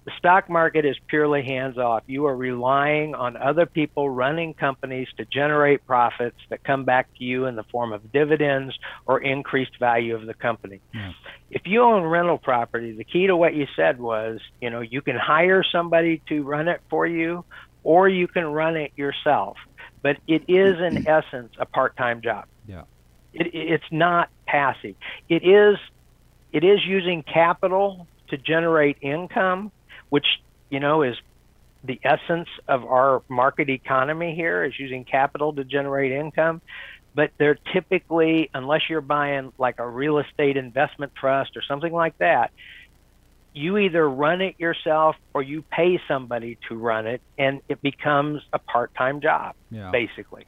The 0.07 0.13
stock 0.19 0.49
market 0.49 0.85
is 0.85 0.95
purely 1.07 1.43
hands 1.43 1.77
off. 1.77 2.03
You 2.07 2.27
are 2.27 2.35
relying 2.35 3.13
on 3.13 3.35
other 3.35 3.65
people 3.65 4.09
running 4.09 4.53
companies 4.53 5.09
to 5.17 5.25
generate 5.25 5.85
profits 5.85 6.37
that 6.49 6.63
come 6.63 6.85
back 6.85 7.13
to 7.17 7.25
you 7.25 7.45
in 7.45 7.57
the 7.57 7.63
form 7.63 7.91
of 7.91 8.09
dividends 8.13 8.73
or 9.05 9.19
increased 9.19 9.77
value 9.81 10.15
of 10.15 10.25
the 10.25 10.33
company. 10.33 10.79
Yeah. 10.93 11.11
If 11.51 11.63
you 11.65 11.81
own 11.81 12.03
rental 12.03 12.37
property, 12.37 12.93
the 12.93 13.03
key 13.03 13.27
to 13.27 13.35
what 13.35 13.53
you 13.53 13.67
said 13.75 13.99
was, 13.99 14.39
you 14.61 14.69
know, 14.69 14.79
you 14.79 15.01
can 15.01 15.17
hire 15.17 15.61
somebody 15.61 16.21
to 16.29 16.41
run 16.41 16.69
it 16.69 16.79
for 16.89 17.05
you 17.05 17.43
or 17.83 18.07
you 18.07 18.29
can 18.29 18.45
run 18.45 18.77
it 18.77 18.93
yourself. 18.95 19.57
But 20.01 20.19
it 20.25 20.43
is 20.47 20.79
in 20.79 21.03
mm-hmm. 21.03 21.07
essence 21.09 21.53
a 21.59 21.65
part-time 21.65 22.21
job. 22.21 22.45
Yeah. 22.65 22.83
It, 23.33 23.53
it's 23.53 23.91
not 23.91 24.29
passive. 24.45 24.95
It 25.27 25.43
is 25.45 25.77
it 26.53 26.63
is 26.63 26.79
using 26.85 27.23
capital 27.23 28.07
to 28.29 28.37
generate 28.37 28.99
income 29.01 29.73
which 30.09 30.25
you 30.69 30.79
know 30.79 31.03
is 31.03 31.15
the 31.83 31.99
essence 32.03 32.49
of 32.67 32.85
our 32.85 33.21
market 33.29 33.69
economy 33.69 34.35
here 34.35 34.63
is 34.63 34.77
using 34.77 35.05
capital 35.05 35.53
to 35.53 35.63
generate 35.63 36.11
income. 36.11 36.61
But 37.15 37.31
they're 37.37 37.57
typically 37.73 38.49
unless 38.53 38.81
you're 38.89 39.01
buying 39.01 39.51
like 39.57 39.79
a 39.79 39.87
real 39.87 40.19
estate 40.19 40.57
investment 40.57 41.15
trust 41.15 41.57
or 41.57 41.61
something 41.61 41.93
like 41.93 42.17
that 42.19 42.51
you 43.57 43.77
either 43.79 44.07
run 44.07 44.39
it 44.41 44.55
yourself 44.59 45.15
or 45.33 45.41
you 45.41 45.63
pay 45.63 45.99
somebody 46.07 46.59
to 46.69 46.75
run 46.75 47.07
it 47.07 47.21
and 47.39 47.59
it 47.67 47.81
becomes 47.81 48.41
a 48.53 48.59
part-time 48.59 49.19
job 49.19 49.55
yeah. 49.71 49.89
basically. 49.91 50.45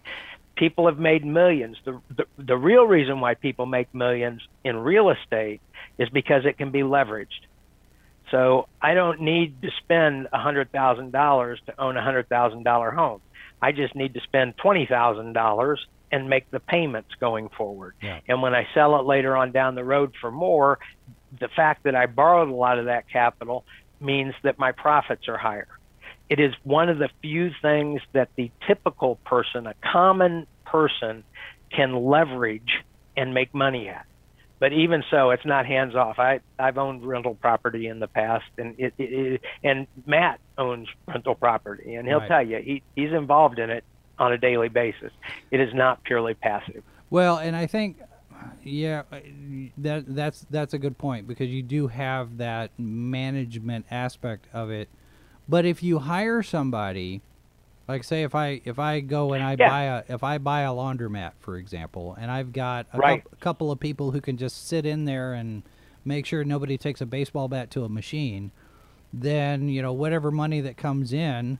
People 0.55 0.86
have 0.86 0.99
made 0.99 1.26
millions. 1.26 1.78
The, 1.86 1.99
the 2.16 2.26
the 2.38 2.57
real 2.57 2.86
reason 2.86 3.20
why 3.22 3.34
people 3.34 3.66
make 3.66 3.93
millions 3.95 4.41
in 4.64 4.78
real 4.78 5.10
estate 5.10 5.62
is 5.97 6.10
because 6.10 6.45
it 6.45 6.57
can 6.57 6.70
be 6.70 6.82
leveraged 6.82 7.47
so 8.32 8.67
I 8.82 8.93
don't 8.93 9.21
need 9.21 9.61
to 9.61 9.69
spend 9.84 10.27
$100,000 10.34 11.65
to 11.65 11.82
own 11.82 11.97
a 11.97 12.01
$100,000 12.01 12.95
home. 12.95 13.21
I 13.61 13.71
just 13.71 13.95
need 13.95 14.13
to 14.13 14.21
spend 14.21 14.57
$20,000 14.57 15.77
and 16.11 16.30
make 16.30 16.49
the 16.49 16.59
payments 16.59 17.09
going 17.19 17.49
forward. 17.49 17.93
Yeah. 18.01 18.19
And 18.27 18.41
when 18.41 18.55
I 18.55 18.67
sell 18.73 18.99
it 18.99 19.05
later 19.05 19.36
on 19.36 19.51
down 19.51 19.75
the 19.75 19.84
road 19.84 20.13
for 20.19 20.32
more, 20.32 20.80
the 21.39 21.49
fact 21.55 21.84
that 21.84 21.95
I 21.95 22.07
borrowed 22.07 22.49
a 22.49 22.53
lot 22.53 22.80
of 22.80 22.86
that 22.86 23.09
capital 23.09 23.65
means 23.99 24.34
that 24.43 24.57
my 24.57 24.71
profits 24.71 25.27
are 25.27 25.38
higher. 25.38 25.67
It 26.30 26.39
is 26.39 26.53
one 26.63 26.89
of 26.89 26.99
the 26.99 27.09
few 27.21 27.51
things 27.61 28.01
that 28.13 28.30
the 28.36 28.51
typical 28.67 29.15
person, 29.25 29.67
a 29.67 29.73
common 29.91 30.47
person, 30.65 31.23
can 31.71 32.05
leverage 32.05 32.84
and 33.17 33.34
make 33.34 33.53
money 33.53 33.89
at 33.89 34.05
but 34.60 34.74
even 34.74 35.03
so, 35.10 35.32
it's 35.32 35.45
not 35.45 35.66
hands 35.66 35.95
off. 35.95 36.20
I 36.20 36.41
I've 36.57 36.78
owned 36.78 37.05
rental 37.05 37.36
property 37.36 37.88
in 37.88 37.99
the 37.99 38.07
past, 38.07 38.45
and 38.57 38.76
it, 38.78 38.93
it, 38.97 39.03
it 39.03 39.41
and 39.64 39.88
Matt 40.05 40.39
owns 40.57 40.88
rental 41.07 41.36
property, 41.36 41.95
and 41.95 42.07
he'll 42.07 42.20
right. 42.20 42.28
tell 42.28 42.45
you 42.45 42.57
he 42.57 42.84
he's 42.95 43.12
involved 43.12 43.60
in 43.60 43.70
it 43.70 43.84
on 44.18 44.34
a 44.34 44.38
daily 44.38 44.70
basis. 44.70 45.12
It 45.49 45.62
is 45.62 45.74
not 45.74 46.03
purely 46.03 46.34
passive. 46.34 46.84
Well, 47.10 47.38
and 47.38 47.55
I 47.55 47.68
think 47.68 47.97
yeah, 48.64 49.03
that 49.78 50.03
that's 50.07 50.45
that's 50.49 50.74
a 50.74 50.78
good 50.78 50.97
point 50.97 51.28
because 51.28 51.49
you 51.49 51.64
do 51.64 51.88
have 51.88 52.38
that 52.38 52.72
management 52.78 53.86
aspect 53.89 54.47
of 54.53 54.70
it. 54.70 54.89
But 55.47 55.66
if 55.66 55.82
you 55.82 55.99
hire 55.99 56.43
somebody 56.43 57.22
like 57.89 58.03
say 58.03 58.21
if 58.21 58.35
I 58.35 58.61
if 58.65 58.77
I 58.77 58.99
go 58.99 59.33
and 59.33 59.43
I 59.43 59.55
yeah. 59.57 59.67
buy 59.67 59.83
a 59.83 60.03
if 60.07 60.23
I 60.23 60.37
buy 60.37 60.61
a 60.61 60.69
laundromat 60.69 61.31
for 61.39 61.57
example, 61.57 62.15
and 62.19 62.29
I've 62.29 62.53
got 62.53 62.85
a 62.93 62.99
right. 62.99 63.23
cu- 63.23 63.35
couple 63.39 63.71
of 63.71 63.79
people 63.79 64.11
who 64.11 64.21
can 64.21 64.37
just 64.37 64.67
sit 64.67 64.85
in 64.85 65.05
there 65.05 65.33
and 65.33 65.63
make 66.05 66.27
sure 66.27 66.43
nobody 66.43 66.77
takes 66.77 67.01
a 67.01 67.07
baseball 67.07 67.47
bat 67.47 67.71
to 67.71 67.83
a 67.83 67.89
machine, 67.89 68.51
then 69.11 69.69
you 69.69 69.81
know 69.81 69.91
whatever 69.91 70.29
money 70.29 70.61
that 70.61 70.77
comes 70.77 71.11
in, 71.11 71.57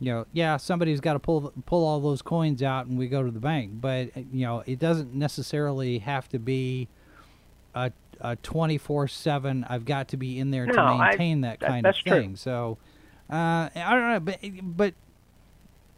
you 0.00 0.12
know, 0.12 0.26
yeah, 0.32 0.56
somebody's 0.56 1.00
got 1.00 1.12
to 1.12 1.20
pull 1.20 1.52
pull 1.66 1.86
all 1.86 2.00
those 2.00 2.20
coins 2.20 2.60
out 2.60 2.86
and 2.86 2.98
we 2.98 3.06
go 3.06 3.22
to 3.22 3.30
the 3.30 3.38
bank, 3.38 3.80
but 3.80 4.10
you 4.16 4.44
know 4.44 4.64
it 4.66 4.80
doesn't 4.80 5.14
necessarily 5.14 5.98
have 5.98 6.28
to 6.30 6.40
be 6.40 6.88
a 7.76 7.92
a 8.20 8.34
24/7 8.38 9.66
I've 9.70 9.84
got 9.84 10.08
to 10.08 10.16
be 10.16 10.40
in 10.40 10.50
there 10.50 10.66
no, 10.66 10.72
to 10.72 10.98
maintain 10.98 11.44
I, 11.44 11.48
that 11.48 11.60
kind 11.60 11.86
of 11.86 11.94
thing. 11.94 12.30
True. 12.30 12.36
So 12.36 12.78
uh, 13.30 13.68
I 13.72 13.90
don't 13.90 14.10
know, 14.10 14.20
but 14.20 14.40
but 14.76 14.94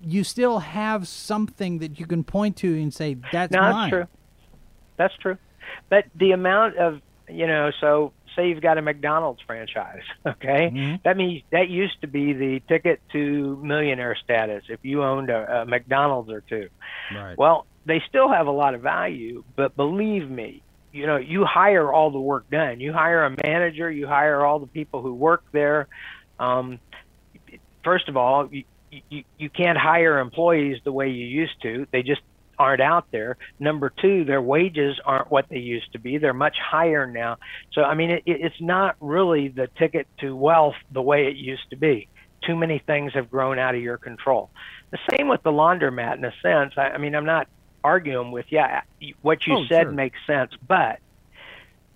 you 0.00 0.24
still 0.24 0.60
have 0.60 1.08
something 1.08 1.78
that 1.78 1.98
you 1.98 2.06
can 2.06 2.24
point 2.24 2.56
to 2.58 2.74
and 2.80 2.92
say 2.92 3.16
that's 3.32 3.52
no, 3.52 3.60
mine. 3.60 3.72
That's 3.72 3.90
true. 3.90 4.06
That's 4.96 5.16
true. 5.16 5.38
But 5.88 6.04
the 6.14 6.32
amount 6.32 6.76
of 6.76 7.00
you 7.28 7.46
know, 7.46 7.70
so 7.80 8.12
say 8.36 8.48
you've 8.48 8.60
got 8.60 8.78
a 8.78 8.82
McDonald's 8.82 9.40
franchise, 9.46 10.02
okay? 10.26 10.70
Mm-hmm. 10.72 10.96
That 11.04 11.16
means 11.16 11.42
that 11.50 11.68
used 11.68 12.00
to 12.02 12.06
be 12.06 12.32
the 12.34 12.60
ticket 12.68 13.00
to 13.12 13.58
millionaire 13.62 14.16
status 14.22 14.64
if 14.68 14.80
you 14.82 15.02
owned 15.02 15.30
a, 15.30 15.62
a 15.62 15.66
McDonald's 15.66 16.30
or 16.30 16.42
two. 16.42 16.68
Right. 17.14 17.36
Well, 17.36 17.66
they 17.86 18.02
still 18.08 18.28
have 18.28 18.46
a 18.46 18.52
lot 18.52 18.74
of 18.74 18.82
value, 18.82 19.44
but 19.56 19.74
believe 19.76 20.30
me, 20.30 20.62
you 20.92 21.06
know, 21.06 21.16
you 21.16 21.44
hire 21.44 21.92
all 21.92 22.10
the 22.10 22.20
work 22.20 22.48
done. 22.50 22.80
You 22.80 22.92
hire 22.92 23.24
a 23.24 23.36
manager, 23.44 23.90
you 23.90 24.06
hire 24.06 24.44
all 24.44 24.58
the 24.58 24.66
people 24.66 25.02
who 25.02 25.14
work 25.14 25.44
there. 25.52 25.88
Um, 26.38 26.78
first 27.84 28.08
of 28.08 28.16
all, 28.16 28.48
you, 29.08 29.24
you, 29.38 29.50
can't 29.50 29.78
hire 29.78 30.18
employees 30.18 30.78
the 30.84 30.92
way 30.92 31.08
you 31.08 31.26
used 31.26 31.60
to. 31.62 31.86
They 31.90 32.02
just 32.02 32.20
aren't 32.58 32.80
out 32.80 33.06
there. 33.10 33.36
Number 33.58 33.90
two, 33.90 34.24
their 34.24 34.40
wages 34.40 34.98
aren't 35.04 35.30
what 35.30 35.48
they 35.48 35.58
used 35.58 35.92
to 35.92 35.98
be. 35.98 36.18
They're 36.18 36.32
much 36.32 36.56
higher 36.58 37.06
now. 37.06 37.36
So, 37.72 37.82
I 37.82 37.94
mean, 37.94 38.10
it, 38.10 38.22
it's 38.26 38.60
not 38.60 38.96
really 39.00 39.48
the 39.48 39.68
ticket 39.78 40.06
to 40.18 40.34
wealth 40.34 40.76
the 40.90 41.02
way 41.02 41.26
it 41.26 41.36
used 41.36 41.68
to 41.70 41.76
be. 41.76 42.08
Too 42.42 42.56
many 42.56 42.78
things 42.78 43.12
have 43.14 43.30
grown 43.30 43.58
out 43.58 43.74
of 43.74 43.82
your 43.82 43.98
control. 43.98 44.50
The 44.90 44.98
same 45.10 45.28
with 45.28 45.42
the 45.42 45.50
laundromat 45.50 46.16
in 46.18 46.24
a 46.24 46.32
sense. 46.42 46.74
I, 46.76 46.90
I 46.90 46.98
mean, 46.98 47.14
I'm 47.14 47.26
not 47.26 47.48
arguing 47.82 48.30
with, 48.30 48.46
yeah, 48.50 48.82
what 49.22 49.46
you 49.46 49.54
oh, 49.54 49.64
said 49.68 49.84
sure. 49.84 49.92
makes 49.92 50.18
sense, 50.26 50.52
but 50.66 51.00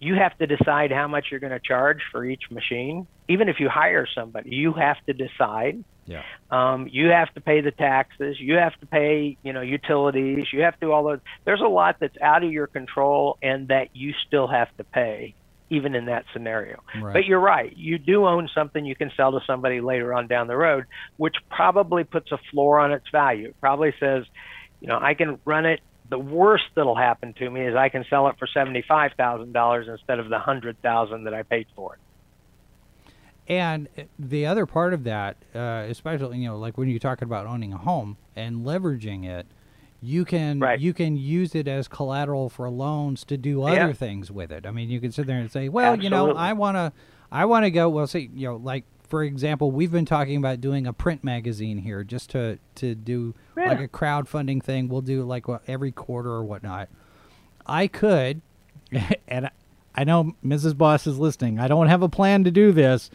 you 0.00 0.14
have 0.14 0.36
to 0.38 0.46
decide 0.46 0.90
how 0.90 1.06
much 1.06 1.26
you're 1.30 1.40
going 1.40 1.52
to 1.52 1.60
charge 1.60 2.00
for 2.10 2.24
each 2.24 2.50
machine. 2.50 3.06
Even 3.28 3.48
if 3.48 3.60
you 3.60 3.68
hire 3.68 4.06
somebody, 4.12 4.50
you 4.50 4.72
have 4.72 4.96
to 5.06 5.12
decide 5.12 5.84
yeah. 6.10 6.22
Um, 6.50 6.88
you 6.90 7.06
have 7.10 7.32
to 7.34 7.40
pay 7.40 7.60
the 7.60 7.70
taxes. 7.70 8.36
You 8.40 8.56
have 8.56 8.74
to 8.80 8.86
pay, 8.86 9.38
you 9.44 9.52
know, 9.52 9.60
utilities. 9.60 10.46
You 10.52 10.62
have 10.62 10.74
to 10.74 10.86
do 10.86 10.92
all 10.92 11.04
those. 11.04 11.20
There's 11.44 11.60
a 11.60 11.68
lot 11.68 11.96
that's 12.00 12.16
out 12.20 12.42
of 12.42 12.50
your 12.50 12.66
control 12.66 13.38
and 13.40 13.68
that 13.68 13.94
you 13.94 14.12
still 14.26 14.48
have 14.48 14.76
to 14.78 14.84
pay, 14.84 15.36
even 15.70 15.94
in 15.94 16.06
that 16.06 16.24
scenario. 16.32 16.82
Right. 17.00 17.12
But 17.12 17.26
you're 17.26 17.38
right. 17.38 17.72
You 17.76 17.96
do 17.98 18.26
own 18.26 18.48
something 18.52 18.84
you 18.84 18.96
can 18.96 19.12
sell 19.16 19.30
to 19.30 19.40
somebody 19.46 19.80
later 19.80 20.12
on 20.12 20.26
down 20.26 20.48
the 20.48 20.56
road, 20.56 20.86
which 21.16 21.36
probably 21.48 22.02
puts 22.02 22.32
a 22.32 22.38
floor 22.50 22.80
on 22.80 22.90
its 22.90 23.08
value. 23.12 23.50
It 23.50 23.60
probably 23.60 23.94
says, 24.00 24.24
you 24.80 24.88
know, 24.88 24.98
I 25.00 25.14
can 25.14 25.38
run 25.44 25.64
it. 25.64 25.78
The 26.08 26.18
worst 26.18 26.64
that'll 26.74 26.96
happen 26.96 27.34
to 27.34 27.48
me 27.48 27.60
is 27.68 27.76
I 27.76 27.88
can 27.88 28.04
sell 28.10 28.26
it 28.26 28.34
for 28.36 28.48
seventy-five 28.52 29.12
thousand 29.16 29.52
dollars 29.52 29.86
instead 29.88 30.18
of 30.18 30.28
the 30.28 30.40
hundred 30.40 30.82
thousand 30.82 31.24
that 31.24 31.34
I 31.34 31.44
paid 31.44 31.68
for 31.76 31.94
it. 31.94 32.00
And 33.50 33.88
the 34.16 34.46
other 34.46 34.64
part 34.64 34.94
of 34.94 35.02
that, 35.04 35.36
uh, 35.56 35.84
especially 35.88 36.38
you 36.38 36.48
know, 36.48 36.56
like 36.56 36.78
when 36.78 36.88
you're 36.88 37.00
talking 37.00 37.26
about 37.26 37.46
owning 37.46 37.72
a 37.72 37.78
home 37.78 38.16
and 38.36 38.64
leveraging 38.64 39.26
it, 39.26 39.44
you 40.00 40.24
can 40.24 40.60
right. 40.60 40.78
you 40.78 40.94
can 40.94 41.16
use 41.16 41.56
it 41.56 41.66
as 41.66 41.88
collateral 41.88 42.48
for 42.48 42.70
loans 42.70 43.24
to 43.24 43.36
do 43.36 43.64
other 43.64 43.88
yeah. 43.88 43.92
things 43.92 44.30
with 44.30 44.52
it. 44.52 44.66
I 44.66 44.70
mean, 44.70 44.88
you 44.88 45.00
can 45.00 45.10
sit 45.10 45.26
there 45.26 45.38
and 45.38 45.50
say, 45.50 45.68
well, 45.68 45.94
Absolutely. 45.94 46.04
you 46.04 46.10
know, 46.10 46.38
I 46.38 46.52
want 46.52 46.76
to 46.76 46.92
I 47.32 47.44
want 47.44 47.64
to 47.64 47.72
go. 47.72 47.88
Well, 47.88 48.06
see, 48.06 48.30
you 48.32 48.46
know, 48.46 48.54
like 48.54 48.84
for 49.08 49.24
example, 49.24 49.72
we've 49.72 49.90
been 49.90 50.06
talking 50.06 50.36
about 50.36 50.60
doing 50.60 50.86
a 50.86 50.92
print 50.92 51.24
magazine 51.24 51.78
here 51.78 52.04
just 52.04 52.30
to 52.30 52.60
to 52.76 52.94
do 52.94 53.34
yeah. 53.56 53.70
like 53.70 53.80
a 53.80 53.88
crowdfunding 53.88 54.62
thing. 54.62 54.88
We'll 54.88 55.00
do 55.00 55.24
like 55.24 55.48
what, 55.48 55.62
every 55.66 55.90
quarter 55.90 56.30
or 56.30 56.44
whatnot. 56.44 56.88
I 57.66 57.88
could, 57.88 58.42
and 59.26 59.50
I 59.92 60.04
know 60.04 60.36
Mrs. 60.46 60.78
Boss 60.78 61.08
is 61.08 61.18
listening. 61.18 61.58
I 61.58 61.66
don't 61.66 61.88
have 61.88 62.02
a 62.02 62.08
plan 62.08 62.44
to 62.44 62.52
do 62.52 62.70
this 62.70 63.10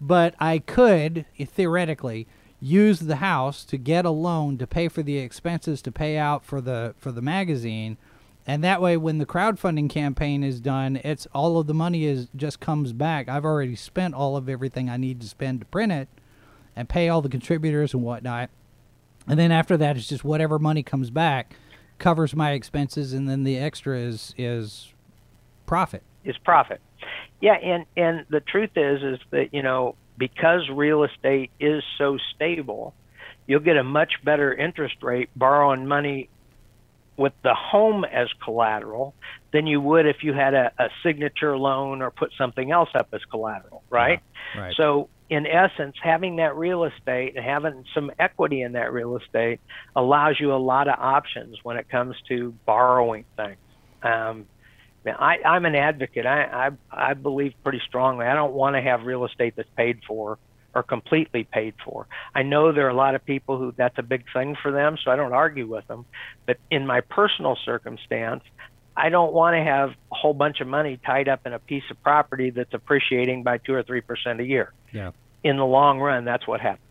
but 0.00 0.34
I 0.40 0.58
could 0.58 1.26
theoretically 1.38 2.26
use 2.60 3.00
the 3.00 3.16
house 3.16 3.64
to 3.64 3.76
get 3.78 4.04
a 4.04 4.10
loan 4.10 4.58
to 4.58 4.66
pay 4.66 4.88
for 4.88 5.02
the 5.02 5.18
expenses 5.18 5.80
to 5.82 5.92
pay 5.92 6.18
out 6.18 6.44
for 6.44 6.60
the 6.60 6.94
for 6.98 7.10
the 7.10 7.22
magazine 7.22 7.96
and 8.46 8.62
that 8.62 8.82
way 8.82 8.98
when 8.98 9.16
the 9.16 9.24
crowdfunding 9.24 9.88
campaign 9.88 10.44
is 10.44 10.60
done 10.60 11.00
it's 11.02 11.26
all 11.34 11.58
of 11.58 11.66
the 11.66 11.72
money 11.72 12.04
is 12.04 12.28
just 12.36 12.60
comes 12.60 12.92
back 12.92 13.30
i've 13.30 13.46
already 13.46 13.74
spent 13.74 14.14
all 14.14 14.36
of 14.36 14.46
everything 14.46 14.90
i 14.90 14.98
need 14.98 15.22
to 15.22 15.26
spend 15.26 15.60
to 15.60 15.66
print 15.66 15.90
it 15.90 16.06
and 16.76 16.86
pay 16.86 17.08
all 17.08 17.22
the 17.22 17.30
contributors 17.30 17.94
and 17.94 18.02
whatnot 18.02 18.50
and 19.26 19.38
then 19.38 19.50
after 19.50 19.78
that 19.78 19.96
it's 19.96 20.08
just 20.08 20.22
whatever 20.22 20.58
money 20.58 20.82
comes 20.82 21.08
back 21.08 21.54
covers 21.98 22.36
my 22.36 22.50
expenses 22.50 23.14
and 23.14 23.26
then 23.26 23.44
the 23.44 23.56
extra 23.56 23.96
is 23.96 24.34
is 24.36 24.92
profit. 25.70 26.02
Is 26.24 26.36
profit. 26.36 26.80
Yeah, 27.40 27.54
and 27.54 27.86
and 27.96 28.26
the 28.28 28.40
truth 28.40 28.70
is 28.76 29.02
is 29.02 29.18
that 29.30 29.52
you 29.52 29.62
know 29.62 29.96
because 30.18 30.68
real 30.72 31.04
estate 31.04 31.50
is 31.58 31.82
so 31.98 32.18
stable, 32.34 32.94
you'll 33.46 33.60
get 33.60 33.76
a 33.76 33.84
much 33.84 34.12
better 34.22 34.52
interest 34.54 34.96
rate 35.02 35.30
borrowing 35.34 35.86
money 35.86 36.28
with 37.16 37.32
the 37.42 37.54
home 37.54 38.04
as 38.04 38.28
collateral 38.42 39.14
than 39.52 39.66
you 39.66 39.80
would 39.80 40.06
if 40.06 40.16
you 40.22 40.32
had 40.32 40.54
a, 40.54 40.72
a 40.78 40.88
signature 41.02 41.56
loan 41.56 42.00
or 42.00 42.10
put 42.10 42.30
something 42.38 42.70
else 42.70 42.88
up 42.94 43.08
as 43.12 43.20
collateral, 43.30 43.82
right? 43.90 44.20
Yeah, 44.54 44.60
right. 44.60 44.74
So 44.76 45.08
in 45.28 45.46
essence, 45.46 45.96
having 46.02 46.36
that 46.36 46.56
real 46.56 46.84
estate 46.84 47.36
and 47.36 47.44
having 47.44 47.84
some 47.94 48.10
equity 48.18 48.62
in 48.62 48.72
that 48.72 48.92
real 48.92 49.16
estate 49.16 49.60
allows 49.94 50.40
you 50.40 50.52
a 50.52 50.56
lot 50.56 50.88
of 50.88 50.94
options 50.98 51.56
when 51.62 51.76
it 51.76 51.88
comes 51.88 52.16
to 52.28 52.54
borrowing 52.66 53.24
things. 53.36 53.58
Um, 54.02 54.46
I, 55.06 55.38
I'm 55.44 55.64
an 55.64 55.74
advocate. 55.74 56.26
I, 56.26 56.68
I 56.92 57.10
I 57.10 57.14
believe 57.14 57.54
pretty 57.62 57.80
strongly. 57.86 58.26
I 58.26 58.34
don't 58.34 58.52
want 58.52 58.76
to 58.76 58.82
have 58.82 59.02
real 59.02 59.24
estate 59.24 59.54
that's 59.56 59.68
paid 59.76 60.00
for 60.06 60.38
or 60.74 60.82
completely 60.82 61.44
paid 61.44 61.74
for. 61.84 62.06
I 62.34 62.42
know 62.42 62.72
there 62.72 62.86
are 62.86 62.90
a 62.90 62.94
lot 62.94 63.14
of 63.14 63.24
people 63.24 63.58
who 63.58 63.72
that's 63.76 63.98
a 63.98 64.02
big 64.02 64.24
thing 64.32 64.56
for 64.62 64.70
them, 64.70 64.96
so 65.02 65.10
I 65.10 65.16
don't 65.16 65.32
argue 65.32 65.66
with 65.66 65.86
them. 65.88 66.04
But 66.46 66.58
in 66.70 66.86
my 66.86 67.00
personal 67.00 67.56
circumstance, 67.64 68.44
I 68.96 69.08
don't 69.08 69.32
want 69.32 69.54
to 69.54 69.62
have 69.62 69.90
a 69.90 70.14
whole 70.14 70.34
bunch 70.34 70.60
of 70.60 70.66
money 70.66 70.98
tied 71.04 71.28
up 71.28 71.46
in 71.46 71.52
a 71.52 71.58
piece 71.58 71.84
of 71.90 72.02
property 72.02 72.50
that's 72.50 72.74
appreciating 72.74 73.42
by 73.42 73.58
two 73.58 73.74
or 73.74 73.82
three 73.82 74.00
percent 74.02 74.40
a 74.40 74.44
year. 74.44 74.72
Yeah. 74.92 75.12
In 75.42 75.56
the 75.56 75.64
long 75.64 75.98
run, 75.98 76.24
that's 76.24 76.46
what 76.46 76.60
happens. 76.60 76.84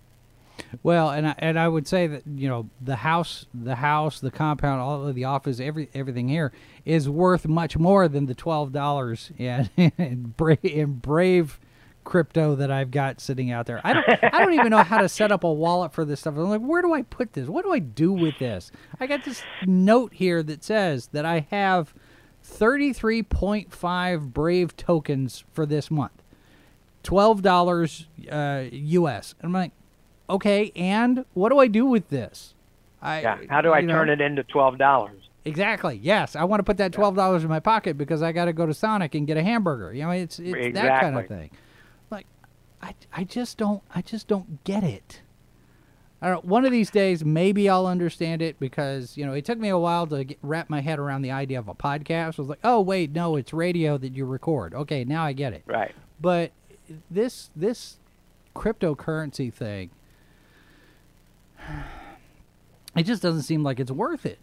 Well, 0.83 1.09
and 1.09 1.27
I, 1.27 1.35
and 1.39 1.59
I 1.59 1.67
would 1.67 1.87
say 1.87 2.07
that 2.07 2.23
you 2.25 2.47
know 2.47 2.69
the 2.81 2.97
house, 2.97 3.45
the 3.53 3.75
house, 3.75 4.19
the 4.19 4.31
compound, 4.31 4.81
all 4.81 5.07
of 5.07 5.15
the 5.15 5.25
office, 5.25 5.59
every 5.59 5.89
everything 5.93 6.27
here 6.27 6.51
is 6.85 7.09
worth 7.09 7.47
much 7.47 7.77
more 7.77 8.07
than 8.07 8.25
the 8.25 8.35
twelve 8.35 8.71
dollars 8.71 9.31
in, 9.37 9.69
in, 9.77 10.33
brave, 10.37 10.59
in 10.63 10.93
brave 10.93 11.59
crypto 12.03 12.55
that 12.55 12.71
I've 12.71 12.91
got 12.91 13.21
sitting 13.21 13.51
out 13.51 13.65
there. 13.65 13.81
I 13.83 13.93
don't 13.93 14.23
I 14.33 14.39
don't 14.39 14.53
even 14.53 14.69
know 14.69 14.83
how 14.83 14.99
to 14.99 15.09
set 15.09 15.31
up 15.31 15.43
a 15.43 15.51
wallet 15.51 15.93
for 15.93 16.05
this 16.05 16.21
stuff. 16.21 16.35
I'm 16.37 16.49
like, 16.49 16.61
where 16.61 16.81
do 16.81 16.93
I 16.93 17.03
put 17.03 17.33
this? 17.33 17.47
What 17.47 17.63
do 17.63 17.71
I 17.71 17.79
do 17.79 18.11
with 18.11 18.39
this? 18.39 18.71
I 18.99 19.07
got 19.07 19.25
this 19.25 19.43
note 19.65 20.13
here 20.13 20.41
that 20.43 20.63
says 20.63 21.07
that 21.13 21.25
I 21.25 21.47
have 21.51 21.93
33.5 22.45 24.33
Brave 24.33 24.75
tokens 24.75 25.43
for 25.53 25.65
this 25.65 25.91
month. 25.91 26.23
$12 27.03 28.05
uh, 28.31 28.69
US. 28.71 29.35
And 29.39 29.47
I'm 29.47 29.53
like, 29.53 29.71
okay, 30.29 30.71
and 30.75 31.25
what 31.33 31.49
do 31.49 31.59
I 31.59 31.67
do 31.67 31.85
with 31.85 32.09
this? 32.09 32.53
I, 33.01 33.21
yeah. 33.21 33.37
How 33.49 33.61
do 33.61 33.73
I 33.73 33.81
turn 33.81 34.07
know, 34.07 34.13
it 34.13 34.21
into 34.21 34.43
twelve 34.43 34.77
dollars? 34.77 35.29
Exactly. 35.45 35.99
Yes, 36.01 36.35
I 36.35 36.43
want 36.43 36.59
to 36.59 36.63
put 36.63 36.77
that 36.77 36.91
twelve 36.91 37.15
dollars 37.15 37.43
in 37.43 37.49
my 37.49 37.59
pocket 37.59 37.97
because 37.97 38.21
I 38.21 38.31
got 38.31 38.45
to 38.45 38.53
go 38.53 38.65
to 38.65 38.73
Sonic 38.73 39.15
and 39.15 39.25
get 39.25 39.37
a 39.37 39.43
hamburger. 39.43 39.93
You 39.93 40.03
know, 40.03 40.11
it's 40.11 40.39
it's 40.39 40.53
exactly. 40.53 40.71
that 40.81 41.01
kind 41.01 41.17
of 41.17 41.27
thing. 41.27 41.49
Like, 42.11 42.25
I 42.81 42.93
I 43.13 43.23
just 43.23 43.57
don't 43.57 43.81
I 43.93 44.01
just 44.01 44.27
don't 44.27 44.63
get 44.63 44.83
it. 44.83 45.21
I 46.21 46.29
don't. 46.29 46.43
One 46.43 46.65
of 46.65 46.71
these 46.73 46.91
days, 46.91 47.23
maybe 47.23 47.69
I'll 47.69 47.87
understand 47.87 48.41
it 48.41 48.59
because 48.59 49.15
you 49.15 49.25
know 49.25 49.31
it 49.31 49.45
took 49.45 49.57
me 49.57 49.69
a 49.69 49.77
while 49.77 50.05
to 50.07 50.25
get, 50.25 50.37
wrap 50.41 50.69
my 50.69 50.81
head 50.81 50.99
around 50.99 51.21
the 51.21 51.31
idea 51.31 51.57
of 51.57 51.69
a 51.69 51.73
podcast. 51.73 52.37
I 52.37 52.41
was 52.41 52.49
like, 52.49 52.59
oh 52.65 52.81
wait, 52.81 53.11
no, 53.11 53.37
it's 53.37 53.53
radio 53.53 53.97
that 53.97 54.13
you 54.15 54.25
record. 54.25 54.73
Okay, 54.73 55.05
now 55.05 55.23
I 55.23 55.31
get 55.31 55.53
it. 55.53 55.63
Right. 55.65 55.95
But 56.19 56.51
this 57.09 57.49
this 57.55 57.97
cryptocurrency 58.53 59.53
thing 59.53 59.91
it 62.95 63.03
just 63.03 63.21
doesn't 63.21 63.43
seem 63.43 63.63
like 63.63 63.79
it's 63.79 63.91
worth 63.91 64.25
it. 64.25 64.39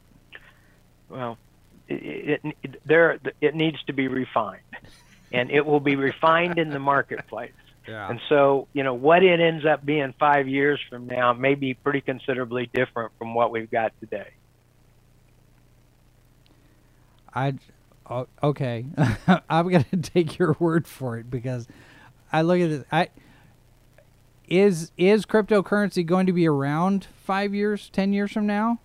Well, 1.08 1.38
it, 1.88 2.40
it, 2.44 2.56
it, 2.62 2.82
there 2.84 3.18
it 3.40 3.54
needs 3.54 3.82
to 3.86 3.92
be 3.92 4.08
refined, 4.08 4.62
and 5.32 5.50
it 5.50 5.64
will 5.64 5.80
be 5.80 5.96
refined 5.96 6.58
in 6.58 6.70
the 6.70 6.78
marketplace. 6.78 7.52
Yeah. 7.86 8.10
And 8.10 8.20
so, 8.28 8.66
you 8.72 8.82
know, 8.82 8.94
what 8.94 9.22
it 9.22 9.40
ends 9.40 9.64
up 9.64 9.84
being 9.84 10.12
five 10.18 10.48
years 10.48 10.80
from 10.90 11.06
now 11.06 11.32
may 11.32 11.54
be 11.54 11.74
pretty 11.74 12.00
considerably 12.00 12.68
different 12.72 13.12
from 13.18 13.34
what 13.34 13.52
we've 13.52 13.70
got 13.70 13.92
today. 14.00 14.30
I, 17.32 17.54
oh, 18.08 18.26
okay, 18.42 18.86
I'm 19.48 19.68
gonna 19.68 19.84
take 20.02 20.38
your 20.38 20.56
word 20.58 20.86
for 20.86 21.18
it 21.18 21.30
because 21.30 21.68
I 22.32 22.42
look 22.42 22.60
at 22.60 22.70
it. 22.70 22.86
I 22.90 23.08
is 24.48 24.92
is 24.96 25.26
cryptocurrency 25.26 26.04
going 26.04 26.26
to 26.26 26.32
be 26.32 26.46
around 26.46 27.06
five 27.24 27.54
years, 27.54 27.88
ten 27.90 28.12
years 28.12 28.32
from 28.32 28.46
now? 28.46 28.80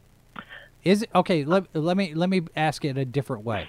Is 0.84 1.04
it 1.04 1.10
okay? 1.14 1.44
Let, 1.46 1.66
let 1.76 1.96
me 1.98 2.14
let 2.14 2.30
me 2.30 2.42
ask 2.56 2.84
it 2.86 2.98
a 2.98 3.06
different 3.06 3.44
way. 3.46 3.68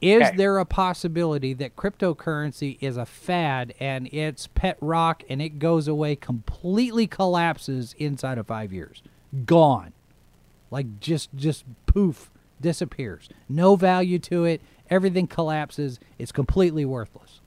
Is 0.00 0.28
Okay. 0.28 0.36
there 0.36 0.58
a 0.58 0.66
possibility 0.66 1.54
that 1.54 1.74
cryptocurrency 1.74 2.76
is 2.80 2.96
a 2.96 3.06
fad 3.06 3.74
and 3.80 4.08
it's 4.12 4.46
pet 4.46 4.76
rock 4.80 5.22
and 5.28 5.40
it 5.40 5.58
goes 5.58 5.88
away, 5.88 6.16
completely 6.16 7.06
collapses 7.06 7.94
inside 7.98 8.36
of 8.38 8.46
five 8.46 8.72
years, 8.72 9.02
gone, 9.46 9.92
like 10.70 11.00
just 11.00 11.34
just 11.34 11.64
poof, 11.86 12.30
disappears, 12.60 13.28
no 13.48 13.74
value 13.74 14.18
to 14.20 14.44
it, 14.44 14.60
everything 14.90 15.26
collapses, 15.26 15.98
it's 16.18 16.30
completely 16.30 16.84
worthless. 16.84 17.40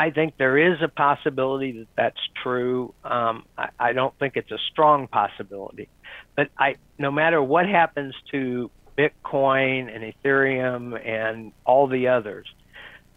I 0.00 0.10
think 0.10 0.34
there 0.38 0.56
is 0.56 0.78
a 0.82 0.88
possibility 0.88 1.72
that 1.80 1.88
that's 1.94 2.24
true. 2.42 2.94
Um, 3.04 3.44
I, 3.58 3.68
I 3.78 3.92
don't 3.92 4.14
think 4.18 4.32
it's 4.36 4.50
a 4.50 4.56
strong 4.70 5.08
possibility, 5.08 5.88
but 6.36 6.48
I, 6.58 6.76
no 6.98 7.10
matter 7.10 7.42
what 7.42 7.66
happens 7.66 8.14
to 8.30 8.70
Bitcoin 8.96 9.94
and 9.94 10.02
Ethereum 10.12 10.82
and 11.06 11.52
all 11.66 11.86
the 11.86 12.08
others, 12.08 12.46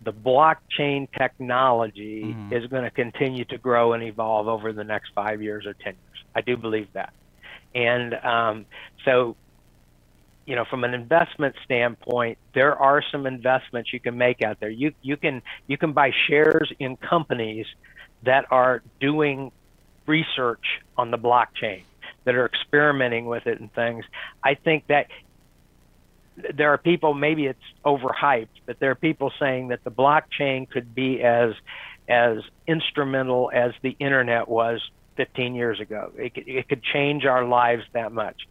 the 0.01 0.11
blockchain 0.11 1.07
technology 1.17 2.35
Mhm. 2.35 2.51
is 2.51 2.67
going 2.67 2.83
to 2.83 2.91
continue 2.91 3.45
to 3.45 3.57
grow 3.57 3.93
and 3.93 4.03
evolve 4.03 4.49
over 4.49 4.73
the 4.73 4.83
next 4.83 5.11
five 5.15 5.41
years 5.41 5.65
or 5.65 5.73
ten 5.85 5.93
years. 5.93 6.19
I 6.35 6.41
do 6.41 6.57
believe 6.57 6.89
that, 6.99 7.13
and 7.73 8.13
um, 8.15 8.65
so 9.05 9.37
you 10.45 10.55
know, 10.55 10.65
from 10.65 10.83
an 10.83 10.93
investment 10.93 11.55
standpoint, 11.63 12.37
there 12.53 12.75
are 12.75 13.01
some 13.11 13.25
investments 13.25 13.93
you 13.93 13.99
can 13.99 14.17
make 14.17 14.41
out 14.41 14.59
there. 14.59 14.69
You 14.69 14.93
you 15.01 15.17
can 15.17 15.41
you 15.67 15.77
can 15.77 15.93
buy 15.93 16.11
shares 16.27 16.71
in 16.79 16.97
companies 16.97 17.65
that 18.23 18.45
are 18.51 18.81
doing 18.99 19.51
research 20.05 20.81
on 20.97 21.11
the 21.11 21.17
blockchain, 21.17 21.83
that 22.25 22.35
are 22.35 22.45
experimenting 22.45 23.25
with 23.25 23.47
it 23.47 23.59
and 23.59 23.73
things. 23.73 24.05
I 24.43 24.55
think 24.55 24.87
that 24.87 25.07
there 26.35 26.73
are 26.73 26.77
people 26.77 27.13
maybe 27.13 27.45
it's 27.45 27.59
overhyped, 27.85 28.47
but 28.65 28.79
there 28.79 28.91
are 28.91 28.95
people 28.95 29.31
saying 29.39 29.69
that 29.69 29.83
the 29.83 29.91
blockchain 29.91 30.69
could 30.69 30.93
be 30.93 31.21
as 31.21 31.53
as 32.09 32.39
instrumental 32.67 33.49
as 33.53 33.71
the 33.81 33.95
internet 33.99 34.49
was 34.49 34.81
15 35.15 35.55
years 35.55 35.79
ago. 35.79 36.11
It 36.17 36.33
could, 36.33 36.47
it 36.47 36.67
could 36.67 36.83
change 36.83 37.25
our 37.25 37.45
lives 37.45 37.83
that 37.93 38.11
much. 38.11 38.41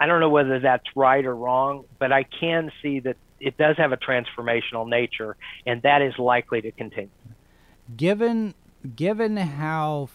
I 0.00 0.06
don't 0.06 0.20
know 0.20 0.30
whether 0.30 0.58
that's 0.58 0.86
right 0.96 1.24
or 1.24 1.36
wrong, 1.36 1.84
but 1.98 2.10
I 2.12 2.24
can 2.24 2.72
see 2.82 3.00
that 3.00 3.16
it 3.38 3.56
does 3.58 3.76
have 3.76 3.92
a 3.92 3.96
transformational 3.98 4.88
nature, 4.88 5.36
and 5.66 5.82
that 5.82 6.02
is 6.02 6.18
likely 6.18 6.62
to 6.62 6.72
continue. 6.72 7.10
given 7.96 8.54
given 8.96 9.36
how 9.36 10.08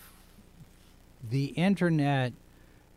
the 1.21 1.45
internet 1.47 2.33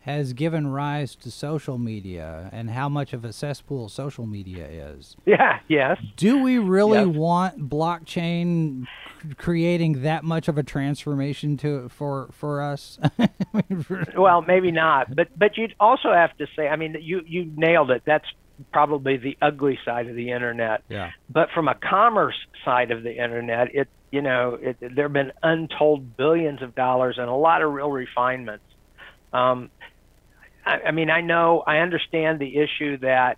has 0.01 0.33
given 0.33 0.67
rise 0.67 1.15
to 1.15 1.29
social 1.29 1.77
media 1.77 2.49
and 2.51 2.71
how 2.71 2.87
much 2.89 3.13
of 3.13 3.23
a 3.25 3.33
cesspool 3.33 3.89
social 3.89 4.25
media 4.25 4.65
is 4.67 5.15
Yeah, 5.25 5.59
yes. 5.67 5.97
do 6.15 6.37
we 6.39 6.57
really 6.57 7.05
Yes. 7.05 7.15
want 7.15 7.69
blockchain 7.69 8.87
creating 9.37 10.03
that 10.03 10.23
much 10.23 10.47
of 10.47 10.57
a 10.57 10.63
transformation 10.63 11.57
to 11.57 11.89
for 11.89 12.29
for 12.31 12.61
us 12.61 12.99
Well, 14.15 14.41
maybe 14.41 14.71
not, 14.71 15.15
but 15.15 15.27
but 15.37 15.57
you'd 15.57 15.75
also 15.79 16.13
have 16.13 16.35
to 16.37 16.47
say, 16.55 16.67
I 16.67 16.75
mean, 16.75 16.95
you 17.01 17.21
you 17.25 17.51
nailed 17.55 17.91
it. 17.91 18.03
That's 18.05 18.25
probably 18.71 19.17
the 19.17 19.37
ugly 19.41 19.79
side 19.85 20.07
of 20.07 20.15
the 20.15 20.31
internet. 20.31 20.83
yeah 20.89 21.11
But 21.29 21.49
from 21.51 21.67
a 21.67 21.75
commerce 21.75 22.35
side 22.65 22.91
of 22.91 23.03
the 23.03 23.11
internet, 23.11 23.73
it 23.73 23.87
you 24.11 24.21
know 24.21 24.57
it, 24.61 24.77
there 24.79 25.05
have 25.05 25.13
been 25.13 25.31
untold 25.43 26.17
billions 26.17 26.61
of 26.61 26.75
dollars 26.75 27.17
and 27.17 27.29
a 27.29 27.33
lot 27.33 27.61
of 27.61 27.71
real 27.71 27.91
refinements. 27.91 28.65
Um, 29.31 29.69
I, 30.65 30.79
I 30.87 30.91
mean, 30.91 31.09
I 31.09 31.21
know 31.21 31.63
I 31.65 31.77
understand 31.77 32.39
the 32.39 32.57
issue 32.57 32.97
that 32.99 33.37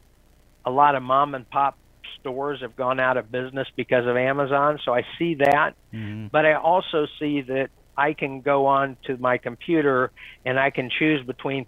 a 0.66 0.72
lot 0.72 0.96
of 0.96 1.04
mom 1.04 1.36
and 1.36 1.50
pop 1.50 1.78
stores 2.20 2.62
have 2.62 2.76
gone 2.76 3.00
out 3.00 3.18
of 3.18 3.32
business 3.32 3.68
because 3.76 4.06
of 4.08 4.18
Amazon, 4.18 4.80
so 4.84 4.94
I 4.94 5.04
see 5.18 5.36
that. 5.36 5.74
Mm-hmm. 5.94 6.28
But 6.28 6.46
I 6.46 6.54
also 6.54 7.08
see 7.20 7.42
that 7.42 7.70
I 7.98 8.14
can 8.14 8.42
go 8.42 8.66
on 8.66 8.98
to 9.06 9.18
my 9.18 9.38
computer 9.38 10.12
and 10.46 10.60
I 10.60 10.70
can 10.70 10.90
choose 10.90 11.26
between 11.26 11.66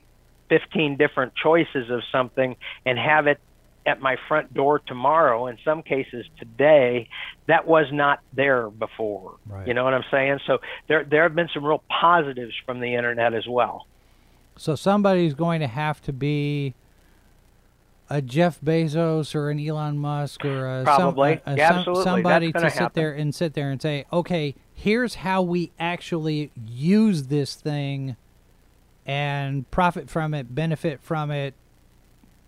15 0.50 0.98
different 0.98 1.34
choices 1.36 1.90
of 1.90 2.02
something 2.12 2.56
and 2.86 2.98
have 2.98 3.28
it 3.28 3.40
at 3.86 4.00
my 4.00 4.16
front 4.28 4.54
door 4.54 4.80
tomorrow. 4.80 5.48
In 5.48 5.58
some 5.66 5.84
cases 5.84 6.26
today 6.40 7.10
that 7.48 7.68
was 7.68 7.88
not 7.92 8.20
there 8.32 8.70
before. 8.70 9.36
Right. 9.46 9.68
you 9.68 9.74
know 9.74 9.84
what 9.84 9.94
i'm 9.94 10.06
saying? 10.10 10.40
So 10.48 10.60
there 10.88 11.04
there 11.04 11.24
have 11.24 11.36
been 11.36 11.50
some 11.54 11.66
real 11.66 11.84
positives 11.90 12.54
from 12.66 12.80
the 12.80 12.96
internet 12.96 13.34
as 13.34 13.46
well. 13.48 13.88
So 14.56 14.76
somebody's 14.76 15.34
going 15.34 15.60
to 15.62 15.68
have 15.68 16.02
to 16.04 16.14
be 16.14 16.76
a 18.10 18.22
Jeff 18.22 18.60
Bezos 18.62 19.34
or 19.34 19.50
an 19.50 19.60
Elon 19.60 19.98
Musk 19.98 20.44
or 20.46 20.82
a, 20.82 20.84
Probably. 20.84 21.42
some, 21.46 21.54
a, 21.54 21.56
a, 21.56 21.58
Yeah, 21.58 21.68
some- 21.70 21.78
absolutely. 21.80 22.04
somebody 22.04 22.52
to 22.54 22.70
sit 22.70 22.94
there 22.94 23.14
and 23.14 23.34
sit 23.34 23.54
there 23.54 23.72
and 23.72 23.82
say, 23.82 24.06
okay, 24.12 24.56
here's 24.74 25.16
how 25.16 25.42
we 25.42 25.72
actually 25.80 26.52
use 26.68 27.24
this 27.28 27.56
thing 27.56 28.16
and 29.06 29.70
profit 29.72 30.10
from 30.10 30.34
it, 30.34 30.54
benefit 30.54 31.00
from 31.02 31.32
it, 31.32 31.54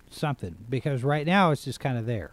something. 0.09 0.55
Because 0.69 1.03
right 1.03 1.25
now 1.25 1.51
it's 1.51 1.65
just 1.65 1.79
kind 1.79 1.97
of 1.97 2.05
there. 2.05 2.31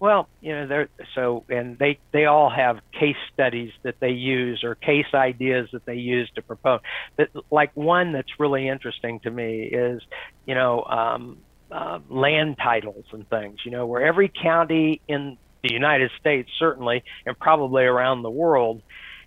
Well, 0.00 0.28
you 0.42 0.52
know, 0.52 0.66
they're 0.66 0.88
so, 1.14 1.44
and 1.48 1.78
they 1.78 1.98
they 2.12 2.26
all 2.26 2.50
have 2.50 2.80
case 2.92 3.16
studies 3.32 3.72
that 3.84 4.00
they 4.00 4.10
use 4.10 4.62
or 4.64 4.74
case 4.74 5.06
ideas 5.14 5.68
that 5.72 5.86
they 5.86 5.94
use 5.94 6.28
to 6.34 6.42
propose. 6.42 6.80
But 7.16 7.30
like 7.50 7.70
one 7.74 8.12
that's 8.12 8.38
really 8.38 8.68
interesting 8.68 9.20
to 9.20 9.30
me 9.30 9.62
is, 9.62 10.02
you 10.46 10.54
know, 10.56 10.82
um, 10.84 11.38
uh, 11.70 12.00
land 12.08 12.56
titles 12.58 13.04
and 13.12 13.28
things. 13.28 13.60
You 13.64 13.70
know, 13.70 13.86
where 13.86 14.04
every 14.04 14.28
county 14.28 15.00
in 15.08 15.38
the 15.62 15.72
United 15.72 16.10
States, 16.20 16.50
certainly, 16.58 17.04
and 17.26 17.38
probably 17.38 17.84
around 17.84 18.22
the 18.22 18.30
world, 18.30 18.82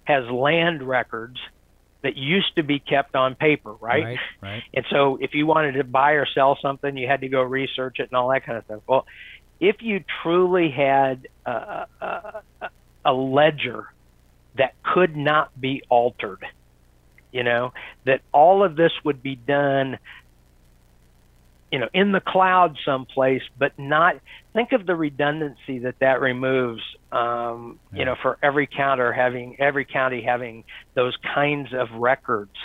has 0.06 0.26
land 0.30 0.84
records 0.84 1.40
that 2.04 2.16
used 2.16 2.56
to 2.56 2.64
be 2.64 2.80
kept 2.80 3.16
on 3.16 3.36
paper, 3.36 3.74
right? 3.74 4.04
Right. 4.04 4.20
right. 4.42 4.64
And 4.74 4.86
so 4.90 5.18
if 5.20 5.34
you 5.34 5.46
wanted 5.48 5.74
to 5.74 5.84
buy 5.84 6.12
or 6.12 6.26
sell 6.26 6.58
something, 6.62 6.96
you 6.96 7.08
had 7.08 7.22
to 7.22 7.28
go 7.28 7.42
research 7.42 8.00
it 8.00 8.04
and 8.04 8.14
all 8.14 8.30
that 8.30 8.46
kind 8.46 8.58
of 8.58 8.66
stuff. 8.66 8.82
Well, 8.88 9.06
if 9.60 9.82
you 9.82 10.04
truly 10.22 10.70
had 10.70 11.28
a, 11.46 11.88
a, 12.00 12.42
a 13.04 13.14
ledger 13.14 13.92
that 14.56 14.76
could 14.84 15.18
not 15.18 15.60
be 15.60 15.82
altered, 15.90 16.46
you 17.32 17.44
know, 17.44 17.74
that 18.06 18.22
all 18.32 18.64
of 18.64 18.76
this 18.76 18.92
would 19.04 19.22
be 19.22 19.36
done, 19.36 19.98
you 21.72 21.80
know, 21.80 21.90
in 21.94 22.12
the 22.12 22.22
cloud 22.22 22.78
someplace, 22.86 23.42
but 23.58 23.78
not. 23.78 24.20
Think 24.54 24.72
of 24.72 24.86
the 24.86 24.96
redundancy 24.96 25.80
that 25.80 26.00
that 26.00 26.22
removes. 26.22 26.82
Um, 27.12 27.80
Yeah. 27.92 28.00
You 28.00 28.06
know, 28.06 28.16
for 28.22 28.38
every 28.42 28.68
counter 28.68 29.12
having 29.12 29.60
every 29.60 29.86
county 29.86 30.22
having 30.22 30.64
those 30.94 31.16
kinds 31.34 31.74
of 31.74 31.92
records 31.92 32.56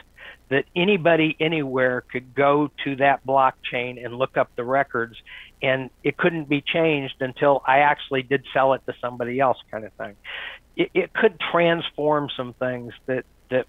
that 0.50 0.64
anybody 0.76 1.36
anywhere 1.40 2.02
could 2.12 2.34
go 2.34 2.70
to 2.84 2.96
that 2.96 3.24
blockchain 3.26 4.04
and 4.04 4.14
look 4.14 4.36
up 4.36 4.50
the 4.54 4.64
records 4.64 5.16
and 5.62 5.88
it 6.02 6.16
couldn't 6.16 6.48
be 6.48 6.60
changed 6.60 7.14
until 7.20 7.62
I 7.66 7.78
actually 7.78 8.22
did 8.22 8.44
sell 8.52 8.74
it 8.74 8.82
to 8.86 8.94
somebody 9.00 9.40
else 9.40 9.56
kind 9.70 9.84
of 9.84 9.92
thing. 9.94 10.16
It, 10.76 10.90
it 10.92 11.14
could 11.14 11.38
transform 11.52 12.28
some 12.36 12.52
things 12.54 12.92
that 13.06 13.24
that 13.50 13.66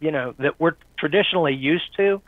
you 0.00 0.10
know 0.12 0.34
that 0.38 0.58
we're 0.58 0.76
traditionally 0.98 1.54
used 1.54 1.94
to, 1.96 2.22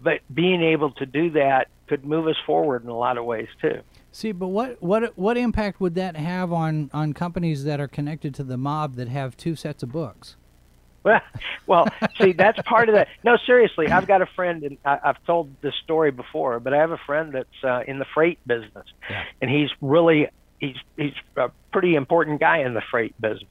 but 0.00 0.20
being 0.32 0.62
able 0.62 0.90
to 0.92 1.06
do 1.06 1.30
that 1.30 1.68
could 1.88 2.04
move 2.04 2.26
us 2.26 2.36
forward 2.44 2.82
in 2.82 2.88
a 2.88 2.96
lot 2.96 3.16
of 3.18 3.24
ways 3.24 3.48
too. 3.60 3.80
See, 4.12 4.32
but 4.32 4.48
what 4.48 4.82
what 4.82 5.16
what 5.18 5.36
impact 5.36 5.80
would 5.80 5.94
that 5.96 6.16
have 6.16 6.52
on 6.52 6.90
on 6.92 7.12
companies 7.12 7.64
that 7.64 7.80
are 7.80 7.88
connected 7.88 8.34
to 8.36 8.44
the 8.44 8.56
mob 8.56 8.94
that 8.96 9.08
have 9.08 9.36
two 9.36 9.54
sets 9.54 9.82
of 9.82 9.92
books? 9.92 10.36
Well, 11.04 11.20
well, 11.66 11.86
see, 12.20 12.32
that's 12.32 12.60
part 12.62 12.88
of 12.88 12.94
that. 12.96 13.08
No, 13.22 13.36
seriously, 13.46 13.88
I've 13.88 14.06
got 14.08 14.22
a 14.22 14.26
friend, 14.26 14.62
and 14.64 14.78
I, 14.84 14.98
I've 15.04 15.24
told 15.24 15.50
this 15.60 15.74
story 15.84 16.10
before, 16.10 16.58
but 16.60 16.74
I 16.74 16.78
have 16.78 16.90
a 16.90 16.98
friend 16.98 17.32
that's 17.32 17.64
uh, 17.64 17.82
in 17.86 17.98
the 17.98 18.06
freight 18.14 18.38
business, 18.46 18.86
Yeah. 19.08 19.24
and 19.40 19.50
he's 19.50 19.70
really 19.80 20.28
he's 20.58 20.76
he's 20.96 21.12
a 21.36 21.50
pretty 21.72 21.94
important 21.94 22.40
guy 22.40 22.58
in 22.58 22.74
the 22.74 22.82
freight 22.90 23.14
business, 23.20 23.44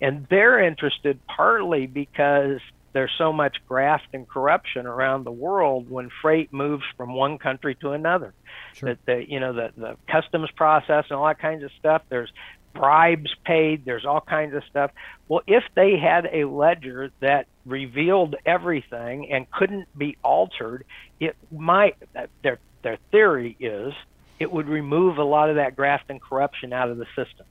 and 0.00 0.26
they're 0.30 0.58
interested 0.58 1.20
partly 1.28 1.86
because 1.86 2.60
there's 2.92 3.12
so 3.18 3.32
much 3.32 3.56
graft 3.68 4.08
and 4.12 4.28
corruption 4.28 4.86
around 4.86 5.24
the 5.24 5.30
world 5.30 5.90
when 5.90 6.10
freight 6.22 6.52
moves 6.52 6.84
from 6.96 7.14
one 7.14 7.38
country 7.38 7.74
to 7.76 7.90
another. 7.90 8.34
Sure. 8.74 8.90
That 8.90 8.98
the 9.06 9.30
you 9.30 9.40
know 9.40 9.52
the 9.52 9.72
the 9.76 9.96
customs 10.10 10.50
process 10.52 11.04
and 11.10 11.18
all 11.18 11.26
that 11.26 11.38
kinds 11.38 11.64
of 11.64 11.70
stuff. 11.78 12.02
There's 12.08 12.32
bribes 12.74 13.34
paid. 13.44 13.84
There's 13.84 14.04
all 14.04 14.20
kinds 14.20 14.54
of 14.54 14.62
stuff. 14.70 14.90
Well, 15.28 15.42
if 15.46 15.64
they 15.74 15.98
had 15.98 16.28
a 16.32 16.44
ledger 16.44 17.10
that 17.20 17.46
revealed 17.66 18.36
everything 18.46 19.30
and 19.32 19.50
couldn't 19.50 19.86
be 19.96 20.16
altered, 20.22 20.84
it 21.20 21.36
might. 21.50 21.96
Uh, 22.16 22.26
their 22.42 22.58
their 22.82 22.98
theory 23.10 23.56
is 23.58 23.92
it 24.38 24.50
would 24.50 24.68
remove 24.68 25.18
a 25.18 25.24
lot 25.24 25.50
of 25.50 25.56
that 25.56 25.76
graft 25.76 26.04
and 26.08 26.20
corruption 26.20 26.72
out 26.72 26.88
of 26.88 26.96
the 26.96 27.06
system, 27.16 27.46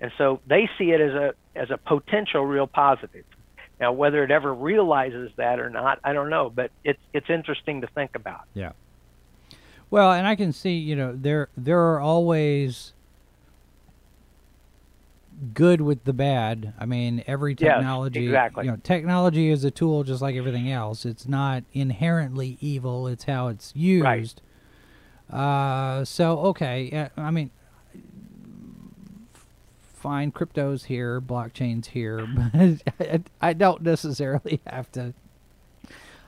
and 0.00 0.12
so 0.16 0.40
they 0.46 0.68
see 0.78 0.90
it 0.92 1.00
as 1.00 1.12
a 1.12 1.34
as 1.54 1.70
a 1.70 1.76
potential 1.76 2.44
real 2.46 2.66
positive. 2.66 3.24
Now, 3.82 3.90
whether 3.90 4.22
it 4.22 4.30
ever 4.30 4.54
realizes 4.54 5.32
that 5.38 5.58
or 5.58 5.68
not, 5.68 5.98
I 6.04 6.12
don't 6.12 6.30
know, 6.30 6.48
but 6.48 6.70
it's 6.84 7.00
it's 7.12 7.28
interesting 7.28 7.80
to 7.80 7.88
think 7.88 8.14
about. 8.14 8.42
Yeah. 8.54 8.72
Well, 9.90 10.12
and 10.12 10.24
I 10.24 10.36
can 10.36 10.52
see, 10.52 10.74
you 10.74 10.94
know, 10.94 11.12
there 11.12 11.48
there 11.56 11.80
are 11.80 11.98
always 11.98 12.92
good 15.52 15.80
with 15.80 16.04
the 16.04 16.12
bad. 16.12 16.74
I 16.78 16.86
mean, 16.86 17.24
every 17.26 17.56
Yes, 17.58 17.74
technology, 17.74 18.26
exactly. 18.26 18.66
you 18.66 18.70
know, 18.70 18.76
technology 18.84 19.50
is 19.50 19.64
a 19.64 19.72
tool 19.72 20.04
just 20.04 20.22
like 20.22 20.36
everything 20.36 20.70
else. 20.70 21.04
It's 21.04 21.26
not 21.26 21.64
inherently 21.72 22.58
evil. 22.60 23.08
It's 23.08 23.24
how 23.24 23.48
it's 23.48 23.74
used. 23.74 24.42
Uh, 25.28 26.04
so 26.04 26.38
okay, 26.38 27.10
I 27.16 27.32
mean, 27.32 27.50
fine, 30.02 30.32
crypto's 30.32 30.84
here, 30.84 31.20
blockchain's 31.20 31.88
here, 31.88 32.26
but 32.52 32.82
I, 33.00 33.20
I 33.40 33.52
don't 33.52 33.82
necessarily 33.82 34.60
have 34.66 34.90
to. 34.92 35.14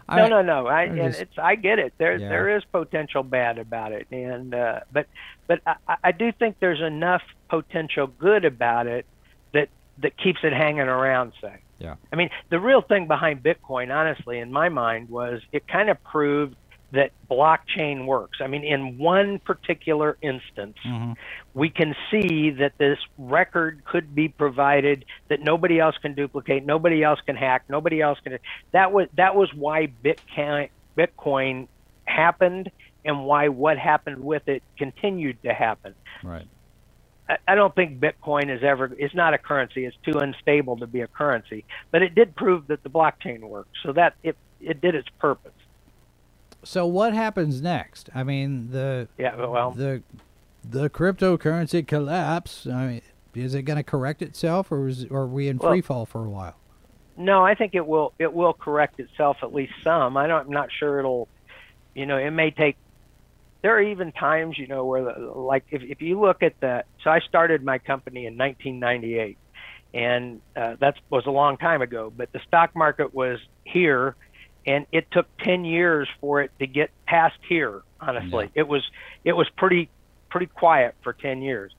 I- 0.09 0.17
no, 0.17 0.29
no, 0.29 0.43
no. 0.43 0.67
I 0.67 0.83
I 0.83 0.89
just- 0.89 1.21
it's 1.21 1.39
I 1.39 1.55
get 1.57 1.79
it. 1.79 1.93
There 1.99 2.17
Yeah. 2.17 2.29
there 2.29 2.57
is 2.57 2.63
potential 2.71 3.23
bad 3.23 3.59
about 3.59 3.93
it, 3.93 4.07
and 4.11 4.55
uh, 4.55 4.81
but 4.93 5.07
but 5.47 5.61
I, 5.67 5.97
I 6.05 6.13
do 6.13 6.31
think 6.33 6.57
there's 6.61 6.81
enough 6.81 7.23
potential 7.49 8.07
good 8.07 8.45
about 8.45 8.87
it 8.87 9.07
that 9.53 9.69
that 9.99 10.17
keeps 10.17 10.41
it 10.43 10.53
hanging 10.53 10.81
around. 10.89 11.33
Say, 11.41 11.57
Yeah. 11.79 11.95
I 12.13 12.17
mean, 12.17 12.29
the 12.51 12.61
real 12.61 12.83
thing 12.83 13.07
behind 13.07 13.43
Bitcoin, 13.43 13.95
honestly, 13.95 14.39
in 14.41 14.53
my 14.53 14.69
mind, 14.69 15.09
was 15.09 15.41
it 15.53 15.67
kind 15.67 15.89
of 15.89 16.03
proved 16.05 16.55
that 16.95 17.11
blockchain 17.31 18.07
works. 18.07 18.39
I 18.41 18.47
mean, 18.47 18.65
in 18.65 18.99
one 18.99 19.39
particular 19.41 20.17
instance, 20.23 20.77
Mhm. 20.85 21.17
we 21.53 21.69
can 21.69 21.95
see 22.11 22.51
that 22.51 22.79
this 22.79 22.99
record 23.19 23.85
could 23.85 24.15
be 24.15 24.29
provided 24.29 25.05
that 25.29 25.41
nobody 25.41 25.81
else 25.81 25.97
can 25.99 26.15
duplicate, 26.15 26.65
nobody 26.65 27.03
else 27.03 27.21
can 27.21 27.37
hack, 27.37 27.65
nobody 27.69 28.01
else 28.01 28.19
can. 28.21 28.39
That 28.73 28.93
was 28.93 29.09
that 29.15 29.35
was 29.35 29.53
why 29.55 29.89
Bitcoin 30.05 30.69
Bitcoin 30.97 31.69
happened 32.05 32.71
and 33.05 33.25
why 33.25 33.49
what 33.49 33.77
happened 33.77 34.25
with 34.25 34.49
it 34.49 34.63
continued 34.79 35.43
to 35.43 35.53
happen. 35.53 35.95
Right. 36.23 36.47
I- 37.29 37.39
I 37.49 37.55
don't 37.55 37.75
think 37.75 37.99
Bitcoin 37.99 38.51
is 38.51 38.63
ever. 38.63 38.93
It's 38.99 39.15
not 39.15 39.35
a 39.35 39.39
currency. 39.39 39.85
It's 39.85 39.97
too 40.05 40.19
unstable 40.19 40.77
to 40.77 40.87
be 40.87 41.01
a 41.01 41.09
currency. 41.09 41.65
But 41.91 42.03
it 42.03 42.15
did 42.15 42.37
prove 42.37 42.69
that 42.69 42.83
the 42.85 42.91
blockchain 42.91 43.41
works. 43.41 43.71
So 43.83 43.93
that 43.93 44.15
it 44.23 44.37
it 44.61 44.81
did 44.81 44.95
its 44.95 45.09
purpose. 45.19 45.53
So 46.65 46.87
what 46.87 47.15
happens 47.15 47.61
next? 47.63 48.09
I 48.15 48.23
mean, 48.25 48.71
the 48.71 49.09
Yeah. 49.19 49.37
Well. 49.37 49.71
the 49.73 50.03
the 50.69 50.89
cryptocurrency 50.89 51.87
collapse. 51.87 52.67
I 52.67 52.87
mean, 52.87 53.03
is 53.35 53.55
it 53.55 53.63
going 53.63 53.77
to 53.77 53.83
correct 53.83 54.23
itself, 54.23 54.73
or 54.73 54.89
is 54.89 55.05
or 55.07 55.23
are 55.23 55.27
we 55.27 55.49
in 55.49 55.59
Well- 55.59 55.73
free 55.73 55.81
fall 55.83 56.07
for 56.07 56.25
a 56.25 56.31
while? 56.31 56.57
No, 57.17 57.45
I 57.45 57.55
think 57.55 57.75
it 57.77 57.87
will. 57.87 58.13
It 58.19 58.33
will 58.33 58.53
correct 58.55 58.99
itself 58.99 59.37
at 59.43 59.55
least 59.55 59.73
some. 59.85 60.17
I 60.17 60.27
don't. 60.27 60.47
I'm 60.47 60.53
not 60.53 60.71
sure 60.73 60.99
it'll. 60.99 61.29
You 61.95 62.07
know, 62.07 62.17
it 62.17 62.31
may 62.33 62.51
take. 62.51 62.77
There 63.63 63.75
are 63.77 63.81
even 63.81 64.11
times, 64.13 64.59
you 64.59 64.67
know, 64.67 64.85
where 64.85 65.05
the, 65.05 65.21
like 65.35 65.65
if 65.71 65.83
if 65.83 66.03
you 66.03 66.21
look 66.21 66.43
at 66.43 66.59
the. 66.61 66.83
So 67.05 67.11
I 67.11 67.21
started 67.21 67.63
my 67.63 67.79
company 67.79 68.27
in 68.27 68.37
1998, 68.37 69.39
and 69.95 70.41
uh, 70.57 70.75
that 70.81 70.97
was 71.09 71.25
a 71.27 71.31
long 71.31 71.57
time 71.57 71.83
ago. 71.83 72.13
But 72.15 72.33
the 72.33 72.41
stock 72.49 72.75
market 72.75 73.15
was 73.15 73.39
here, 73.63 74.17
and 74.67 74.87
it 74.93 75.11
took 75.11 75.27
10 75.39 75.65
years 75.65 76.09
for 76.21 76.43
it 76.43 76.51
to 76.59 76.67
get 76.67 76.91
past 77.07 77.37
here. 77.49 77.83
Honestly, 78.01 78.51
it 78.55 78.69
was 78.69 78.83
it 79.25 79.33
was 79.33 79.49
pretty 79.57 79.89
pretty 80.31 80.47
quiet 80.47 80.95
for 81.03 81.13
10 81.13 81.43
years. 81.43 81.73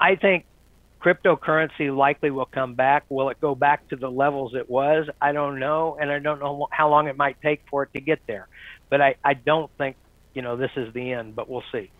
I 0.00 0.16
think 0.16 0.46
cryptocurrency 1.00 1.94
likely 1.94 2.30
will 2.30 2.46
come 2.46 2.74
back. 2.74 3.04
Will 3.08 3.28
it 3.28 3.40
go 3.40 3.54
back 3.54 3.88
to 3.88 3.96
the 3.96 4.10
levels 4.10 4.54
it 4.54 4.68
was? 4.68 5.08
I 5.20 5.32
don't 5.32 5.58
know, 5.58 5.96
and 6.00 6.10
I 6.10 6.18
don't 6.18 6.40
know 6.40 6.68
how 6.70 6.88
long 6.88 7.08
it 7.08 7.16
might 7.16 7.40
take 7.40 7.62
for 7.70 7.84
it 7.84 7.92
to 7.94 8.00
get 8.00 8.20
there. 8.26 8.48
But 8.88 9.00
I, 9.00 9.16
I 9.24 9.34
don't 9.34 9.70
think 9.78 9.96
you 10.34 10.42
know 10.42 10.56
this 10.56 10.70
is 10.76 10.92
the 10.94 11.12
end, 11.12 11.36
but 11.36 11.48
we'll 11.48 11.64
see. 11.72 11.90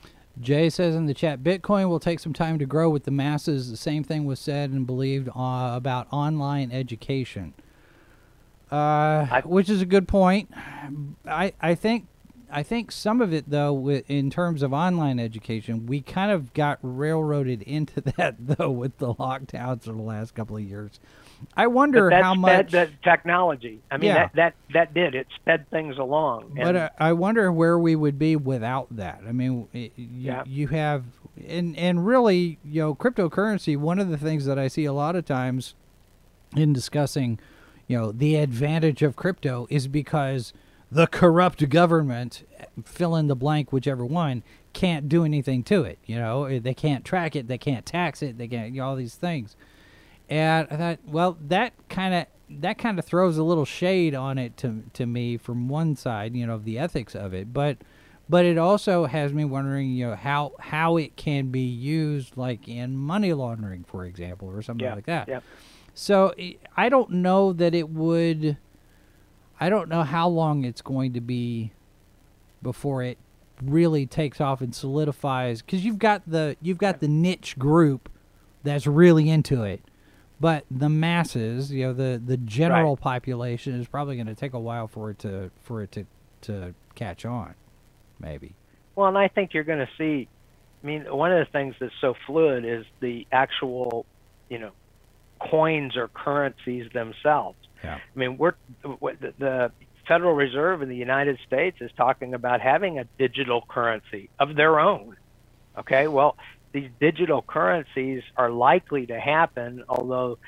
Jay 0.40 0.70
says 0.70 0.94
in 0.94 1.06
the 1.06 1.14
chat, 1.14 1.40
Bitcoin 1.42 1.88
will 1.88 2.00
take 2.00 2.18
some 2.18 2.32
time 2.32 2.58
to 2.58 2.64
grow 2.64 2.88
with 2.88 3.04
the 3.04 3.10
masses. 3.10 3.70
The 3.70 3.76
same 3.76 4.02
thing 4.02 4.24
was 4.24 4.40
said 4.40 4.70
and 4.70 4.86
believed 4.86 5.28
uh, 5.28 5.72
about 5.74 6.08
online 6.10 6.70
education, 6.72 7.52
uh, 8.72 9.42
which 9.42 9.68
is 9.68 9.82
a 9.82 9.86
good 9.86 10.08
point. 10.08 10.50
I 11.26 11.52
I 11.60 11.74
think 11.74 12.06
I 12.50 12.62
think 12.62 12.90
some 12.92 13.20
of 13.20 13.32
it 13.32 13.48
though, 13.48 13.90
in 13.90 14.30
terms 14.30 14.62
of 14.62 14.72
online 14.72 15.18
education, 15.20 15.86
we 15.86 16.00
kind 16.00 16.30
of 16.32 16.52
got 16.54 16.78
railroaded 16.82 17.62
into 17.66 18.00
that 18.00 18.36
though 18.38 18.70
with 18.70 18.98
the 18.98 19.14
lockdowns 19.14 19.82
for 19.84 19.92
the 19.92 20.02
last 20.02 20.34
couple 20.34 20.56
of 20.56 20.62
years. 20.62 20.98
I 21.56 21.66
wonder 21.66 22.08
that 22.08 22.22
how 22.22 22.34
much. 22.34 22.70
the 22.70 22.88
technology. 23.02 23.80
I 23.90 23.96
mean, 23.96 24.08
Yeah. 24.10 24.14
that, 24.28 24.32
that 24.36 24.54
that 24.74 24.94
did 24.94 25.14
it 25.16 25.26
sped 25.34 25.68
things 25.70 25.98
along. 25.98 26.52
But 26.56 26.66
And- 26.68 26.76
uh, 26.78 26.90
I 26.98 27.12
wonder 27.14 27.50
where 27.52 27.78
we 27.78 27.96
would 27.96 28.18
be 28.18 28.36
without 28.36 28.94
that. 28.96 29.22
I 29.28 29.32
mean, 29.32 29.66
i 29.74 29.78
you, 29.78 29.90
Yeah. 29.96 30.44
you 30.46 30.68
have, 30.68 31.04
and 31.48 31.76
and 31.76 32.06
really, 32.06 32.58
you 32.64 32.80
know, 32.82 32.94
cryptocurrency. 32.94 33.76
One 33.76 33.98
of 33.98 34.08
the 34.08 34.16
things 34.18 34.44
that 34.46 34.58
I 34.58 34.68
see 34.68 34.84
a 34.84 34.92
lot 34.92 35.16
of 35.16 35.24
times 35.24 35.74
in 36.54 36.72
discussing, 36.72 37.40
you 37.86 37.98
know, 37.98 38.12
the 38.12 38.36
advantage 38.36 39.02
of 39.02 39.16
crypto 39.16 39.66
is 39.70 39.88
because 39.88 40.52
the 40.90 41.06
corrupt 41.06 41.68
government, 41.68 42.46
fill 42.84 43.16
in 43.16 43.26
the 43.26 43.36
blank, 43.36 43.72
whichever 43.72 44.04
one, 44.04 44.42
can't 44.72 45.08
do 45.08 45.24
anything 45.24 45.62
to 45.64 45.84
it. 45.84 45.98
You 46.06 46.16
know, 46.16 46.44
Eh, 46.44 46.58
they 46.62 46.74
can't 46.74 47.04
track 47.04 47.34
it, 47.36 47.48
they 47.48 47.58
can't 47.58 47.84
tax 47.86 48.22
it, 48.22 48.38
they 48.38 48.48
can't 48.48 48.72
you 48.72 48.80
know, 48.80 48.88
all 48.88 48.96
these 48.96 49.14
things. 49.14 49.56
And 50.28 50.68
I 50.70 50.76
thought, 50.76 50.98
well, 51.06 51.36
that 51.48 51.72
kind 51.88 52.14
of 52.14 52.26
that 52.60 52.76
kind 52.76 52.98
of 52.98 53.04
throws 53.04 53.38
a 53.38 53.42
little 53.42 53.64
shade 53.64 54.14
on 54.14 54.38
it 54.38 54.56
to 54.58 54.82
to 54.94 55.06
me 55.06 55.36
from 55.36 55.68
one 55.68 55.96
side, 55.96 56.34
you 56.34 56.46
know, 56.46 56.54
of 56.54 56.64
the 56.64 56.78
ethics 56.78 57.14
of 57.14 57.34
it, 57.34 57.52
but 57.52 57.78
but 58.28 58.44
it 58.44 58.56
also 58.56 59.06
has 59.06 59.32
me 59.32 59.44
wondering, 59.44 59.90
you 59.90 60.08
know, 60.08 60.16
how 60.16 60.52
how 60.58 60.96
it 60.96 61.16
can 61.16 61.48
be 61.48 61.60
used, 61.60 62.36
like 62.36 62.68
in 62.68 62.96
money 62.96 63.32
laundering, 63.32 63.84
for 63.84 64.04
example, 64.04 64.48
or 64.48 64.62
something 64.62 64.84
yeah, 64.86 64.94
like 64.94 65.06
that. 65.06 65.28
Yeah. 65.28 65.40
So 65.94 66.32
i- 66.38 66.56
don't 66.88 67.10
know 67.10 67.52
that 67.52 67.74
it 67.74 67.88
would. 67.90 68.56
I 69.60 69.68
don't 69.68 69.88
know 69.88 70.02
how 70.02 70.28
long 70.28 70.64
it's 70.64 70.82
going 70.82 71.12
to 71.12 71.20
be 71.20 71.72
before 72.62 73.02
it 73.02 73.18
really 73.62 74.06
takes 74.06 74.40
off 74.40 74.60
and 74.60 74.74
solidifies 74.74 75.62
because 75.62 75.84
you've 75.84 75.98
got 75.98 76.22
the 76.26 76.56
you've 76.60 76.78
got 76.78 76.98
the 77.00 77.06
niche 77.08 77.56
group 77.58 78.08
that's 78.64 78.88
really 78.88 79.28
into 79.30 79.62
it 79.62 79.80
but 80.40 80.64
the 80.68 80.88
masses 80.88 81.70
you 81.70 81.84
know 81.86 81.92
the 81.92 82.20
the 82.24 82.36
general 82.38 82.96
population 82.96 83.78
is 83.78 83.86
probably 83.86 84.16
going 84.16 84.26
to 84.26 84.34
take 84.34 84.52
a 84.52 84.58
while 84.58 84.88
for 84.88 85.10
it 85.10 85.18
to 85.20 85.48
for 85.62 85.80
it 85.82 85.92
to 85.92 86.04
to 86.40 86.74
catch 86.96 87.24
on 87.24 87.54
maybe 88.18 88.52
Well, 88.96 89.06
and 89.06 89.18
I 89.18 89.28
think 89.28 89.54
you're 89.54 89.62
going 89.64 89.78
to 89.86 89.88
see. 89.96 90.28
I 90.82 90.86
mean, 90.86 91.02
one 91.14 91.30
of 91.32 91.38
the 91.46 91.50
things 91.52 91.76
that's 91.78 91.92
so 92.00 92.14
fluid 92.26 92.64
is 92.64 92.84
the 92.98 93.26
actual, 93.30 94.04
you 94.48 94.58
know, 94.58 94.72
coins 95.50 95.96
or 95.96 96.08
currencies 96.08 96.90
themselves. 96.92 97.58
Yeah. 97.82 97.96
I 97.96 98.18
mean, 98.18 98.38
we're 98.38 98.54
the, 98.82 99.34
the 99.38 99.72
Federal 100.06 100.34
Reserve 100.34 100.82
in 100.82 100.88
the 100.88 100.96
United 100.96 101.38
States 101.46 101.78
is 101.80 101.90
talking 101.96 102.34
about 102.34 102.60
having 102.60 102.98
a 102.98 103.04
digital 103.18 103.64
currency 103.66 104.30
of 104.38 104.54
their 104.56 104.80
own. 104.80 105.16
Okay, 105.78 106.06
well, 106.06 106.36
these 106.72 106.90
digital 107.00 107.42
currencies 107.42 108.22
are 108.36 108.50
likely 108.50 109.06
to 109.06 109.18
happen, 109.18 109.84
although, 109.88 110.38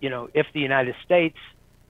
you 0.00 0.10
know, 0.10 0.28
if 0.32 0.46
the 0.54 0.60
United 0.60 0.94
States 1.04 1.36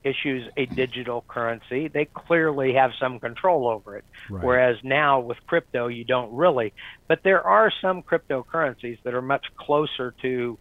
issues 0.03 0.49
a 0.57 0.65
digital 0.65 1.23
currency, 1.27 1.87
they 1.87 2.05
clearly 2.05 2.73
have 2.73 2.91
some 2.99 3.19
control 3.19 3.67
over 3.67 3.97
it. 3.97 4.05
Right. 4.29 4.43
Whereas 4.43 4.77
now 4.83 5.21
with 5.21 5.37
crypto, 5.47 5.87
you 5.87 6.03
don't 6.03 6.33
really. 6.33 6.73
But 7.07 7.23
there 7.23 7.41
are 7.41 7.71
some 7.81 8.03
cryptocurrencies 8.03 8.97
that 9.03 9.13
are 9.13 9.21
much 9.21 9.45
closer 9.55 10.13
to 10.21 10.57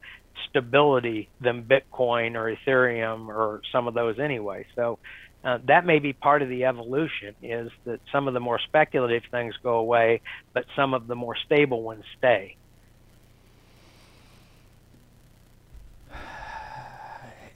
stability 0.49 1.31
than 1.41 1.65
Bitcoin 1.69 2.35
or 2.37 2.55
Ethereum 2.57 3.29
or 3.29 3.61
some 3.73 3.89
of 3.89 3.95
those 3.95 4.19
anyway. 4.19 4.67
So 4.77 4.99
uh, 5.45 5.59
that 5.69 5.87
may 5.87 5.99
be 5.99 6.13
part 6.13 6.43
of 6.43 6.49
the 6.49 6.65
evolution 6.65 7.35
is 7.43 7.71
that 7.87 8.01
some 8.13 8.29
of 8.29 8.35
the 8.35 8.41
more 8.41 8.61
speculative 8.67 9.23
things 9.31 9.55
go 9.63 9.75
away, 9.77 10.23
but 10.55 10.65
some 10.77 10.95
of 10.95 11.07
the 11.07 11.15
more 11.17 11.37
stable 11.45 11.83
ones 11.83 12.05
stay. 12.19 12.57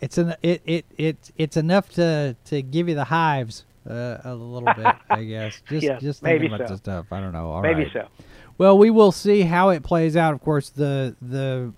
it's 0.00 0.18
an 0.18 0.34
it 0.42 0.62
it, 0.64 0.86
it 0.96 1.30
it's 1.36 1.56
enough 1.56 1.88
to 1.90 2.36
to 2.44 2.62
give 2.62 2.88
you 2.88 2.94
the 2.94 3.04
hives 3.04 3.66
uh, 3.88 4.18
a 4.24 4.34
little 4.34 4.70
bit 4.70 5.00
i 5.10 5.24
guess 5.24 5.62
just 5.68 5.82
Yes, 5.82 5.98
just 5.98 6.22
thinking 6.22 6.46
about 6.46 6.66
so. 6.66 6.66
the 6.66 6.76
stuff 6.76 7.06
i 7.12 7.20
don't 7.20 7.32
know 7.32 7.50
All 7.50 7.62
Maybe 7.62 7.84
right. 7.84 7.92
so. 7.92 8.08
Well, 8.58 8.78
we 8.78 8.90
will 8.90 9.12
see 9.12 9.42
how 9.42 9.68
it 9.70 9.82
plays 9.82 10.16
out. 10.16 10.32
Of 10.34 10.40
course, 10.40 10.70
the 10.70 11.14
the 11.20 11.72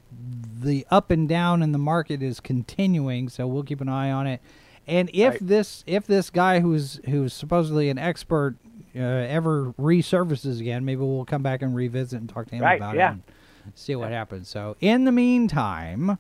the 0.61 0.87
up 0.91 1.11
and 1.11 1.29
down 1.29 1.63
in 1.63 1.73
the 1.73 1.79
market 1.79 2.23
is 2.23 2.41
continuing, 2.41 3.29
so 3.29 3.47
we'll 3.47 3.63
keep 3.65 3.81
an 3.81 3.89
eye 3.89 4.11
on 4.11 4.27
it. 4.27 4.41
And 4.87 5.11
if 5.13 5.35
Right. 5.35 5.47
this 5.47 5.85
if 5.87 6.07
this 6.07 6.31
guy 6.31 6.61
who's 6.61 7.01
who's 7.09 7.33
supposedly 7.33 7.91
an 7.91 7.99
expert 7.99 8.57
uh, 8.97 9.01
ever 9.01 9.73
resurfaces 9.79 10.61
again, 10.61 10.85
maybe 10.85 11.01
we'll 11.01 11.25
come 11.25 11.43
back 11.43 11.63
and 11.63 11.75
revisit 11.75 12.21
and 12.21 12.29
talk 12.29 12.47
to 12.49 12.55
him 12.55 12.63
Right, 12.63 12.79
about 12.79 12.97
yeah. 12.97 13.13
it 13.15 13.19
and 13.65 13.73
see 13.75 13.95
what 13.97 14.11
happens. 14.13 14.49
So, 14.49 14.77
in 14.81 15.05
the 15.05 15.13
meantime, 15.13 16.19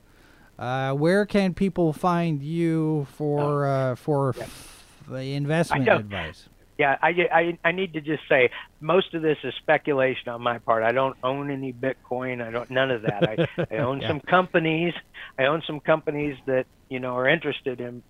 uh, 0.58 0.92
where 0.92 1.24
can 1.24 1.54
people 1.54 1.92
find 1.92 2.42
you 2.42 3.06
for 3.16 3.66
uh, 3.66 3.94
for 3.94 4.34
f- 4.38 4.84
investment 5.10 5.88
advice? 5.88 6.48
Yeah, 6.78 6.96
I, 7.02 7.08
I 7.32 7.58
I 7.64 7.72
need 7.72 7.92
to 7.94 8.00
just 8.00 8.22
say 8.28 8.50
most 8.80 9.12
of 9.14 9.20
this 9.22 9.36
is 9.42 9.52
speculation 9.56 10.28
on 10.28 10.40
my 10.42 10.58
part. 10.58 10.84
I 10.84 10.92
don't 10.92 11.16
own 11.24 11.50
any 11.50 11.72
Bitcoin. 11.72 12.40
I 12.40 12.50
don't 12.52 12.70
none 12.70 12.90
of 12.92 13.02
that. 13.02 13.28
I, 13.28 13.48
I 13.74 13.78
own 13.78 14.00
Yeah. 14.00 14.08
some 14.08 14.20
companies. 14.20 14.94
I 15.38 15.46
own 15.46 15.62
some 15.66 15.80
companies 15.80 16.36
that 16.46 16.66
you 16.88 17.00
know 17.00 17.16
are 17.16 17.28
interested 17.28 17.80
in 17.80 18.02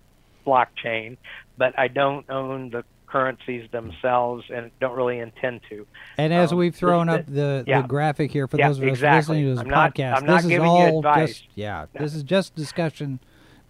blockchain, 0.45 1.17
but 1.57 1.77
I 1.77 1.87
don't 1.87 2.29
own 2.29 2.69
the 2.69 2.83
currencies 3.07 3.67
themselves 3.71 4.45
and 4.53 4.69
don't 4.79 4.95
really 4.95 5.17
intend 5.17 5.61
to. 5.69 5.87
And 6.19 6.31
as 6.31 6.51
Um, 6.51 6.59
we've 6.59 6.75
thrown 6.75 7.07
this- 7.07 7.21
up 7.21 7.25
the, 7.25 7.63
yeah. 7.65 7.81
the 7.81 7.87
graphic 7.87 8.29
here 8.29 8.47
for 8.47 8.57
Yeah, 8.57 8.67
those 8.67 8.77
of 8.77 8.83
us 8.83 8.89
exactly. 8.89 9.17
listening 9.37 9.43
to 9.45 9.49
this 9.63 9.73
I'm 9.73 9.91
podcast, 9.91 10.23
not 10.27 10.43
this 10.43 10.51
is 10.51 10.59
all 10.59 11.01
just 11.01 11.43
yeah, 11.55 11.85
this 11.93 12.13
is 12.13 12.21
just 12.21 12.53
discussion, 12.55 13.19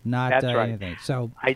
not 0.04 0.44
uh, 0.44 0.54
right. 0.56 0.68
anything. 0.68 0.98
So 1.02 1.32
I 1.42 1.56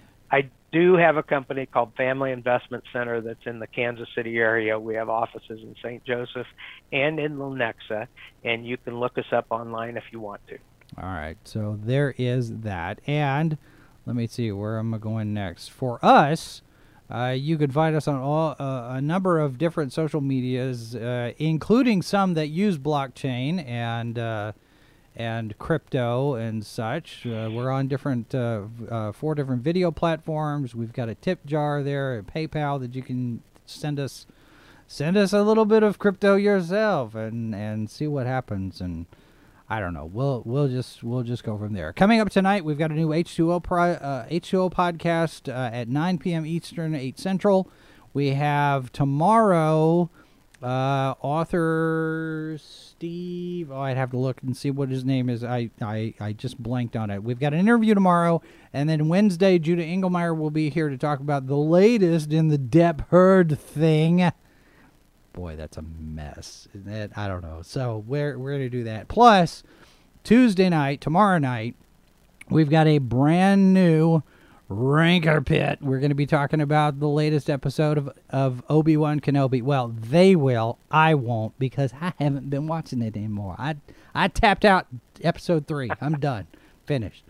do 0.74 0.96
have 0.96 1.18
a 1.18 1.24
company 1.24 1.68
called 1.68 1.94
Family 1.96 2.32
Investment 2.32 2.84
Center 2.92 3.22
that's 3.22 3.46
in 3.46 3.60
the 3.60 3.68
Kansas 3.68 4.10
City 4.16 4.38
area. 4.38 4.78
We 4.78 4.96
have 4.96 5.08
offices 5.08 5.62
in 5.62 5.76
St. 5.82 6.04
Joseph 6.04 6.48
and 6.92 7.20
in 7.20 7.38
Lenexa, 7.38 8.08
and 8.44 8.66
you 8.66 8.78
can 8.78 9.00
look 9.00 9.18
us 9.20 9.32
up 9.32 9.46
online 9.52 9.96
if 9.96 10.04
you 10.12 10.20
want 10.20 10.42
to. 10.48 10.58
all 11.02 11.10
right, 11.10 11.38
so 11.44 11.80
there 11.82 12.16
is 12.18 12.52
that, 12.62 13.00
and 13.06 13.58
let 14.08 14.16
me 14.16 14.26
see 14.26 14.52
where 14.52 14.80
am 14.80 14.94
I 14.96 14.98
going 14.98 15.32
next. 15.34 15.70
For 15.70 16.04
us, 16.04 16.64
uh, 17.10 17.36
you 17.38 17.58
could 17.58 17.72
find 17.72 17.96
us 17.96 18.08
on 18.08 18.16
all 18.16 18.56
uh, 18.60 18.96
a 18.96 19.02
number 19.02 19.40
of 19.40 19.60
different 19.60 19.94
social 19.94 20.22
medias, 20.22 20.96
uh, 20.96 21.34
including 21.38 22.02
some 22.02 22.34
that 22.34 22.48
use 22.48 22.78
blockchain 22.78 23.64
and. 23.66 24.18
Uh, 25.16 25.22
and 25.22 25.58
crypto 25.58 26.36
and 26.36 26.66
such. 26.66 27.26
Uh, 27.26 27.50
we're 27.52 27.72
on 27.72 27.88
different 27.88 28.34
uh, 28.34 28.64
uh, 28.90 29.12
four 29.12 29.36
different 29.36 29.64
video 29.64 29.92
platforms. 29.92 30.76
We've 30.76 30.94
got 30.94 31.10
a 31.10 31.16
tip 31.16 31.46
jar 31.46 31.84
there, 31.84 32.18
at 32.18 32.28
PayPal 32.28 32.80
that 32.80 32.96
you 32.96 33.02
can 33.02 33.42
send 33.66 34.00
us 34.00 34.26
send 34.88 35.18
us 35.18 35.34
a 35.34 35.42
little 35.42 35.66
bit 35.66 35.82
of 35.82 35.98
crypto 36.00 36.36
yourself 36.36 37.16
and 37.16 37.56
and 37.56 37.90
see 37.90 38.08
what 38.08 38.26
happens 38.26 38.82
and 38.82 39.06
I 39.70 39.80
don't 39.80 39.94
know. 39.94 40.06
We'll 40.06 40.44
we'll 40.46 40.68
just 40.68 41.04
we'll 41.04 41.24
just 41.24 41.44
go 41.44 41.58
from 41.58 41.74
there. 41.74 41.94
Coming 41.94 42.20
up 42.20 42.30
tonight, 42.30 42.66
we've 42.66 42.78
got 42.78 42.92
a 42.92 42.96
new 42.96 43.10
H2O 43.10 43.64
pri- 43.64 43.94
uh, 43.94 44.28
H2O 44.28 44.72
podcast 44.72 45.48
uh, 45.52 45.74
at 45.74 45.88
9 45.88 46.18
p.m. 46.20 46.46
Eastern, 46.46 46.94
8 46.94 47.18
Central. 47.18 47.70
We 48.14 48.32
have 48.32 48.92
tomorrow 48.92 50.12
uh, 50.64 51.16
author 51.22 52.58
Steve. 52.60 53.72
Oh, 53.72 53.82
I'd 53.82 53.98
have 53.98 54.12
to 54.12 54.18
look 54.18 54.42
and 54.42 54.56
see 54.56 54.72
what 54.72 54.90
his 54.90 55.04
name 55.04 55.30
is. 55.30 55.44
I, 55.44 55.70
I 55.82 56.14
I 56.20 56.34
just 56.34 56.58
blanked 56.58 56.96
on 56.96 57.10
it. 57.10 57.24
We've 57.24 57.40
got 57.40 57.54
an 57.54 57.60
interview 57.60 57.94
tomorrow, 57.94 58.42
and 58.72 58.88
then 58.90 59.10
Wednesday, 59.10 59.60
Judah 59.60 59.84
Engelmeyer 59.84 60.38
will 60.38 60.52
be 60.52 60.70
here 60.70 60.90
to 60.90 60.98
talk 60.98 61.20
about 61.20 61.48
the 61.48 61.58
latest 61.58 62.32
in 62.32 62.48
the 62.48 62.58
Depp 62.58 63.10
Heard 63.10 63.60
thing. 63.60 64.32
Boy, 65.34 65.56
that's 65.56 65.78
a 65.78 65.82
mess. 65.82 66.68
It? 66.74 67.12
I 67.16 67.28
don't 67.28 67.42
know. 67.42 67.62
So 67.64 68.04
we're 68.08 68.38
we're 68.38 68.54
gonna 68.54 68.70
do 68.70 68.86
that. 68.86 69.08
Plus, 69.08 69.64
Tuesday 70.24 70.70
night, 70.70 71.02
tomorrow 71.02 71.40
night, 71.40 71.76
we've 72.50 72.70
got 72.70 72.88
a 72.88 73.00
brand 73.00 73.74
new 73.74 74.24
Rancor 74.70 75.42
Pit. 75.42 75.80
We're 75.82 76.00
going 76.00 76.10
to 76.10 76.16
be 76.16 76.26
talking 76.26 76.62
about 76.62 77.00
the 77.00 77.08
latest 77.08 77.50
episode 77.50 77.98
of, 77.98 78.10
of 78.30 78.64
Obi 78.70 78.98
Wan 78.98 79.20
Kenobi. 79.20 79.62
Well, 79.62 79.90
they 80.00 80.36
will. 80.36 80.78
I 80.90 81.14
won't 81.16 81.58
because 81.60 81.94
I 82.02 82.14
haven't 82.20 82.50
been 82.50 82.68
watching 82.68 83.02
it 83.02 83.16
anymore. 83.16 83.56
I 83.60 83.76
I 84.16 84.28
tapped 84.28 84.64
out 84.66 84.88
episode 85.22 85.68
three. 85.68 85.90
I'm 86.02 86.20
done. 86.20 86.48
Finished. 86.86 87.24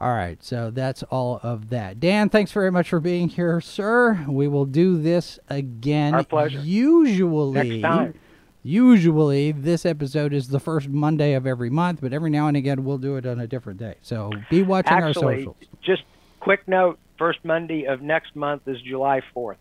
All 0.00 0.14
right, 0.14 0.42
so 0.42 0.70
that's 0.70 1.02
all 1.04 1.40
of 1.42 1.68
that. 1.68 2.00
Dan, 2.00 2.30
thanks 2.30 2.52
very 2.52 2.70
much 2.72 2.88
for 2.88 3.00
being 3.00 3.28
here, 3.28 3.60
sir. 3.60 4.24
We 4.26 4.48
will 4.48 4.64
do 4.64 4.96
this 5.00 5.38
again. 5.48 6.14
Our 6.14 6.24
pleasure. 6.24 6.60
Usually, 6.60 7.80
Next 7.80 7.82
time. 7.82 8.14
usually 8.62 9.52
this 9.52 9.84
episode 9.84 10.32
is 10.32 10.48
the 10.48 10.58
first 10.60 10.88
Monday 10.88 11.34
of 11.34 11.46
every 11.46 11.68
month, 11.68 12.00
but 12.00 12.14
every 12.14 12.30
now 12.30 12.46
and 12.46 12.56
again 12.56 12.82
we'll 12.84 12.96
do 12.96 13.16
it 13.16 13.26
on 13.26 13.40
a 13.40 13.46
different 13.46 13.78
day. 13.78 13.96
So 14.00 14.30
be 14.48 14.62
watching 14.62 14.92
our 14.94 15.08
Actually, 15.08 15.38
socials. 15.40 15.56
just 15.82 16.02
quick 16.40 16.66
note: 16.66 16.98
first 17.18 17.38
Monday 17.44 17.84
of 17.84 18.02
next 18.02 18.34
month 18.34 18.62
is 18.66 18.80
July 18.82 19.20
4th. 19.36 19.56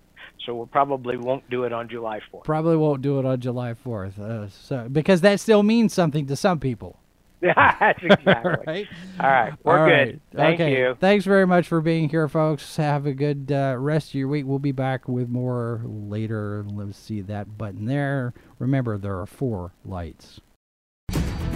So 0.46 0.56
we 0.56 0.66
probably 0.68 1.18
won't 1.18 1.48
do 1.50 1.66
it 1.66 1.74
on 1.74 1.90
July 1.90 2.22
4th. 2.34 2.46
Probably 2.46 2.78
won't 2.78 3.02
do 3.02 3.20
it 3.20 3.26
on 3.26 3.40
July 3.40 3.74
4th. 3.74 4.20
Uh, 4.20 4.48
so 4.50 4.88
because 4.90 5.22
that 5.22 5.40
still 5.40 5.64
means 5.64 5.94
something 5.94 6.26
to 6.28 6.36
some 6.36 6.60
people. 6.60 6.98
Yeah, 7.42 7.76
that's 7.80 8.00
exactly. 8.02 8.56
right? 8.68 8.88
All 9.20 9.30
right, 9.30 9.54
we're 9.64 9.80
All 9.80 9.86
good. 9.86 9.92
right. 9.92 10.22
Thank 10.34 10.60
okay. 10.60 10.78
you. 10.78 10.98
Thanks 11.00 11.26
very 11.26 11.48
much 11.48 11.68
for 11.68 11.82
being 11.82 12.10
here, 12.10 12.28
folks. 12.28 12.78
Have 12.78 13.06
a 13.06 13.14
good 13.14 13.52
uh, 13.52 13.76
rest 13.78 14.10
of 14.10 14.16
your 14.16 14.28
week. 14.28 14.46
We'll 14.46 14.60
be 14.60 14.72
back 14.72 15.08
with 15.08 15.30
more 15.30 15.82
later. 15.86 16.66
Let's 16.70 16.98
see 16.98 17.22
that 17.22 17.58
button 17.58 17.86
there. 17.86 18.34
Remember, 18.58 18.98
there 18.98 19.20
are 19.20 19.26
four 19.26 19.74
lights. 19.86 20.42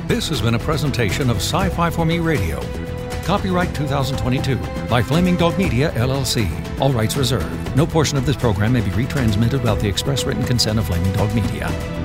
This 0.07 0.27
has 0.29 0.41
been 0.41 0.55
a 0.55 0.59
presentation 0.59 1.29
of 1.29 1.37
Sci 1.37 1.69
Fi 1.69 1.89
for 1.89 2.05
Me 2.05 2.19
Radio. 2.19 2.61
Copyright 3.23 3.73
2022 3.73 4.57
by 4.89 5.01
Flaming 5.01 5.37
Dog 5.37 5.57
Media, 5.57 5.91
LLC. 5.91 6.49
All 6.81 6.91
rights 6.91 7.15
reserved. 7.15 7.75
No 7.75 7.87
portion 7.87 8.17
of 8.17 8.25
this 8.25 8.35
program 8.35 8.73
may 8.73 8.81
be 8.81 8.91
retransmitted 8.91 9.53
without 9.53 9.79
the 9.79 9.87
express 9.87 10.25
written 10.25 10.43
consent 10.43 10.77
of 10.77 10.87
Flaming 10.87 11.13
Dog 11.13 11.33
Media. 11.33 12.02